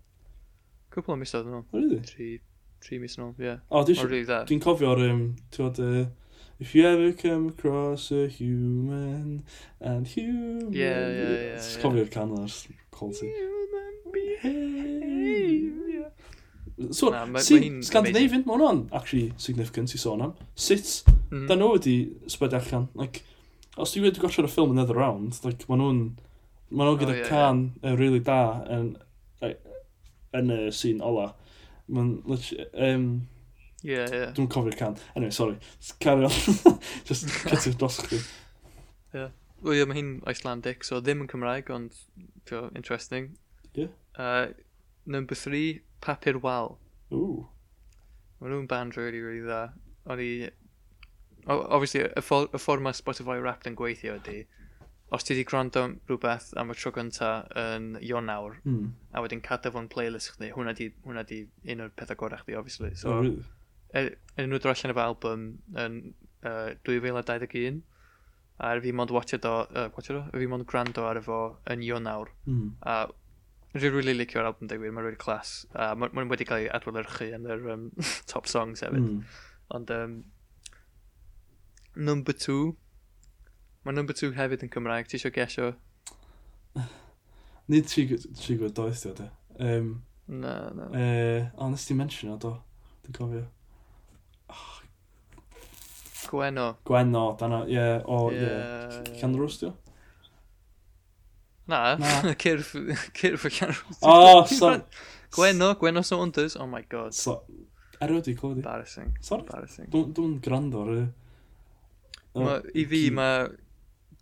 Cwpl 0.94 1.12
o 1.12 1.16
misoedd 1.20 1.50
yn 1.50 1.58
ôl. 1.58 1.66
Really? 1.76 2.00
Tri, 2.10 2.28
tri 2.80 2.98
mis 2.98 3.18
yn 3.18 3.26
ôl, 3.26 3.34
ie. 3.36 3.50
Yeah. 3.50 3.60
O, 3.68 3.84
dwi'n 3.84 4.62
cofio 4.64 4.94
ar, 4.94 5.04
um, 5.04 5.26
ti'n 5.52 5.68
gwybod, 5.68 5.82
uh, 5.84 6.06
if 6.58 6.74
you 6.74 6.86
ever 6.86 7.12
come 7.12 7.48
across 7.48 8.10
a 8.10 8.28
human 8.28 9.44
and 9.80 10.06
human... 10.06 10.72
Yeah, 10.72 11.08
yeah, 11.08 11.28
yeah. 11.28 11.54
Just 11.56 11.80
cofio'r 11.80 12.10
can 12.10 12.32
ar 12.38 12.48
quality. 12.90 13.28
Human 13.28 13.94
behavior. 14.12 16.12
So, 16.90 17.10
nah, 17.10 17.26
ma, 17.26 17.40
si, 17.40 17.70
ma 17.70 17.84
Scandinavian, 17.84 18.44
mae 18.46 18.56
hwnna'n 18.56 18.82
actually 18.96 19.32
significant 19.40 19.92
i 19.96 20.00
sôn 20.00 20.24
am. 20.24 20.34
Sut, 20.54 21.04
mm 21.06 21.16
-hmm. 21.30 21.46
da 21.48 21.56
nhw 21.56 21.72
wedi 21.74 21.96
sbed 22.32 22.56
allan. 22.56 22.88
Like, 22.94 23.24
os 23.76 23.92
ti 23.92 24.04
wedi 24.04 24.20
gosod 24.20 24.48
y 24.48 24.52
ffilm 24.52 24.72
yn 24.72 24.80
Nether 24.80 24.96
Round, 24.96 25.36
like, 25.44 25.68
mae 25.68 25.80
nhw'n... 25.80 26.02
ma 26.70 26.88
nhw 26.88 26.98
gyda 27.00 27.12
oh, 27.12 27.20
yeah, 27.20 27.28
can 27.28 27.62
yeah. 27.82 27.92
Uh, 27.92 28.00
really 28.00 28.20
da 28.20 28.64
yn, 28.72 28.94
yn 30.40 30.52
y 30.56 30.60
sîn 30.72 31.04
ola. 31.04 31.34
Mae'n... 31.88 32.20
Um, 32.72 33.08
Yeah, 33.82 34.08
yeah. 34.10 34.30
Dwi'n 34.36 34.48
cofio'r 34.48 34.76
can. 34.76 34.96
Anyway, 35.14 35.30
sorry. 35.30 35.58
Carry 36.00 36.24
on. 36.24 36.30
Just 37.04 37.28
cut 37.44 37.66
it 37.66 37.78
dros 37.78 38.00
chdi. 38.00 38.22
Yeah. 39.14 39.28
Wel, 39.62 39.74
yeah, 39.74 39.88
mae 39.88 39.98
hi'n 39.98 40.12
Icelandic, 40.28 40.84
so 40.84 41.00
ddim 41.00 41.24
yn 41.24 41.30
Cymraeg, 41.32 41.70
ond 41.72 41.94
so, 42.48 42.70
interesting. 42.76 43.36
Yeah. 43.74 43.92
Uh, 44.16 44.48
number 45.06 45.34
three, 45.34 45.80
Papur 46.00 46.40
Wal. 46.42 46.78
Ooh. 47.12 47.46
Mae 48.40 48.52
nhw'n 48.52 48.68
band 48.68 48.96
really, 49.00 49.22
really 49.24 49.44
dda. 49.44 49.62
O'n 50.10 50.22
i... 50.22 50.30
Obviously, 51.46 52.02
y, 52.08 52.22
ffo 52.24 52.44
y 52.50 52.58
ffordd 52.58 52.82
mae 52.82 52.96
Spotify 52.96 53.38
Wrapped 53.38 53.68
yn 53.70 53.76
gweithio 53.78 54.16
ydy, 54.18 54.40
os 55.14 55.22
ti 55.22 55.36
wedi 55.36 55.44
gwrando 55.46 55.84
rhywbeth 56.08 56.48
am 56.58 56.72
y 56.72 56.76
tro 56.76 56.90
gynta 56.94 57.30
yn 57.62 57.92
Ionawr, 58.02 58.56
mm. 58.66 58.88
a 59.14 59.22
wedyn 59.22 59.44
cadw 59.46 59.70
fo'n 59.76 59.86
playlist 59.92 60.32
chdi, 60.34 60.50
hwnna 60.56 60.74
di, 60.74 60.88
hwnna 61.06 61.22
di 61.28 61.44
un 61.70 61.84
o'r 61.84 61.92
pethau 61.94 62.18
gorau 62.18 62.42
chdi, 62.42 62.56
obviously. 62.58 62.90
So, 62.98 63.12
oh, 63.12 63.20
really? 63.22 63.44
yn 63.96 64.50
nhw 64.50 64.62
drollen 64.62 64.94
efo 64.94 65.04
album 65.04 65.46
yn 65.84 66.00
uh, 66.46 66.72
2021 66.88 67.82
a 68.56 68.72
er 68.72 68.80
fi 68.80 68.92
mond 68.96 69.12
watched 69.12 69.42
do, 69.44 69.52
uh, 69.68 69.88
watcher 69.96 70.16
do? 70.16 70.24
er 70.32 70.42
fi 70.42 70.48
mond 70.48 70.66
gwrando 70.68 71.04
ar 71.08 71.20
efo 71.20 71.40
yn 71.72 71.84
Ionawr 71.84 72.32
mm. 72.48 72.68
a 72.88 73.04
Rwy'n 73.76 73.92
rili 73.92 73.96
really 73.96 74.14
licio'r 74.16 74.46
album 74.48 74.68
dweud, 74.70 74.92
mae'n 74.94 75.04
rwy'n 75.04 75.18
clas. 75.20 75.66
a 75.74 75.90
mae'n 75.98 76.14
ma 76.14 76.24
wedi 76.30 76.46
cael 76.48 76.62
ei 76.64 76.68
adwylyrchu 76.72 77.26
yn 77.36 77.48
yr 77.52 77.64
um, 77.74 77.82
top 78.30 78.48
songs 78.48 78.80
hefyd. 78.84 79.02
Mm. 79.02 79.18
Ond 79.76 79.92
um, 79.92 80.14
number 82.08 82.32
two, 82.32 82.76
mae 83.84 83.96
number 83.96 84.16
two 84.16 84.32
hefyd 84.36 84.64
yn 84.64 84.72
Cymraeg, 84.72 85.10
ti 85.10 85.18
eisiau 85.18 85.34
gesio? 85.34 85.74
Nid 87.72 87.90
tri 87.90 88.06
tri 88.14 88.56
gwybod 88.56 88.76
doeth 88.78 89.02
di 89.04 89.10
o 89.10 89.18
de. 89.18 89.28
Um, 89.58 89.92
na, 90.28 90.56
na. 90.78 90.88
Uh, 90.94 91.42
ond 91.60 91.76
nes 91.76 91.84
ti 91.84 91.98
mention 91.98 92.32
o 92.32 92.40
do, 92.40 92.54
dwi'n 93.04 93.18
cofio. 93.20 93.44
Oh. 94.52 94.76
Gweno. 96.30 96.68
Gweno, 96.86 97.24
dana, 97.40 97.64
ie, 97.66 97.74
yeah, 97.74 98.00
o, 98.04 98.26
oh, 98.26 98.30
ie. 98.32 98.40
Yeah. 98.40 98.94
Yeah. 98.94 99.20
Llanrws, 99.20 99.58
diw? 99.62 99.74
Na, 101.66 101.96
Na. 101.98 102.34
cyrff, 102.42 102.74
cyrff 103.14 103.46
y 103.46 103.50
can 103.50 103.74
O, 104.00 104.12
oh, 104.12 104.44
so... 104.46 104.72
Gweno, 105.34 105.74
Gweno 105.74 106.04
Saunders, 106.04 106.56
oh 106.56 106.66
my 106.66 106.82
god. 106.88 107.14
So, 107.14 107.42
erioed 108.00 108.28
i 108.30 108.34
clywed 108.38 108.60
i. 108.60 108.64
Embarrassing. 108.64 109.16
Sorry. 109.20 109.42
Embarrassing. 109.42 109.90
Dwi'n 109.92 110.38
gwrando 110.44 110.84
ar 110.86 110.92
y... 110.96 111.06
I 112.76 112.84
fi 112.90 113.02
mae 113.16 113.48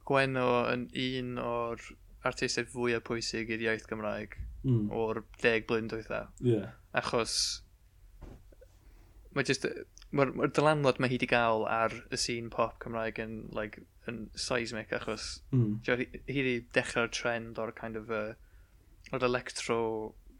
Gweno 0.07 0.49
yn 0.71 0.89
un 1.01 1.37
o'r 1.43 1.85
artistiaid 2.29 2.69
fwyaf 2.73 3.05
pwysig 3.09 3.53
i'r 3.53 3.63
iaith 3.67 3.87
Gymraeg 3.89 4.37
mm. 4.65 4.89
o'r 4.95 5.23
deg 5.43 5.67
blynedd 5.69 5.95
dwytha. 5.95 6.21
Yeah. 6.45 6.73
Achos 6.97 7.37
mae 9.35 9.47
jyst 9.49 9.67
mae'r 10.15 10.33
ma 10.39 10.49
dylanwad 10.57 11.01
mae 11.03 11.11
hi 11.11 11.17
wedi 11.19 11.29
gael 11.31 11.65
ar 11.71 11.95
y 12.15 12.19
scene 12.21 12.51
pop 12.53 12.77
Cymraeg 12.83 13.19
yn, 13.23 13.35
like, 13.57 13.83
yn 14.11 14.27
seismic 14.39 14.93
achos 14.97 15.41
mm. 15.55 15.81
hi 15.89 16.07
wedi 16.29 16.55
dechrau'r 16.77 17.11
trend 17.15 17.59
o'r 17.63 17.73
kind 17.81 17.99
of 18.01 18.13
uh, 18.15 18.35
o'r 19.13 19.27
electro 19.27 19.79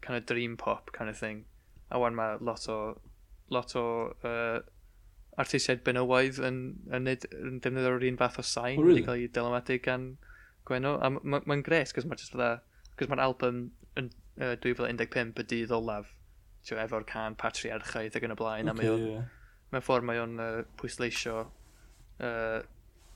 kind 0.05 0.19
of 0.19 0.25
dream 0.31 0.55
pop 0.61 0.93
kind 0.95 1.11
of 1.11 1.19
thing 1.19 1.43
a 1.89 1.99
wan 1.99 2.17
mae 2.17 2.39
lot 2.39 2.69
o 2.71 2.79
lot 3.53 3.75
o 3.75 3.85
uh, 4.29 4.59
artistiaid 5.41 5.83
benywaidd 5.87 6.39
yn, 6.39 6.61
yn, 6.95 7.11
yn, 7.11 7.29
yn 7.41 7.59
defnyddio'r 7.63 8.07
un 8.09 8.19
fath 8.21 8.39
o 8.39 8.45
sain 8.47 8.79
oh, 8.79 8.85
really? 8.87 9.01
wedi 9.01 9.07
cael 9.09 9.23
ei 9.25 9.33
dylanwadu 9.39 9.81
gan 9.89 10.13
Gwenno 10.65 10.95
a 10.97 11.11
mae'n 11.13 11.29
ma, 11.29 11.43
ma 11.45 11.61
gres 11.65 11.91
cos 11.93 12.07
mae'n 12.09 12.21
ma, 12.39 12.53
ma 13.11 13.23
album 13.27 13.65
yn 13.99 14.07
uh, 14.39 14.55
2015 14.63 15.43
y 15.43 15.49
dydd 15.51 15.73
olaf 15.75 16.15
efo'r 16.65 17.03
can 17.05 17.35
patriarchaidd 17.37 18.15
ac 18.17 18.23
yn 18.25 18.33
y 18.33 18.37
blaen 18.39 18.71
okay, 18.71 18.73
a 18.73 18.79
mae 18.79 18.93
o 18.93 19.01
yeah 19.01 19.25
mewn 19.75 19.85
ffordd 19.85 20.07
mae 20.07 20.21
o'n 20.23 20.39
uh, 20.41 20.63
pwysleisio 20.79 21.41
uh, 21.43 22.59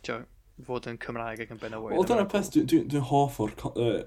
jo, 0.08 0.20
fod 0.68 0.90
yn 0.92 1.00
Cymraeg 1.02 1.44
ac 1.46 1.54
yn 1.56 1.62
benywyd. 1.62 1.96
Wel, 1.96 2.08
dyna'r 2.10 2.30
peth, 2.32 2.52
dwi'n 2.56 2.68
dwi, 2.70 2.84
dwi 2.92 3.04
hoff 3.12 3.40
o'r 3.44 3.56
uh, 3.72 4.02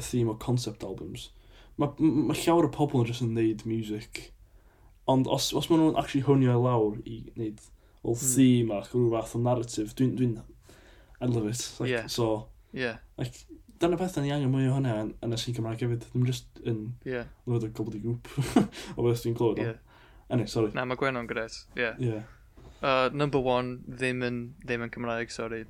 theme 0.00 0.34
o 0.34 0.36
concept 0.42 0.86
albums. 0.86 1.30
Mae 1.78 1.94
ma 1.98 2.36
llawer 2.36 2.68
o 2.68 2.74
pobl 2.74 3.02
yn 3.02 3.10
jyst 3.10 3.24
yn 3.24 3.34
neud 3.38 3.64
music, 3.68 4.28
ond 5.08 5.30
os, 5.32 5.52
os 5.56 5.70
maen 5.70 5.84
nhw'n 5.84 5.98
actually 6.00 6.26
hwnio 6.26 6.54
i 6.54 6.62
lawr 6.62 7.00
i 7.04 7.18
neud 7.34 7.34
wneud 7.38 7.66
o 8.02 8.12
hmm. 8.12 8.22
theme 8.22 8.78
ac 8.78 8.92
rhyw 8.92 9.10
fath 9.16 9.36
o 9.38 9.42
narrative, 9.42 9.94
dwi'n... 9.98 10.14
Dwi 10.18 10.32
I 11.20 11.26
love 11.26 11.46
it. 11.46 11.72
Like, 11.80 11.90
yeah. 11.90 12.06
So, 12.06 12.46
yeah. 12.72 12.96
Like, 13.16 13.32
dyna 13.80 13.96
peth 13.96 14.14
da 14.14 14.22
ni 14.22 14.30
angen 14.34 14.52
mwy 14.52 14.68
o 14.68 14.74
hwnna 14.76 14.94
yn, 15.02 15.12
yn 15.24 15.34
y 15.34 15.38
sy'n 15.40 15.56
Cymraeg 15.56 15.82
hefyd. 15.82 16.06
Ddim 16.12 16.26
just 16.28 16.60
yn 16.62 16.80
yeah. 17.06 17.26
lyfod 17.46 17.66
o 17.66 17.70
gobl 17.74 17.94
di 17.94 18.02
grŵp 18.04 18.30
o 18.96 19.06
beth 19.06 19.24
dwi'n 19.24 19.38
clywed. 19.38 19.62
Yeah. 19.64 19.87
Anyway, 20.30 20.48
sorry. 20.48 20.72
Na, 20.76 20.84
mae 20.84 20.98
Gwennon 21.00 21.28
gres, 21.28 21.66
ie. 21.76 21.82
Yeah. 21.82 21.94
Yeah. 21.98 22.22
Uh, 22.80 23.10
number 23.12 23.40
one, 23.42 23.78
ddim 23.90 24.22
yn, 24.22 24.40
ddim 24.62 24.84
yn 24.86 24.90
Cymraeg, 24.94 25.32
sorry. 25.34 25.64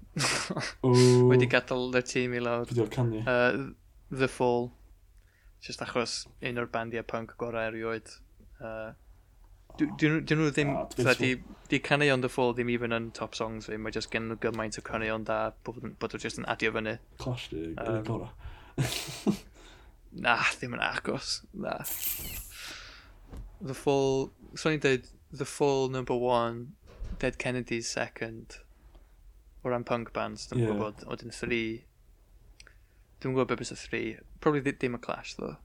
Wedi 1.30 1.48
gadael 1.48 1.94
y 1.96 2.02
tîm 2.04 2.34
i 2.36 2.42
lawr. 2.42 2.66
Fydio'r 2.68 2.90
canu. 2.92 3.22
Uh, 3.22 3.70
The 4.10 4.28
Fall. 4.28 4.68
Just 5.64 5.80
achos 5.82 6.26
un 6.44 6.60
o'r 6.60 6.68
bandiau 6.74 7.06
punk 7.08 7.32
gorau 7.40 7.70
erioed. 7.70 8.12
Uh, 8.60 8.92
Dyn 9.78 10.16
oh, 10.18 10.34
nhw 10.34 10.48
ddim, 10.50 10.72
ah, 10.74 11.14
di, 11.20 11.36
di 11.70 11.78
caneuon 11.78 12.24
The 12.24 12.30
Fall 12.32 12.52
ddim 12.56 12.70
even 12.74 12.94
yn 12.96 13.12
top 13.14 13.36
songs 13.38 13.68
fi, 13.70 13.78
mae 13.78 13.94
just 13.94 14.10
gen 14.10 14.26
nhw 14.26 14.36
gymaint 14.42 14.78
o 14.80 14.82
caneuon 14.82 15.26
da, 15.28 15.52
bod 15.64 15.78
nhw 15.84 16.18
just 16.18 16.40
yn 16.42 16.48
adio 16.50 16.72
fyny. 16.74 16.96
Clash 17.22 17.46
di, 17.52 17.70
um, 17.78 18.00
gora. 18.08 18.32
na, 20.26 20.34
ddim 20.58 20.74
yn 20.74 20.82
agos, 20.82 21.38
na 21.54 21.78
the 23.60 23.74
full... 23.74 24.32
So 24.56 24.70
ni'n 24.70 24.82
dweud 24.82 25.08
the 25.32 25.44
full 25.44 25.88
number 25.88 26.16
one, 26.16 26.74
Dead 27.18 27.38
Kennedy's 27.38 27.88
second, 27.88 28.58
o 29.64 29.70
ran 29.70 29.84
punk 29.84 30.12
bands, 30.12 30.46
dwi'n 30.48 30.62
yeah. 30.62 30.72
gwybod, 30.72 31.04
wedyn 31.10 31.34
three, 31.34 31.84
dwi'n 33.20 33.34
gwybod 33.34 33.50
beth 33.52 33.60
bys 33.64 33.74
three, 33.82 34.16
probably 34.40 34.72
ddim 34.72 34.96
y 34.96 35.02
Clash, 35.04 35.34
though. 35.34 35.56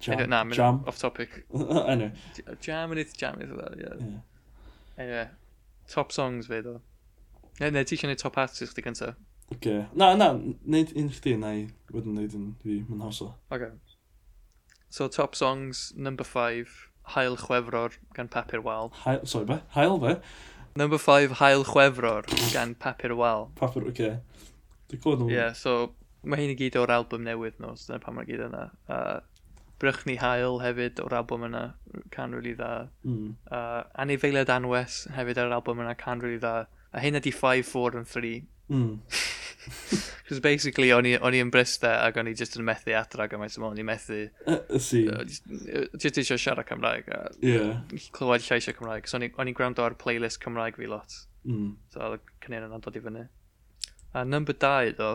Jam. 0.00 0.18
Anyway, 0.18 0.28
na, 0.32 0.44
jam. 0.50 0.82
off 0.88 0.98
topic. 0.98 1.44
anyway. 1.54 2.12
Jam 2.60 2.92
yn 2.92 3.04
eitha 3.04 3.20
jam 3.20 3.38
eitha 3.38 3.54
dda, 3.60 3.70
yeah. 3.78 4.00
yeah. 4.00 4.98
Anyway, 4.98 5.28
top 5.88 6.12
songs 6.12 6.50
fe, 6.50 6.60
though 6.60 6.82
Ne, 7.60 7.70
ne, 7.70 7.84
ti 7.86 7.94
eisiau 7.94 8.08
gwneud 8.08 8.18
top 8.18 8.38
artist 8.42 8.72
chdi 8.72 8.82
cyntaf? 8.82 9.14
Oce. 9.14 9.56
Okay. 9.56 9.84
Na, 9.94 10.08
na, 10.18 10.32
neud 10.66 10.90
un 10.98 11.10
chdi, 11.14 11.36
na 11.38 11.52
i 11.54 11.60
wedyn 11.94 12.16
neud 12.18 12.34
un 12.34 12.48
fi, 12.64 12.80
mae'n 12.88 13.04
hawsol. 13.04 13.30
Oce. 13.30 13.54
Okay. 13.54 14.00
So, 14.90 15.06
top 15.08 15.38
songs, 15.38 15.92
number 15.94 16.26
five. 16.26 16.72
Hael 17.12 17.36
Chwefror 17.36 17.92
gan 18.14 18.28
Papur 18.28 18.62
Wal. 18.62 18.92
Hael, 19.04 19.26
sorry 19.26 19.44
be? 19.44 19.60
Hael 19.74 19.98
be? 19.98 20.16
Number 20.76 20.98
5, 20.98 21.38
Hael 21.38 21.64
Chwefror 21.64 22.24
gan 22.52 22.74
Papur 22.74 23.16
Wal. 23.16 23.50
Papur, 23.54 23.82
oce. 23.82 23.90
Okay. 23.90 24.18
Dwi'n 24.90 25.02
clywed 25.02 25.20
nhw. 25.20 25.30
Ie, 25.30 25.36
yeah, 25.36 25.52
so 25.52 25.94
mae 26.24 26.40
hyn 26.40 26.54
i 26.54 26.58
gyd 26.58 26.76
o'r 26.80 26.92
album 26.94 27.24
newydd 27.26 27.60
nhw, 27.60 27.74
so 27.76 27.92
dyna 27.92 28.00
pan 28.02 28.16
mae'r 28.16 28.28
gyd 28.30 28.44
yna. 28.48 28.64
Uh, 28.88 29.20
Brychni 29.82 30.16
Hael 30.20 30.60
hefyd 30.62 31.00
o'r 31.04 31.16
album 31.20 31.44
yna, 31.48 31.64
can 32.14 32.34
really 32.36 32.54
dda. 32.56 32.88
Mm. 33.04 33.34
Uh, 33.50 33.84
Anifeiliad 34.00 34.52
Anwes 34.52 35.04
hefyd 35.14 35.40
ar 35.40 35.50
yr 35.50 35.56
album 35.58 35.82
yna, 35.84 35.96
can 36.00 36.24
really 36.24 36.40
dda. 36.40 36.66
A 36.94 37.02
hyn 37.02 37.18
ydi 37.20 37.32
5, 37.34 37.66
4 37.68 37.98
and 38.00 38.08
3. 38.08 38.34
Mm. 38.70 38.92
Cos 40.28 40.40
basically, 40.40 40.90
o'n 40.96 41.06
i, 41.08 41.14
o'n 41.20 41.36
i 41.36 41.40
yn 41.44 41.50
Brysta 41.52 41.92
ac 42.04 42.18
o'n 42.20 42.30
i 42.30 42.34
just 42.38 42.56
yn 42.58 42.66
methu 42.66 42.94
adra 42.96 43.26
gymaint 43.30 43.58
o'n 43.60 43.80
i 43.80 43.84
methu... 43.86 44.20
Y 44.48 44.80
sîn. 44.80 45.10
Just 46.00 46.20
eisiau 46.20 46.40
siarad 46.40 46.68
Cymraeg 46.68 47.10
a 47.12 47.20
yeah. 47.44 47.82
clywed 48.16 48.44
llaisio 48.46 48.74
Cymraeg. 48.76 49.08
So 49.10 49.20
o'n 49.20 49.50
i 49.50 49.56
gwrando 49.56 49.84
ar 49.84 49.96
playlist 50.00 50.42
Cymraeg 50.44 50.80
fi 50.80 50.88
lot. 50.90 51.16
Mm. 51.44 51.74
So 51.92 52.04
oedd 52.06 52.20
y 52.20 52.46
cynnig 52.46 52.68
yna'n 52.68 52.84
dod 52.84 52.98
i 52.98 53.04
fyny. 53.04 53.26
A 54.14 54.24
number 54.24 54.56
2 54.56 54.94
ddo, 54.96 55.12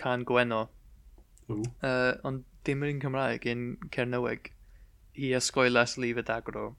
Can 0.00 0.24
Gweno. 0.28 0.66
Ooh. 1.50 1.62
Uh, 1.82 2.14
ond 2.26 2.44
dim 2.66 2.84
yr 2.84 2.94
un 2.94 3.02
Cymraeg, 3.02 3.46
un 3.52 3.68
Cernyweg. 3.94 4.52
I 5.16 5.32
lif 5.32 6.18
y 6.20 6.22
dagro. 6.22 6.74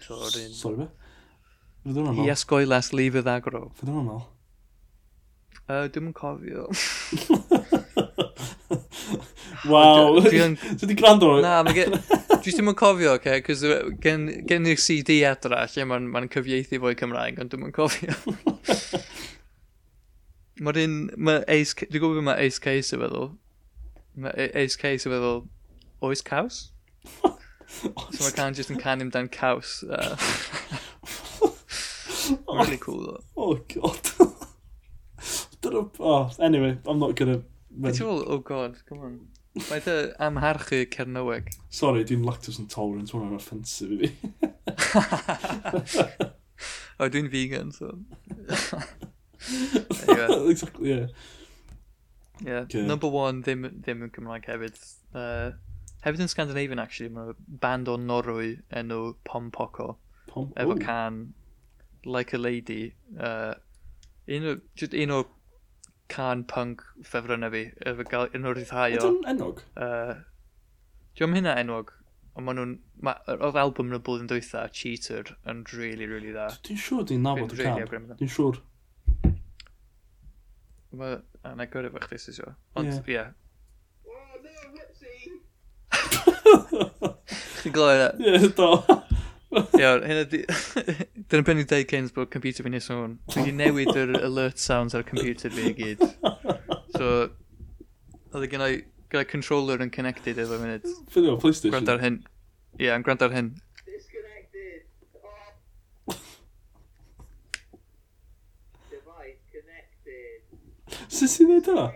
So, 0.00 0.16
Sorry, 0.28 0.76
be? 0.76 0.86
Fydd 1.84 1.98
hwnna'n 2.00 2.16
mal? 2.16 2.30
ysgoelas 2.32 2.92
lif 2.96 3.16
y 3.20 3.22
dagro. 3.24 3.66
Fydd 3.76 3.90
hwnna'n 3.90 4.08
mal? 4.08 4.22
Uh, 5.64 5.86
dwi'n 5.88 6.10
yn 6.10 6.16
cofio. 6.16 6.66
Waw. 9.64 10.20
Dwi 10.20 10.88
di 10.90 10.96
gwrando? 10.98 11.40
Na, 11.40 11.62
mae 11.64 11.72
gen... 11.76 11.94
Dwi 12.44 12.52
ddim 12.52 12.68
yn 12.68 12.76
cofio, 12.76 13.14
oce, 13.16 13.22
okay? 13.22 13.40
cos 13.46 13.62
gen, 14.04 14.26
gen 14.48 14.68
i'r 14.68 14.80
CD 14.80 15.10
adra, 15.24 15.62
lle 15.72 15.84
mae'n 15.88 16.10
ma 16.12 16.20
cyfieithu 16.28 16.76
fwy 16.82 16.94
Cymraeg, 17.00 17.40
ond 17.40 17.50
dwi'n 17.54 17.72
cofio. 17.72 18.12
Mae'r 20.64 20.78
un... 20.84 20.96
Ma 21.16 21.32
Ace... 21.48 21.72
Dwi'n 21.80 22.02
gwybod 22.02 22.26
mae 22.28 22.36
Ace 22.44 22.60
Case 22.62 22.92
y 22.92 23.00
feddwl. 23.00 23.28
Mae 24.20 24.32
Ace 24.52 24.76
Case 24.80 25.08
y 25.08 25.10
feddwl... 25.14 25.40
Oes 26.04 26.20
caws? 26.20 26.56
so 27.24 28.20
mae 28.20 28.36
can 28.36 28.52
just 28.52 28.68
yn 28.68 28.76
canu 28.76 29.08
amdan 29.08 29.32
caws. 29.32 29.80
Uh, 29.88 30.12
really 32.52 32.76
cool, 32.76 33.00
though. 33.06 33.24
Oh, 33.34 33.56
God. 33.72 34.04
Dyna... 35.64 35.88
Oh, 35.98 36.30
anyway, 36.38 36.78
I'm 36.86 37.00
not 37.00 37.16
gonna... 37.16 37.40
Beth 37.74 37.98
yw'n 37.98 38.22
oh 38.30 38.38
god, 38.38 38.78
come 38.86 39.00
on. 39.02 39.14
Mae 39.54 39.78
dy 39.82 40.12
amharchu 40.22 40.84
Cernyweg. 40.90 41.52
Sorry, 41.70 42.04
dwi'n 42.06 42.24
lactose 42.26 42.58
intolerant, 42.62 43.10
hwnna'n 43.14 43.36
offensif 43.38 43.90
i 43.94 43.96
fi. 44.02 44.08
o, 46.98 47.08
dwi'n 47.10 47.28
vegan, 47.30 47.72
so... 47.74 47.86
anyway. 50.08 50.50
exactly, 50.50 50.90
yeah. 50.90 51.06
Yeah, 52.42 52.66
okay. 52.66 52.82
number 52.82 53.08
one 53.08 53.42
ddim, 53.46 53.62
ddim 53.78 54.02
yn 54.06 54.10
Cymraeg 54.14 54.46
hefyd. 54.50 54.76
Uh, 55.14 55.50
hefyd 56.02 56.20
yn 56.26 56.32
Scandinavian, 56.32 56.82
actually, 56.82 57.10
mae'n 57.14 57.34
band 57.62 57.88
o 57.90 57.96
Norwy 57.98 58.52
enw 58.74 59.14
Pom 59.28 59.50
Poco. 59.54 59.88
Pom... 60.32 60.46
Efo 60.58 60.74
can, 60.82 61.14
Like 62.04 62.34
a 62.34 62.38
Lady. 62.42 62.94
Uh, 63.14 63.54
un, 64.26 64.44
o, 64.50 64.52
un 64.90 65.10
o 65.14 65.22
can 66.12 66.44
punk 66.50 66.84
ffefrynnau 67.02 67.52
fi, 67.54 67.64
efo 67.90 68.06
gael 68.10 68.32
un 68.36 68.48
o'r 68.50 68.60
rhai 68.62 68.94
o... 68.98 69.02
Ydy'n 69.02 69.28
enwog? 69.34 69.62
Uh, 69.76 70.14
Diolch 71.18 71.38
hynna 71.38 71.56
enwog, 71.62 71.94
ond 72.34 72.48
maen 72.48 72.60
nhw'n... 72.60 72.74
Ma, 73.04 73.16
oedd 73.34 73.60
album 73.60 73.92
yn 73.92 73.98
y 73.98 74.02
blwyddyn 74.04 74.30
dwytha, 74.30 74.66
Cheater, 74.72 75.34
yn 75.50 75.64
really, 75.74 76.08
really 76.10 76.32
dda. 76.34 76.48
Dwi'n 76.66 76.80
siŵr 76.80 77.08
di'n 77.10 77.24
nabod 77.26 77.54
y 77.56 77.60
can. 77.60 78.10
Dwi'n 78.16 78.34
siŵr. 78.38 78.60
Mae 80.94 81.16
A 81.44 81.54
na 81.54 81.66
gyrru 81.68 81.90
fo 81.92 82.00
chdi 82.00 82.16
sy'n 82.20 82.34
siŵr. 82.38 82.52
Ond, 82.80 83.08
ie. 83.12 83.20
Oh, 84.08 84.38
Chi'n 87.60 87.74
gloi 87.74 87.96
e? 88.00 88.06
Ie, 88.30 88.48
do. 88.56 88.68
Iawn, 89.54 90.02
hynna 90.02 90.24
di... 90.30 90.40
Dyna 91.30 91.44
pen 91.46 91.60
i'n 91.62 91.68
dweud 91.70 91.90
cyns 91.90 92.14
bod 92.14 92.30
computer 92.32 92.66
fi'n 92.66 92.74
nes 92.74 92.88
hwn. 92.90 93.16
Dwi 93.30 93.44
wedi 93.44 93.54
newid 93.58 93.98
yr 94.00 94.14
alert 94.18 94.58
sounds 94.62 94.96
ar 94.96 95.04
y 95.04 95.08
computer 95.08 95.52
fi 95.54 95.68
i 95.70 95.74
gyd. 95.78 96.02
So, 96.96 97.10
oedd 98.34 98.46
e 98.46 98.50
gen 98.50 98.64
i 98.66 98.72
gyda 99.12 99.24
controller 99.30 99.84
yn 99.84 99.92
connected 99.94 100.40
efo 100.42 100.58
munud. 100.58 100.88
Fyny 101.14 101.30
o 101.30 101.36
PlayStation? 101.38 101.76
Gwrand 101.76 101.92
ar 101.94 102.02
hyn. 102.02 102.18
Ie, 102.74 102.88
yeah, 102.88 102.98
yn 102.98 103.06
gwrand 103.06 103.22
ar 103.22 103.34
hyn. 103.34 103.52
Disconnected! 103.86 104.82
Oh. 105.22 106.18
Device 108.90 109.42
connected. 109.54 111.04
Sut 111.06 111.30
sy'n 111.30 111.54
neud 111.54 111.70
o? 111.70 111.90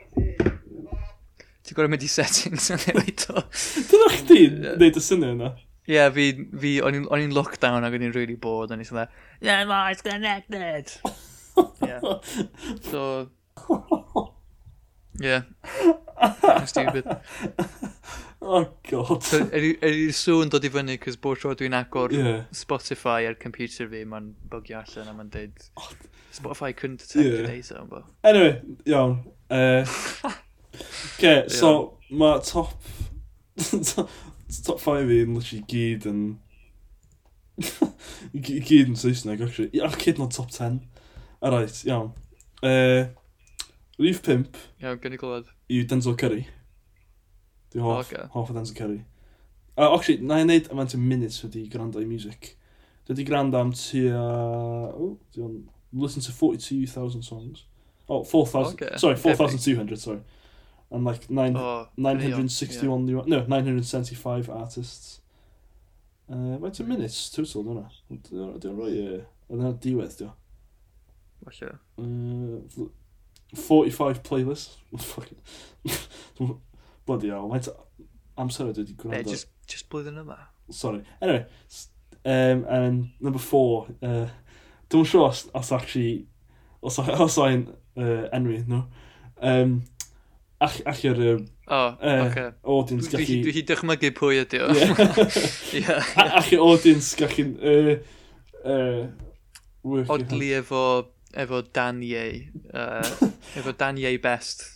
Ti'n 1.67 1.77
gorau 1.77 1.91
mynd 1.91 2.07
i 2.07 2.13
settings 2.13 2.71
yn 2.77 2.85
newid 2.87 3.27
o. 3.35 3.49
Dyna 3.91 4.13
chdi 4.15 4.45
neud 4.63 5.03
y 5.03 5.03
syniad 5.03 5.35
yna? 5.35 5.57
Ie, 5.89 6.01
fi, 6.13 6.27
fi, 6.61 6.75
o'n 6.85 6.99
i'n 7.01 7.33
lockdown 7.33 7.87
ac 7.87 7.97
o'n 7.97 8.05
i'n 8.05 8.15
really 8.17 8.37
bored, 8.37 8.75
o'n 8.75 8.83
i'n 8.85 8.91
dda, 8.91 9.07
yeah, 9.41 9.65
ma, 9.65 9.87
it's 9.89 10.05
connected. 10.05 10.93
yeah. 11.81 12.01
So, 12.91 13.31
yeah. 15.19 15.43
stupid. 16.67 17.07
Oh, 18.41 18.69
god. 18.89 19.23
So, 19.25 19.41
er 19.51 19.65
Ydy'r 19.67 19.89
er 19.89 20.13
sŵn 20.15 20.53
dod 20.53 20.65
i 20.65 20.71
fyny, 20.73 20.95
cos 21.03 21.19
bod 21.21 21.41
tro 21.43 21.57
dwi'n 21.59 21.75
agor 21.77 22.13
yeah. 22.15 22.45
Spotify 22.55 23.27
ar 23.29 23.35
computer 23.41 23.89
fi, 23.91 24.05
mae'n 24.09 24.31
bogio 24.53 24.79
allan 24.79 25.11
a 25.11 25.17
mae'n 25.17 25.33
deud, 25.35 25.67
Spotify 26.37 26.71
couldn't 26.77 27.03
detect 27.03 27.25
yeah. 27.25 27.33
your 27.33 27.47
data. 27.49 27.85
But... 27.89 28.05
Anyway, 28.23 28.63
iawn. 28.87 29.19
Uh, 29.51 29.85
okay, 31.17 31.49
so, 31.49 31.99
mae 32.11 32.41
top... 32.45 32.77
top 34.65 34.81
5 34.81 35.09
fi'n 35.09 35.35
literally 35.37 35.65
gyd 35.71 36.09
yn... 36.09 36.23
gyd 38.49 38.89
yn 38.89 38.99
Saesneg, 38.99 39.43
actually. 39.45 39.83
Ach, 39.85 39.97
cyd 40.01 40.21
na 40.21 40.29
top 40.33 40.51
10. 40.55 40.81
Alright, 41.43 41.83
iawn. 41.89 42.13
Eh, 42.63 42.71
uh, 42.73 43.09
Rhif 43.99 44.23
pimp. 44.23 44.57
Iawn, 44.83 45.01
gynnu 45.03 45.19
glywed. 45.19 45.51
Yw 45.69 45.87
Denzel 45.91 46.17
Curry. 46.19 46.45
Dwi'n 47.73 47.85
hoff, 47.85 48.07
okay. 48.07 48.29
hoff 48.35 48.51
o 48.51 48.57
Denzel 48.57 48.77
Curry. 48.79 49.01
Uh, 49.77 49.93
actually, 49.95 50.23
na 50.27 50.41
i 50.41 50.47
wneud 50.47 50.71
amant 50.73 50.95
o 50.95 51.01
minutes 51.03 51.43
wedi 51.45 51.65
gwrando 51.71 52.01
i 52.03 52.07
music. 52.07 52.55
Dwi 53.07 53.17
wedi 53.17 53.27
gwrando 53.29 53.61
am 53.61 53.75
tu 53.75 54.07
a... 54.11 54.23
Uh, 54.95 55.11
oh, 55.39 55.51
listen 55.93 56.23
to 56.23 56.33
42,000 56.33 57.23
songs. 57.23 57.65
Oh, 58.09 58.25
4,000. 58.25 58.75
Okay. 58.75 58.97
Sorry, 58.97 59.17
4,200, 59.17 59.99
sorry 59.99 60.21
and 60.91 61.05
like 61.05 61.29
nine, 61.31 61.57
oh, 61.57 61.89
961, 61.97 63.05
new, 63.05 63.23
no, 63.27 63.45
975 63.45 64.51
artists. 64.51 65.21
Uh, 66.29 66.59
Mae'n 66.61 66.75
ti'n 66.77 66.89
minutes 66.89 67.31
total, 67.33 67.65
dyna. 67.65 67.87
Dwi'n 68.29 68.77
rhoi, 68.77 68.93
yn 69.49 69.63
hynny 69.63 69.77
diwedd, 69.85 70.17
dio. 70.21 70.33
Falle. 71.45 71.75
Uh, 72.01 72.89
45 73.55 74.23
playlists. 74.23 74.77
Fucking... 74.97 75.39
Bloody 77.07 77.29
hell, 77.33 77.51
I'm 77.53 78.45
amser 78.45 78.69
ydy 78.69 78.85
wedi 78.85 78.93
eh, 78.93 78.99
gwrando. 79.01 79.31
just, 79.33 79.49
just 79.67 79.89
blwyddyn 79.91 80.21
yma. 80.21 80.37
Sorry. 80.71 81.01
Anyway, 81.23 81.47
um, 82.25 82.65
and 82.69 83.09
number 83.25 83.41
four, 83.41 83.89
uh, 84.05 84.29
dwi'n 84.93 85.09
siŵr 85.09 85.25
os, 85.25 85.47
os 85.57 85.73
actually, 85.73 86.27
os, 86.85 87.01
os 87.01 87.39
o'n 87.41 87.65
uh, 87.97 88.29
enwi, 88.37 88.61
no. 88.69 88.85
Um, 89.41 89.81
all, 90.61 91.05
yr 91.05 91.19
um, 91.37 91.45
oh, 91.69 91.97
uh, 92.03 92.25
okay. 92.27 92.51
audience 92.65 93.09
gallu... 93.13 93.43
Dwi, 93.45 93.53
hi 93.55 93.63
dychmygu 93.69 94.11
pwy 94.17 94.41
ydi 94.43 94.59
o. 94.65 94.71
Ach 96.25 96.49
yr 96.55 96.65
audience 96.65 97.15
gallu... 97.19 97.45
Uh, 97.63 97.95
uh, 98.65 99.07
Odli 100.11 100.51
efo, 100.59 100.83
efo 101.39 101.63
Danie. 101.63 102.51
Uh, 102.75 103.31
efo 103.57 103.73
Danie 103.79 104.17
Best. 104.19 104.67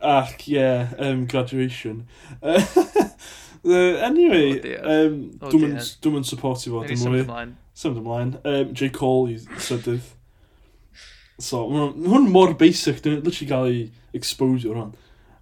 Ach, 0.00 0.36
ie, 0.48 0.58
yeah, 0.58 0.92
um, 0.98 1.26
graduation. 1.26 2.06
Uh, 2.42 2.60
uh, 3.64 3.96
anyway, 4.04 4.60
oh 4.76 4.92
um, 4.92 5.18
oh 5.40 5.50
dwi'n 5.52 6.16
mynd 6.16 6.28
supportio 6.28 6.76
fo, 6.76 6.84
dwi'n 6.84 7.04
mwy. 7.04 7.50
Symud 7.76 8.00
ymlaen. 8.00 8.36
Um, 8.44 8.72
J. 8.76 8.92
Cole 8.92 9.34
i 9.34 9.60
sydydd. 9.60 10.04
So, 11.40 11.64
hwn 11.72 12.28
mor 12.32 12.52
basic, 12.60 13.00
dwi'n 13.04 13.22
literally 13.24 13.48
gael 13.48 13.70
ei 13.72 13.86
exposure 14.16 14.76
o'n 14.76 14.92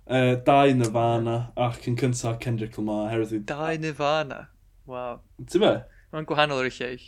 uh, 0.08 0.34
dau 0.44 0.72
Nirvana 0.74 1.36
ac 1.56 1.86
yn 1.90 1.98
cyntaf 2.00 2.40
Kendrick 2.40 2.78
Lamar. 2.78 3.10
Herwydd... 3.12 3.46
Dau 3.46 3.76
Nirvana? 3.76 4.48
Wow. 4.88 5.20
Ti'n 5.44 5.64
be? 5.64 5.74
Mae'n 6.12 6.28
gwahanol 6.28 6.64
o'r 6.64 6.72
lleill. 6.72 7.04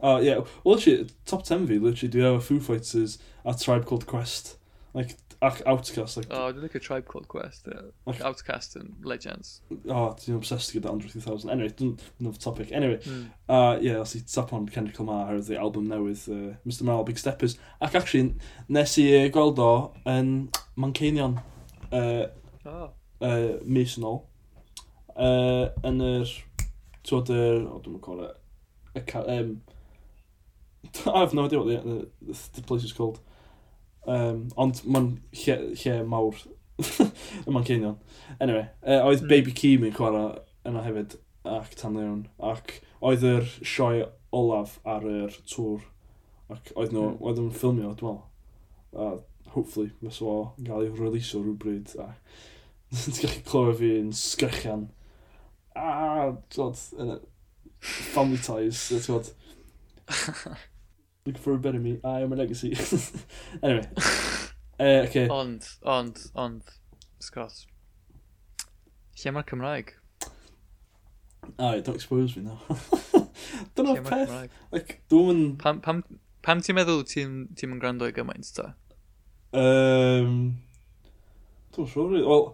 Oh. 0.00 0.18
Yeah. 0.20 0.42
Well, 0.64 0.74
literally, 0.74 1.08
top 1.24 1.44
10 1.44 1.68
fi, 1.68 1.78
literally, 1.78 2.12
dwi 2.12 2.26
efo 2.28 2.42
Foo 2.42 2.60
Fighters 2.60 3.18
a 3.44 3.54
Tribe 3.54 3.86
Called 3.86 4.06
Quest. 4.06 4.56
Like, 4.92 5.16
ac 5.42 5.62
Outcast. 5.66 6.16
Like, 6.16 6.26
oh, 6.30 6.52
dwi'n 6.52 6.62
like 6.62 6.74
a 6.74 6.80
Tribe 6.80 7.06
Called 7.06 7.28
Quest. 7.28 7.68
Yeah. 7.70 7.80
like, 8.06 8.20
Outcast 8.20 8.76
and 8.76 8.94
Legends. 9.04 9.60
Oh, 9.88 10.14
dwi'n 10.18 10.36
obsessed 10.36 10.74
gyda 10.74 10.90
Andrew 10.90 11.08
2000. 11.08 11.50
Anyway, 11.50 11.70
dwi'n 11.70 11.98
another 12.20 12.38
topic. 12.38 12.72
Anyway, 12.72 12.98
mm. 12.98 13.30
uh, 13.48 13.78
yeah, 13.80 14.00
os 14.00 14.14
i 14.16 14.20
tap 14.20 14.52
on 14.52 14.68
Kendrick 14.68 14.98
Lamar 14.98 15.34
ar 15.34 15.40
the 15.40 15.56
album 15.56 15.88
newydd 15.88 16.28
uh, 16.28 16.54
Mr 16.66 16.82
Marl 16.82 17.04
Big 17.04 17.18
Steppers. 17.18 17.58
Ac 17.80 17.94
actually, 17.94 18.34
nes 18.68 18.98
i 18.98 19.08
uh, 19.22 19.26
gweld 19.32 19.58
o 19.62 19.72
yn 20.10 20.48
Mancanion 20.76 21.40
uh, 21.94 22.26
oh. 22.66 22.90
uh, 23.20 24.08
ôl. 24.10 24.22
uh, 25.14 25.68
yn 25.86 26.00
yr, 26.02 26.32
twod 27.06 27.30
yr, 27.30 27.62
o 27.70 27.78
dwi'n 27.84 28.00
call 28.02 28.24
it, 28.26 28.40
y, 28.94 29.04
ca... 29.06 29.22
um, 29.36 29.60
I 31.06 31.20
have 31.20 31.34
no 31.34 31.46
idea 31.46 31.58
what 31.58 31.68
the, 31.68 32.08
the, 32.22 32.38
the 32.54 32.62
place 32.62 32.84
is 32.84 32.92
called. 32.92 33.20
Um, 34.06 34.48
ond 34.60 34.82
mae'n 34.84 35.14
lle, 35.32 35.54
lle 35.80 35.94
mawr 36.04 36.36
yma'n 37.48 37.64
ceinion. 37.64 37.96
Anyway, 38.36 38.66
uh, 38.82 39.00
oedd 39.06 39.24
mm. 39.24 39.30
Baby 39.30 39.54
Keem 39.56 39.86
yn 39.88 39.94
chwarae 39.96 40.42
yna 40.68 40.82
hefyd 40.84 41.16
ac 41.48 41.72
tan 41.80 41.96
lewn. 41.96 42.26
Ac 42.42 42.78
oedd 43.04 43.24
yr 43.28 43.48
sioe 43.62 44.04
olaf 44.34 44.76
ar 44.84 45.06
yr 45.08 45.38
tŵr. 45.48 45.86
Ac 46.52 46.74
oedd 46.74 46.92
nhw, 46.92 47.14
mm. 47.14 47.22
oedd 47.24 47.40
nhw'n 47.40 47.56
ffilmio, 47.56 47.94
dwi'n 47.96 48.18
meddwl 48.18 49.22
hopefully, 49.54 49.92
mae 50.02 50.14
so 50.14 50.34
yn 50.58 50.68
cael 50.68 50.84
ei 50.84 50.92
release 50.98 51.34
o 51.36 51.42
rhywbryd, 51.42 51.94
a 52.02 52.10
ti'n 53.04 53.20
gallu 53.20 53.42
clywed 53.48 53.80
fi 53.80 53.92
yn 54.00 54.12
sgrychian. 54.18 54.88
a, 55.74 56.34
tod, 56.54 56.78
yn 57.02 57.16
y 57.16 57.18
family 57.80 58.38
ties, 58.38 58.86
tod, 59.06 59.30
looking 61.26 61.42
for 61.42 61.54
a 61.54 61.58
better 61.58 61.80
me, 61.80 61.98
I 62.04 62.20
am 62.20 62.32
a 62.32 62.36
legacy. 62.36 62.76
anyway. 63.62 63.88
Uh, 64.78 65.04
okay. 65.06 65.28
Ond, 65.28 65.66
ond, 65.82 66.18
ond, 66.34 66.62
Scott, 67.22 67.64
lle 69.22 69.34
mae'r 69.34 69.46
Cymraeg? 69.50 69.94
Ai, 71.58 71.80
don't 71.80 71.94
expose 71.94 72.36
me 72.36 72.42
now. 72.42 72.58
Dyna'r 73.76 74.02
peth. 74.06 74.32
Like, 74.72 75.00
dwi'n... 75.12 75.44
Pam, 75.60 75.80
pam, 75.84 76.02
pam 76.42 76.62
ti'n 76.64 76.78
meddwl 76.78 77.04
ti'n 77.08 77.36
ti 77.54 77.68
gwrando 77.68 78.08
i 78.08 78.14
gymaint 78.16 78.50
ta? 78.56 78.72
Um, 79.54 80.56
Dwi'n 81.74 81.90
siŵr, 81.90 82.16
wel, 82.26 82.48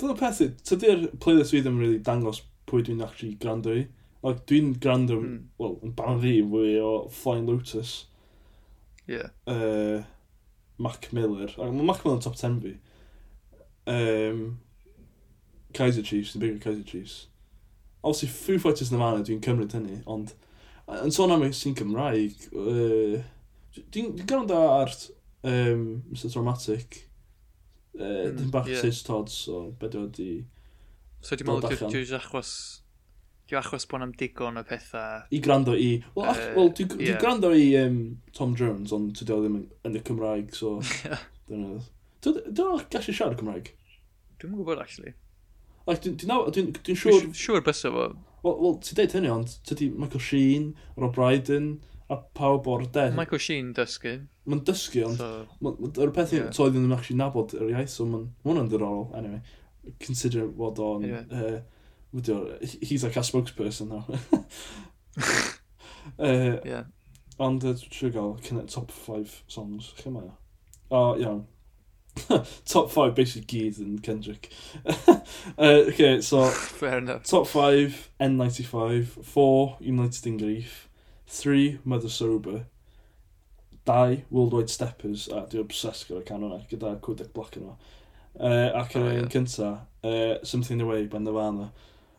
dyna 0.00 0.14
peth, 0.16 0.40
i, 0.44 0.48
tydi'r 0.68 1.06
playlist 1.20 1.54
fi 1.54 1.60
ddim 1.64 1.80
really 1.80 2.00
dangos 2.04 2.42
pwy 2.68 2.84
dwi'n 2.86 3.04
actually 3.04 3.36
gwrando 3.40 3.74
i. 3.76 3.84
Like, 4.22 4.44
dwi'n 4.48 4.74
gwrando, 4.80 5.18
mm. 5.20 5.38
wel, 5.60 5.78
yn 5.84 5.94
ban 5.98 6.20
fi 6.22 6.34
fwy 6.46 6.74
o 6.80 6.92
Flying 7.12 7.48
Lotus. 7.48 7.94
Yeah. 9.08 9.32
Uh, 9.46 10.04
Mac 10.78 11.10
Miller. 11.12 11.50
Ac 11.50 11.72
mae 11.72 11.88
Mac 11.88 12.04
Miller 12.04 12.20
yn 12.20 12.24
top 12.24 12.38
10 12.38 12.60
fi. 12.62 12.76
Um, 13.92 14.44
Kaiser 15.74 16.02
Chiefs, 16.02 16.34
the 16.34 16.38
bigger 16.38 16.60
Kaiser 16.62 16.84
Chiefs. 16.84 17.26
Obviously, 18.04 18.28
Foo 18.28 18.58
Fighters 18.58 18.92
na 18.92 19.00
fan 19.00 19.24
dwi'n 19.24 19.42
cymryd 19.44 19.74
hynny, 19.76 20.00
ond 20.10 20.32
yn 21.00 21.12
sôn 21.14 21.32
am 21.32 21.44
eich 21.46 21.54
sy'n 21.56 21.76
Cymraeg, 21.78 22.48
uh, 22.52 23.20
dwi'n 23.94 24.14
dwi 24.16 24.26
gwrando 24.26 24.58
ar 24.58 24.90
um, 25.42 26.02
Mr 26.12 26.32
Traumatic. 26.32 27.08
Uh, 27.98 28.02
mm, 28.02 28.36
Dyn 28.38 28.50
bach 28.50 28.68
yeah. 28.68 28.80
tis 28.80 29.02
Todd, 29.02 29.28
so 29.30 29.74
beth 29.80 29.96
oedd 30.00 30.14
di... 30.16 30.30
So 31.22 31.36
dwi'n 31.36 31.50
meddwl 31.50 31.76
dwi'n 31.92 32.16
achos... 32.18 32.52
Dwi'n 33.50 33.60
achos 33.60 33.84
bod 33.90 34.06
am 34.06 34.14
digon 34.18 34.56
o 34.58 34.64
pethau... 34.66 35.26
I 35.28 35.42
grando 35.44 35.74
i... 35.76 35.90
Wel, 36.16 36.30
uh, 36.30 36.46
well, 36.56 36.72
dwi'n 36.72 36.92
dwi 36.94 37.10
yeah. 37.10 37.20
gwrando 37.20 37.52
i 37.52 37.68
um, 37.82 37.98
Tom 38.36 38.56
Jones, 38.58 38.94
ond 38.96 39.12
dwi 39.18 39.28
ddim 39.28 39.60
yn 39.88 39.98
y 40.00 40.04
Cymraeg, 40.08 40.54
so... 40.56 40.78
Dyna. 41.50 41.82
Dwi'n 42.24 42.86
gallu 42.88 43.12
siarad 43.12 43.38
Cymraeg? 43.42 43.74
Dwi'n 44.40 44.56
gwybod, 44.56 44.80
actually. 44.80 45.12
Like, 45.86 46.00
dwi'n 46.06 46.16
dwi, 46.22 46.40
dwi, 46.56 46.68
dwi 46.80 46.98
siŵr... 47.04 47.32
Siŵr 47.36 47.66
bys 47.66 47.84
o 47.90 47.92
fo. 47.92 48.10
Wel, 48.42 48.56
well, 48.58 48.80
ti'n 48.82 48.98
deud 48.98 49.18
hynny, 49.18 49.30
ond 49.30 49.56
tydi 49.68 49.92
Michael 49.94 50.22
Sheen, 50.24 50.70
Rob 50.96 51.12
Brydon, 51.14 51.74
a 52.12 52.18
pawb 52.36 52.68
o'r 52.68 52.86
den. 52.92 53.16
Michael 53.16 53.40
Sheen 53.42 53.72
dysgu. 53.76 54.14
Mae'n 54.48 54.64
dysgu, 54.66 55.04
ond 55.06 55.20
so, 55.20 55.74
yr 56.02 56.12
peth 56.14 56.34
yeah. 56.34 56.50
toedd 56.54 56.78
yn 56.78 56.92
actually 56.94 57.18
nabod 57.20 57.54
yr 57.58 57.70
iaith, 57.72 57.92
so 57.94 58.06
mae'n 58.08 58.26
ma 58.30 58.50
hwnna'n 58.50 58.70
ddiddorol, 58.72 59.06
anyway. 59.18 59.40
Consider 60.02 60.48
fod 60.58 60.82
o'n... 60.82 61.06
Yeah. 61.08 61.30
Uh, 61.30 61.60
he's 62.82 63.04
like 63.04 63.16
a 63.16 63.20
spokesperson 63.20 63.88
now. 63.88 64.04
uh, 66.18 66.58
yeah. 66.64 66.84
Ond 67.40 67.64
uh, 67.64 67.72
dwi'n 67.72 68.12
gael 68.12 68.66
top 68.68 68.92
5 68.92 69.42
songs, 69.48 69.94
lle 70.02 70.12
mae 70.12 70.28
o? 70.28 70.36
O, 70.92 71.02
iawn. 71.22 71.46
top 72.68 72.90
5 72.92 73.14
basically 73.16 73.46
gyd 73.48 73.80
yn 73.80 73.98
Kendrick. 74.04 74.50
uh, 74.84 75.88
okay, 75.88 76.20
so... 76.20 76.44
Fair 76.82 76.98
enough. 76.98 77.24
Top 77.24 77.48
5, 77.48 78.10
N95, 78.20 79.24
4, 79.24 79.76
United 79.80 80.26
in 80.26 80.36
Grief, 80.36 80.88
3 81.32 81.80
Mother 81.84 82.08
Sober, 82.08 82.66
2 83.86 84.24
Worldwide 84.30 84.70
Steppers, 84.70 85.28
a 85.28 85.46
dwi'n 85.48 85.64
obsessed 85.64 86.10
gyda 86.10 86.24
can 86.28 86.44
hwnna, 86.44 86.60
gyda 86.70 86.92
cwdeg 87.02 87.32
bloc 87.32 87.56
yno. 87.56 87.78
Uh, 88.36 88.68
ac 88.78 88.94
yn 88.96 89.06
oh, 89.06 89.14
yeah. 89.14 89.30
cynta, 89.32 89.70
uh, 90.04 90.34
Something 90.44 90.82
Away, 90.84 91.06
Ben 91.10 91.24
Nirvana. 91.24 91.70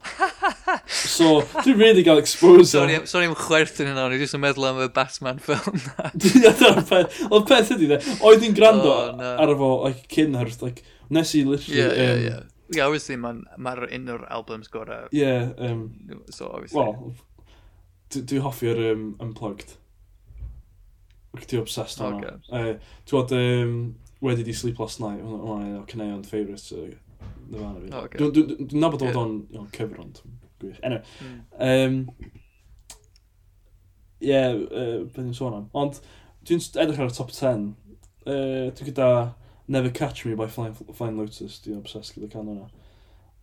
so, 0.88 1.44
dwi'n 1.62 1.78
really 1.78 2.04
gael 2.04 2.20
exposure. 2.22 2.66
Sorry, 2.66 2.98
sorry 3.08 3.30
am 3.30 3.36
chwerthin 3.38 3.92
yna, 3.92 4.08
o'n 4.08 4.16
i 4.18 4.20
jyst 4.22 4.38
yn 4.38 4.42
meddwl 4.44 4.66
am 4.72 4.82
y 4.84 4.88
Batman 4.94 5.42
ffilm 5.46 5.78
na. 5.86 6.10
Ond 7.30 7.46
peth 7.50 7.72
ydi, 7.78 7.92
oedd 8.18 8.44
hi'n 8.44 8.58
gwrando 8.58 8.90
oh, 8.96 9.12
no. 9.20 9.36
ar 9.46 9.54
efo 9.54 9.70
like, 9.86 10.08
cyn 10.12 10.40
hyrth 10.42 10.66
like, 10.66 10.82
nes 11.14 11.36
i 11.38 11.44
literally... 11.46 11.80
Yeah, 11.80 11.94
yeah, 11.94 12.16
um, 12.18 12.26
yeah. 12.26 12.42
Yeah, 12.74 12.88
obviously, 12.88 13.20
mae'n 13.22 13.44
ma 13.62 13.76
un 13.86 14.10
o'r 14.10 14.24
albums 14.34 14.72
gorau. 14.74 15.06
Yeah. 15.14 15.52
Um, 15.62 16.24
so, 16.32 16.48
obviously. 16.50 16.80
Well, 16.80 17.14
Dwi 18.22 18.42
hoffi'r 18.44 18.82
um, 18.92 19.08
Unplugged. 19.24 19.76
Ac 21.34 21.48
ti 21.50 21.58
obsessed 21.58 22.02
oh, 22.02 22.12
o'na. 22.12 22.36
Uh, 22.52 22.74
Ti'n 23.08 23.18
bod, 23.18 23.34
um, 23.38 23.78
wedi 24.24 24.46
di 24.46 24.54
Sleep 24.54 24.80
Last 24.80 25.02
Night, 25.02 25.24
hwnna 25.26 25.80
o 25.80 25.86
Cyneuon 25.90 26.24
favourites 26.28 26.72
uh, 26.78 26.92
Nirvana 27.50 27.82
fi. 27.82 27.90
Oh, 27.92 28.06
okay. 28.06 28.20
Dwi'n 28.22 28.34
dwi, 28.36 28.58
dwi 28.70 28.82
nabod 28.84 29.06
oedd 29.06 29.20
o'n 29.20 29.36
yeah. 29.54 29.70
cyfr 29.76 30.02
ond 30.04 30.22
gwych. 30.62 30.80
Anyway, 30.84 31.04
mm. 31.26 31.40
um, 31.68 31.98
yeah, 34.24 34.54
uh, 34.54 35.00
beth 35.08 35.24
ni'n 35.24 35.38
sôn 35.38 35.58
am. 35.58 35.70
Ond 35.78 36.00
dwi'n 36.48 36.64
edrych 36.84 37.02
ar 37.02 37.12
y 37.12 37.18
top 37.18 37.34
10. 37.36 37.72
Uh, 38.24 38.70
dwi'n 38.72 38.92
gyda 38.92 39.10
Never 39.68 39.92
Catch 39.92 40.26
Me 40.28 40.38
by 40.40 40.48
Flying, 40.48 40.76
Flying 40.94 41.20
Lotus. 41.20 41.60
Dwi'n 41.66 41.82
obsessed 41.82 42.16
gyda 42.18 42.32
can 42.32 42.54
o'na. 42.54 42.70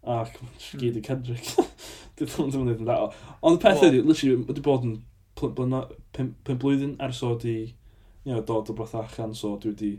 A 0.02 0.22
gyd 0.26 0.96
i 0.96 1.00
hmm. 1.00 1.04
Kendrick. 1.06 1.52
Dwi'n 2.20 2.30
ddim 2.30 2.46
yn 2.46 2.54
dweud 2.54 2.80
yn 2.82 2.88
dda. 2.88 2.98
Ond 3.40 3.58
y 3.58 3.62
peth 3.62 3.84
ydy, 3.86 4.02
literally, 4.04 4.44
wedi 4.48 4.64
bod 4.64 4.86
yn 4.88 4.96
pum 5.40 6.32
blwyddyn 6.46 6.96
ers 7.04 7.22
o 7.24 7.34
di 7.40 7.56
you 8.24 8.34
know, 8.34 8.42
dod 8.42 8.70
o 8.70 8.76
beth 8.76 8.94
allan, 8.94 9.34
so 9.34 9.56
dwi 9.56 9.72
wedi 9.72 9.90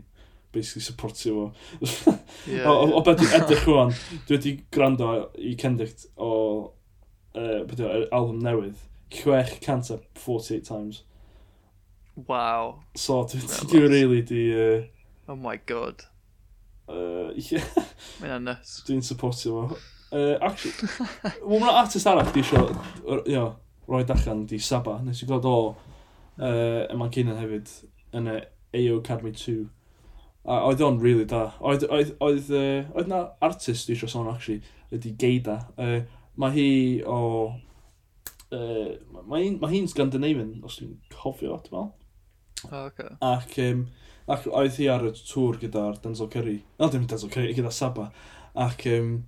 basically 0.52 0.82
supportio 0.82 1.52
fo. 1.80 2.18
yeah, 2.46 2.68
o, 2.68 2.74
o, 2.84 2.98
o 2.98 3.02
beth 3.06 3.18
dwi'n 3.20 3.34
edrych 3.40 3.66
rwan, 3.66 3.94
dwi 4.28 4.36
wedi 4.36 4.54
gwrando 4.74 5.10
i 5.38 5.54
Kendrick 5.58 6.06
o 6.16 6.30
uh, 7.34 7.62
beth 7.66 7.82
yw, 7.82 8.06
album 8.12 8.42
newydd, 8.44 8.78
648 9.12 10.64
times. 10.68 11.02
Wow. 12.14 12.82
So 12.94 13.24
dwi 13.24 13.42
wedi 13.42 13.84
really 13.88 14.22
di... 14.22 14.46
Uh, 14.54 15.32
oh 15.32 15.36
my 15.36 15.58
god. 15.66 16.06
Uh, 16.88 17.30
yeah. 17.36 17.64
Mae'n 18.20 18.36
annes. 18.40 18.78
Dwi'n 18.86 19.04
supportio 19.06 19.66
fo. 19.68 19.80
Uh, 20.12 20.36
actually, 20.44 20.74
Wel, 21.40 21.62
mae'n 21.62 21.78
artist 21.80 22.08
arall 22.10 22.28
di 22.34 22.42
isio 22.42 22.66
you 23.24 23.36
know, 23.36 23.54
roi 23.88 24.02
allan 24.04 24.44
di 24.46 24.58
Saba. 24.60 24.98
Nes 25.04 25.22
i 25.22 25.28
gweld 25.28 25.46
o 25.48 25.54
uh, 25.72 26.82
yma'n 26.92 27.12
cynan 27.14 27.40
hefyd 27.40 27.70
yn 28.18 28.28
y 28.28 28.40
AO 28.82 28.98
Academy 29.00 29.32
2. 29.32 29.62
A 30.42 30.58
oedd 30.66 30.82
o'n 30.84 31.00
really 31.00 31.24
da. 31.28 31.52
Oedd, 31.62 31.86
oedd, 31.88 32.12
oedd, 32.20 32.50
uh, 32.52 32.90
oedd 32.96 33.08
na 33.08 33.22
artist 33.40 33.88
di 33.88 33.96
isio 33.96 34.10
sôn, 34.10 34.28
actually, 34.32 34.60
ydi 34.92 35.14
Geida. 35.18 35.62
Uh, 35.78 36.00
mae 36.36 36.56
hi 36.56 36.70
o... 37.08 37.18
Uh, 38.52 38.98
mae 39.24 39.46
hi'n 39.46 39.60
ma 39.62 39.70
hi 39.72 39.80
Scandinavian, 39.88 40.58
os 40.66 40.76
dwi'n 40.76 40.98
cofio, 41.14 41.56
dwi'n 41.64 41.78
meddwl. 41.78 41.92
Oh, 42.68 42.84
okay. 42.86 43.08
Ac 43.24 43.56
um, 43.64 43.86
Ac 44.30 44.46
oedd 44.46 44.76
hi 44.78 44.86
ar 44.92 45.02
y 45.08 45.12
tŵr 45.18 45.58
gyda'r 45.62 45.98
Denzel 46.02 46.30
Curry. 46.30 46.60
No, 46.78 46.88
dim 46.92 47.08
Denzel 47.10 47.30
Curry, 47.32 47.54
gyda 47.56 47.72
Saba. 47.74 48.10
Ac, 48.54 48.84
um, 48.86 49.24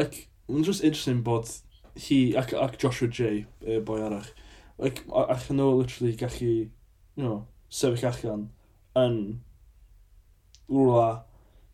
ac 0.00 0.24
mae'n 0.48 0.66
just 0.66 0.82
interesting 0.82 1.22
bod 1.26 1.50
hi 2.06 2.34
ac, 2.40 2.54
ac 2.58 2.78
Joshua 2.82 3.08
J, 3.08 3.44
e, 3.62 3.78
boi 3.86 4.00
arach, 4.02 4.32
ac, 4.82 5.04
ac 5.22 5.46
nhw 5.52 5.70
literally 5.78 6.16
gallu, 6.18 6.54
you 7.14 7.22
know, 7.22 7.44
sefyll 7.70 8.08
allan 8.10 8.48
yn 8.98 9.20
rwla 10.70 11.22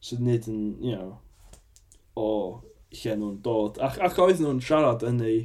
sydd 0.04 0.20
nid 0.24 0.48
yn, 0.50 0.60
you 0.84 0.96
know, 0.96 1.16
o 2.20 2.28
lle 2.92 3.16
nhw'n 3.16 3.40
dod. 3.44 3.80
Ac, 3.80 3.96
ac 4.04 4.20
oedd 4.20 4.44
nhw'n 4.44 4.60
siarad 4.64 5.04
yn 5.08 5.24
ei 5.24 5.40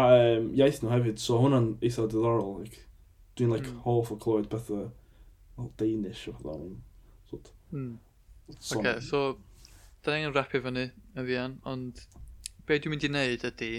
um, 0.00 0.50
iaith 0.56 0.80
nhw 0.80 0.92
hefyd, 0.94 1.20
so 1.20 1.42
hwnna'n 1.42 1.74
eitha 1.84 2.08
diddorol. 2.08 2.62
Like, 2.62 2.84
dwi'n 3.36 3.52
like, 3.52 3.68
mm. 3.68 3.82
hoff 3.84 4.12
o 4.14 4.18
clywed 4.20 4.48
bethau 4.52 4.88
o 5.58 5.70
Danish 5.80 6.28
o 6.30 6.36
ddaw'n. 6.40 6.76
Mm. 7.74 7.98
Oce, 8.52 8.76
okay, 8.76 9.00
so, 9.00 9.38
da 10.04 10.14
ni'n 10.14 10.34
rapio 10.34 10.62
fyny 10.62 10.88
yn 10.90 11.28
fian, 11.28 11.58
ond 11.68 12.02
be 12.68 12.78
dwi'n 12.78 12.94
mynd 12.94 13.06
i 13.06 13.10
wneud 13.10 13.46
ydy 13.50 13.70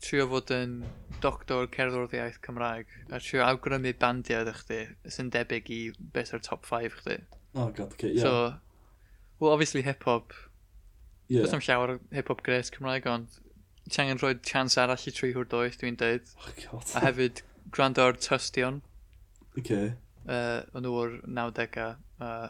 trio 0.00 0.26
fod 0.30 0.50
yn 0.56 0.78
doctor 1.20 1.68
cerddoriaeth 1.74 2.40
Cymraeg 2.44 2.88
a 3.12 3.20
trio 3.20 3.44
awgrymu 3.44 3.92
bandiau 4.00 4.46
ydych 4.46 4.62
chi 4.68 4.80
sy'n 5.12 5.28
debyg 5.34 5.68
i 5.76 5.80
beth 6.14 6.32
ar 6.36 6.42
top 6.46 6.64
5 6.68 6.96
chdi. 7.02 7.18
Oh 7.54 7.68
god, 7.68 7.92
okay, 7.92 8.14
yeah. 8.14 8.22
So, 8.22 8.32
well, 9.38 9.52
obviously 9.52 9.82
hip-hop. 9.82 10.32
Yeah. 11.28 11.42
Does 11.42 11.54
am 11.54 11.60
llawer 11.60 11.98
hip-hop 12.12 12.42
gres 12.46 12.72
Cymraeg, 12.72 13.06
ond 13.10 13.40
ti 13.90 14.02
angen 14.02 14.20
rhoi 14.22 14.34
chance 14.46 14.80
arall 14.80 15.08
i 15.08 15.14
tri 15.14 15.34
hwr 15.36 15.48
doeth, 15.52 15.80
dwi'n 15.82 15.98
deud. 16.00 16.32
Oh 16.40 16.54
god. 16.62 16.94
a 16.96 17.04
hefyd, 17.04 17.44
gwrando 17.74 18.06
ar 18.08 18.16
tystion. 18.16 18.80
Okay 19.58 19.92
uh, 20.28 20.62
o'n 20.74 20.84
nhw 20.84 20.96
o'r 21.02 21.14
90au, 21.26 21.92
uh, 22.20 22.48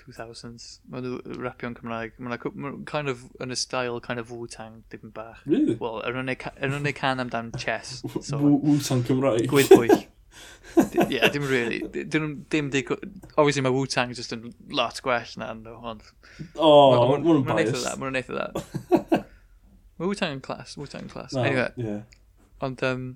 2000s. 0.00 0.68
Mae 0.90 1.04
nhw 1.04 1.40
rapio'n 1.40 1.76
Cymraeg. 1.78 2.16
Mae 2.18 2.38
nhw 2.38 2.72
kind 2.88 3.12
of 3.12 3.26
yn 3.42 3.52
y 3.54 3.58
style 3.58 4.00
kind 4.04 4.22
of 4.22 4.32
Wu-Tang 4.32 4.82
dipyn 4.92 5.12
bach. 5.16 5.42
Really? 5.46 5.76
Wel, 5.80 6.00
er 6.06 6.16
nhw'n 6.16 6.32
ei 6.32 6.38
er 6.90 6.96
can 6.96 7.22
amdan 7.22 7.52
chess. 7.58 8.00
So, 8.20 8.40
Wu-Tang 8.40 9.04
Cymraeg? 9.08 9.48
Gwydd 9.50 9.72
pwyll. 9.74 10.06
yeah, 11.10 11.28
dim 11.28 11.46
really. 11.48 11.80
Dim, 11.80 12.46
dim 12.48 12.70
dig... 12.70 12.90
Obviously 13.36 13.62
mae 13.62 13.74
Wu-Tang 13.74 14.14
just 14.14 14.32
yn 14.36 14.52
lot 14.70 15.00
gwell 15.04 15.34
na 15.40 15.52
nhw, 15.58 15.76
ond... 15.92 16.06
Oh, 16.56 17.10
mae'n 17.10 17.26
ma, 17.26 17.34
ma, 17.40 17.58
bias. 17.58 17.58
Mae'n 17.60 17.60
neith 17.60 17.74
o 17.74 17.84
that, 17.84 17.98
mae'n 18.00 18.16
neith 18.18 18.30
o 18.30 18.38
that. 18.38 19.26
mae 19.98 20.06
Wu-Tang 20.06 20.38
yn 20.38 20.44
class, 20.44 20.76
Wu-Tang 20.80 21.08
yn 21.08 21.12
class. 21.12 21.36
No, 21.36 21.44
anyway. 21.44 21.70
Yeah. 21.76 22.00
Ond, 22.64 22.84
um, 22.86 23.10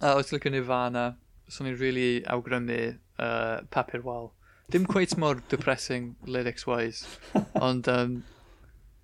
a 0.00 0.14
oes 0.16 0.32
lygo 0.32 0.52
Nirvana, 0.52 1.10
so 1.50 1.64
ni'n 1.64 1.78
really 1.80 2.22
awgrymu 2.30 2.80
uh, 3.18 3.60
papur 3.74 4.04
wal. 4.06 4.32
Dim 4.70 4.86
cweit 4.86 5.16
mor 5.18 5.42
depressing 5.48 6.14
lyrics-wise, 6.26 7.06
ond 7.68 7.88
um, 7.90 8.22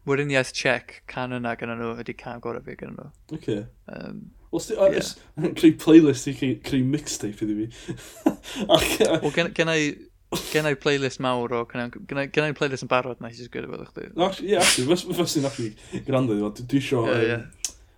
weriniaeth 0.07 0.53
check 0.55 1.03
can 1.11 1.35
yna 1.35 1.57
gyda 1.59 1.75
nhw 1.79 1.95
ydy 2.03 2.15
can 2.17 2.43
gorau 2.43 2.63
fi 2.65 2.79
gyda 2.79 2.95
nhw. 2.95 3.09
Okay. 3.39 3.65
Um, 3.91 4.29
Os 4.55 4.69
ti, 4.71 4.77
yeah. 4.79 5.51
creu 5.59 5.75
playlist 5.77 6.29
i 6.31 6.35
creu 6.37 6.85
mixtape 6.87 7.43
iddi 7.45 7.57
fi. 7.65 7.97
Wel, 8.71 9.51
gen 9.57 9.73
i 9.73 9.81
gen 10.53 10.67
i 10.71 10.75
playlist 10.79 11.21
mawr 11.23 11.53
o, 11.55 11.65
gen 11.71 11.91
i 12.23 12.57
playlist 12.57 12.87
yn 12.87 12.91
barod 12.91 13.21
na 13.23 13.31
i 13.31 13.37
sy'n 13.37 13.51
gwybod 13.53 13.83
fel 13.83 13.91
chdi. 13.91 14.47
Ie, 14.47 14.57
actually, 14.61 15.19
fes 15.19 15.37
i'n 15.41 15.51
actually 15.51 16.03
gwrando 16.07 16.39
iddi 16.39 16.47
fo, 16.47 16.53
dwi 16.63 16.81
eisiau 16.81 17.43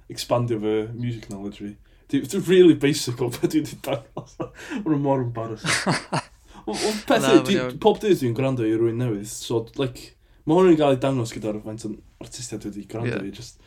expandio 0.08 0.58
fy 0.64 0.74
music 0.96 1.28
knowledge 1.28 1.60
fi. 1.60 1.74
Dwi'n 2.08 2.48
really 2.48 2.74
basic 2.74 3.20
o 3.20 3.28
beth 3.28 3.50
dwi'n 3.52 3.68
dangos. 3.84 4.36
Mae'n 4.84 5.02
mor 5.04 5.20
embarrassing. 5.20 6.22
Ond 6.68 7.02
peth 7.08 7.26
yw, 7.52 7.74
pob 7.82 8.00
dydd 8.00 8.22
dwi'n 8.22 8.36
gwrando 8.36 8.64
i 8.64 8.72
rwy'n 8.76 9.00
newydd, 9.00 9.28
so, 9.28 9.60
like, 9.80 10.14
mae 10.48 10.56
hwn 10.56 10.72
yn 10.72 10.78
cael 10.80 10.96
ei 10.96 11.02
dangos 11.02 11.34
gyda'r 11.36 11.60
faint 11.64 11.84
o'n 11.88 11.98
artistiaid 12.24 12.64
wedi 12.68 12.86
gwrando 12.88 13.20
i, 13.24 13.32
just... 13.34 13.60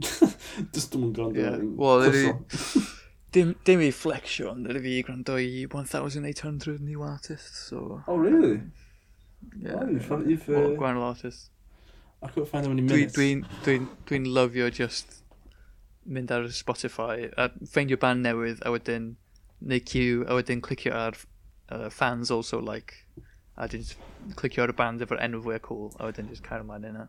just 0.74 0.94
dwi'n 0.94 1.12
gwrando 1.16 1.42
i. 1.42 1.70
Wel, 1.82 2.06
dim, 3.34 3.54
dim 3.66 3.82
i 3.86 3.90
flexio, 3.94 4.52
ond 4.54 4.70
ydy 4.70 4.82
fi 4.86 4.96
gwrando 5.06 5.38
i 5.42 5.64
1,800 5.66 6.78
new 6.82 7.02
artists, 7.06 7.66
so... 7.70 8.02
Oh, 8.06 8.18
really? 8.18 8.60
Yeah. 9.58 9.80
Oh, 9.80 9.88
you've, 9.90 10.10
you've, 10.28 10.48
uh... 10.48 10.60
Well, 10.60 10.76
gwahanol 10.78 11.08
artists. 11.10 11.50
I 12.22 12.28
couldn't 12.28 12.50
find 12.50 12.66
them 12.66 12.72
any 12.76 12.82
minutes. 12.82 13.16
Dwi'n 13.16 13.42
dwi, 13.64 13.78
dwi, 13.80 13.86
dwi 14.06 14.18
lyfio 14.28 14.70
just 14.70 15.19
mynd 16.04 16.32
ar 16.32 16.48
Spotify 16.54 17.28
a 17.36 17.50
ffeindio 17.60 17.98
band 18.00 18.24
newydd 18.26 18.62
a 18.64 18.72
wedyn 18.72 19.14
neu 19.60 19.80
queue 19.84 20.24
a 20.26 20.36
wedyn 20.38 20.62
clicio 20.64 20.94
ar 20.96 21.18
uh, 21.70 21.88
fans 21.90 22.30
also 22.30 22.60
like 22.60 23.04
a 23.56 23.66
wedyn 23.66 23.84
clicio 24.40 24.64
ar 24.64 24.72
y 24.72 24.76
band 24.76 25.04
efo'r 25.04 25.20
enw 25.26 25.42
fwy 25.44 25.58
cool 25.66 25.90
a 25.98 26.08
wedyn 26.08 26.30
just 26.32 26.46
cael 26.46 26.64
ymlaen 26.64 26.88
yna. 26.92 27.08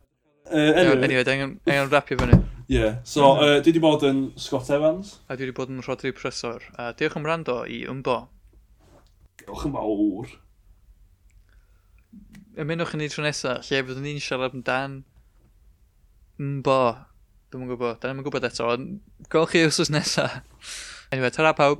Uh, 0.49 0.73
anyway, 0.75 1.03
anyway 1.03 1.23
angen, 1.31 1.59
angen 1.67 1.89
rapio 1.91 2.17
fyny. 2.19 2.41
Yeah. 2.67 2.97
so 3.03 3.33
uh, 3.35 3.59
dwi 3.59 3.73
wedi 3.73 3.81
bod 3.83 4.03
yn 4.07 4.21
Scott 4.39 4.69
Evans. 4.73 5.19
A 5.27 5.35
dwi 5.35 5.47
wedi 5.47 5.55
bod 5.55 5.71
yn 5.71 5.83
Rodri 5.85 6.11
Prysor. 6.15 6.63
A 6.79 6.91
diolch 6.97 7.17
am 7.19 7.27
rando 7.27 7.61
i 7.67 7.81
ymbo. 7.91 8.17
Diolch 9.41 9.67
yn 9.67 9.75
fawr. 9.75 10.33
Ymunwch 12.61 12.95
yn 12.95 13.03
ni 13.03 13.09
tro 13.11 13.23
nesaf, 13.23 13.63
lle 13.67 13.83
fyddwn 13.85 14.07
ni'n 14.07 14.21
siarad 14.23 14.57
amdan 14.57 14.99
ymbo. 16.41 16.81
Dwi'n 17.51 17.65
yn 17.65 17.71
gwybod, 17.71 17.97
da 17.99 18.11
ni'n 18.11 18.23
gwybod 18.23 18.45
eto, 18.47 18.65
ond 18.71 19.25
gwelwch 19.31 19.51
chi 19.51 19.61
wrsos 19.65 19.89
nesaf. 19.91 20.37
Anyway, 21.11 21.31
tara 21.35 21.51
pawb. 21.57 21.79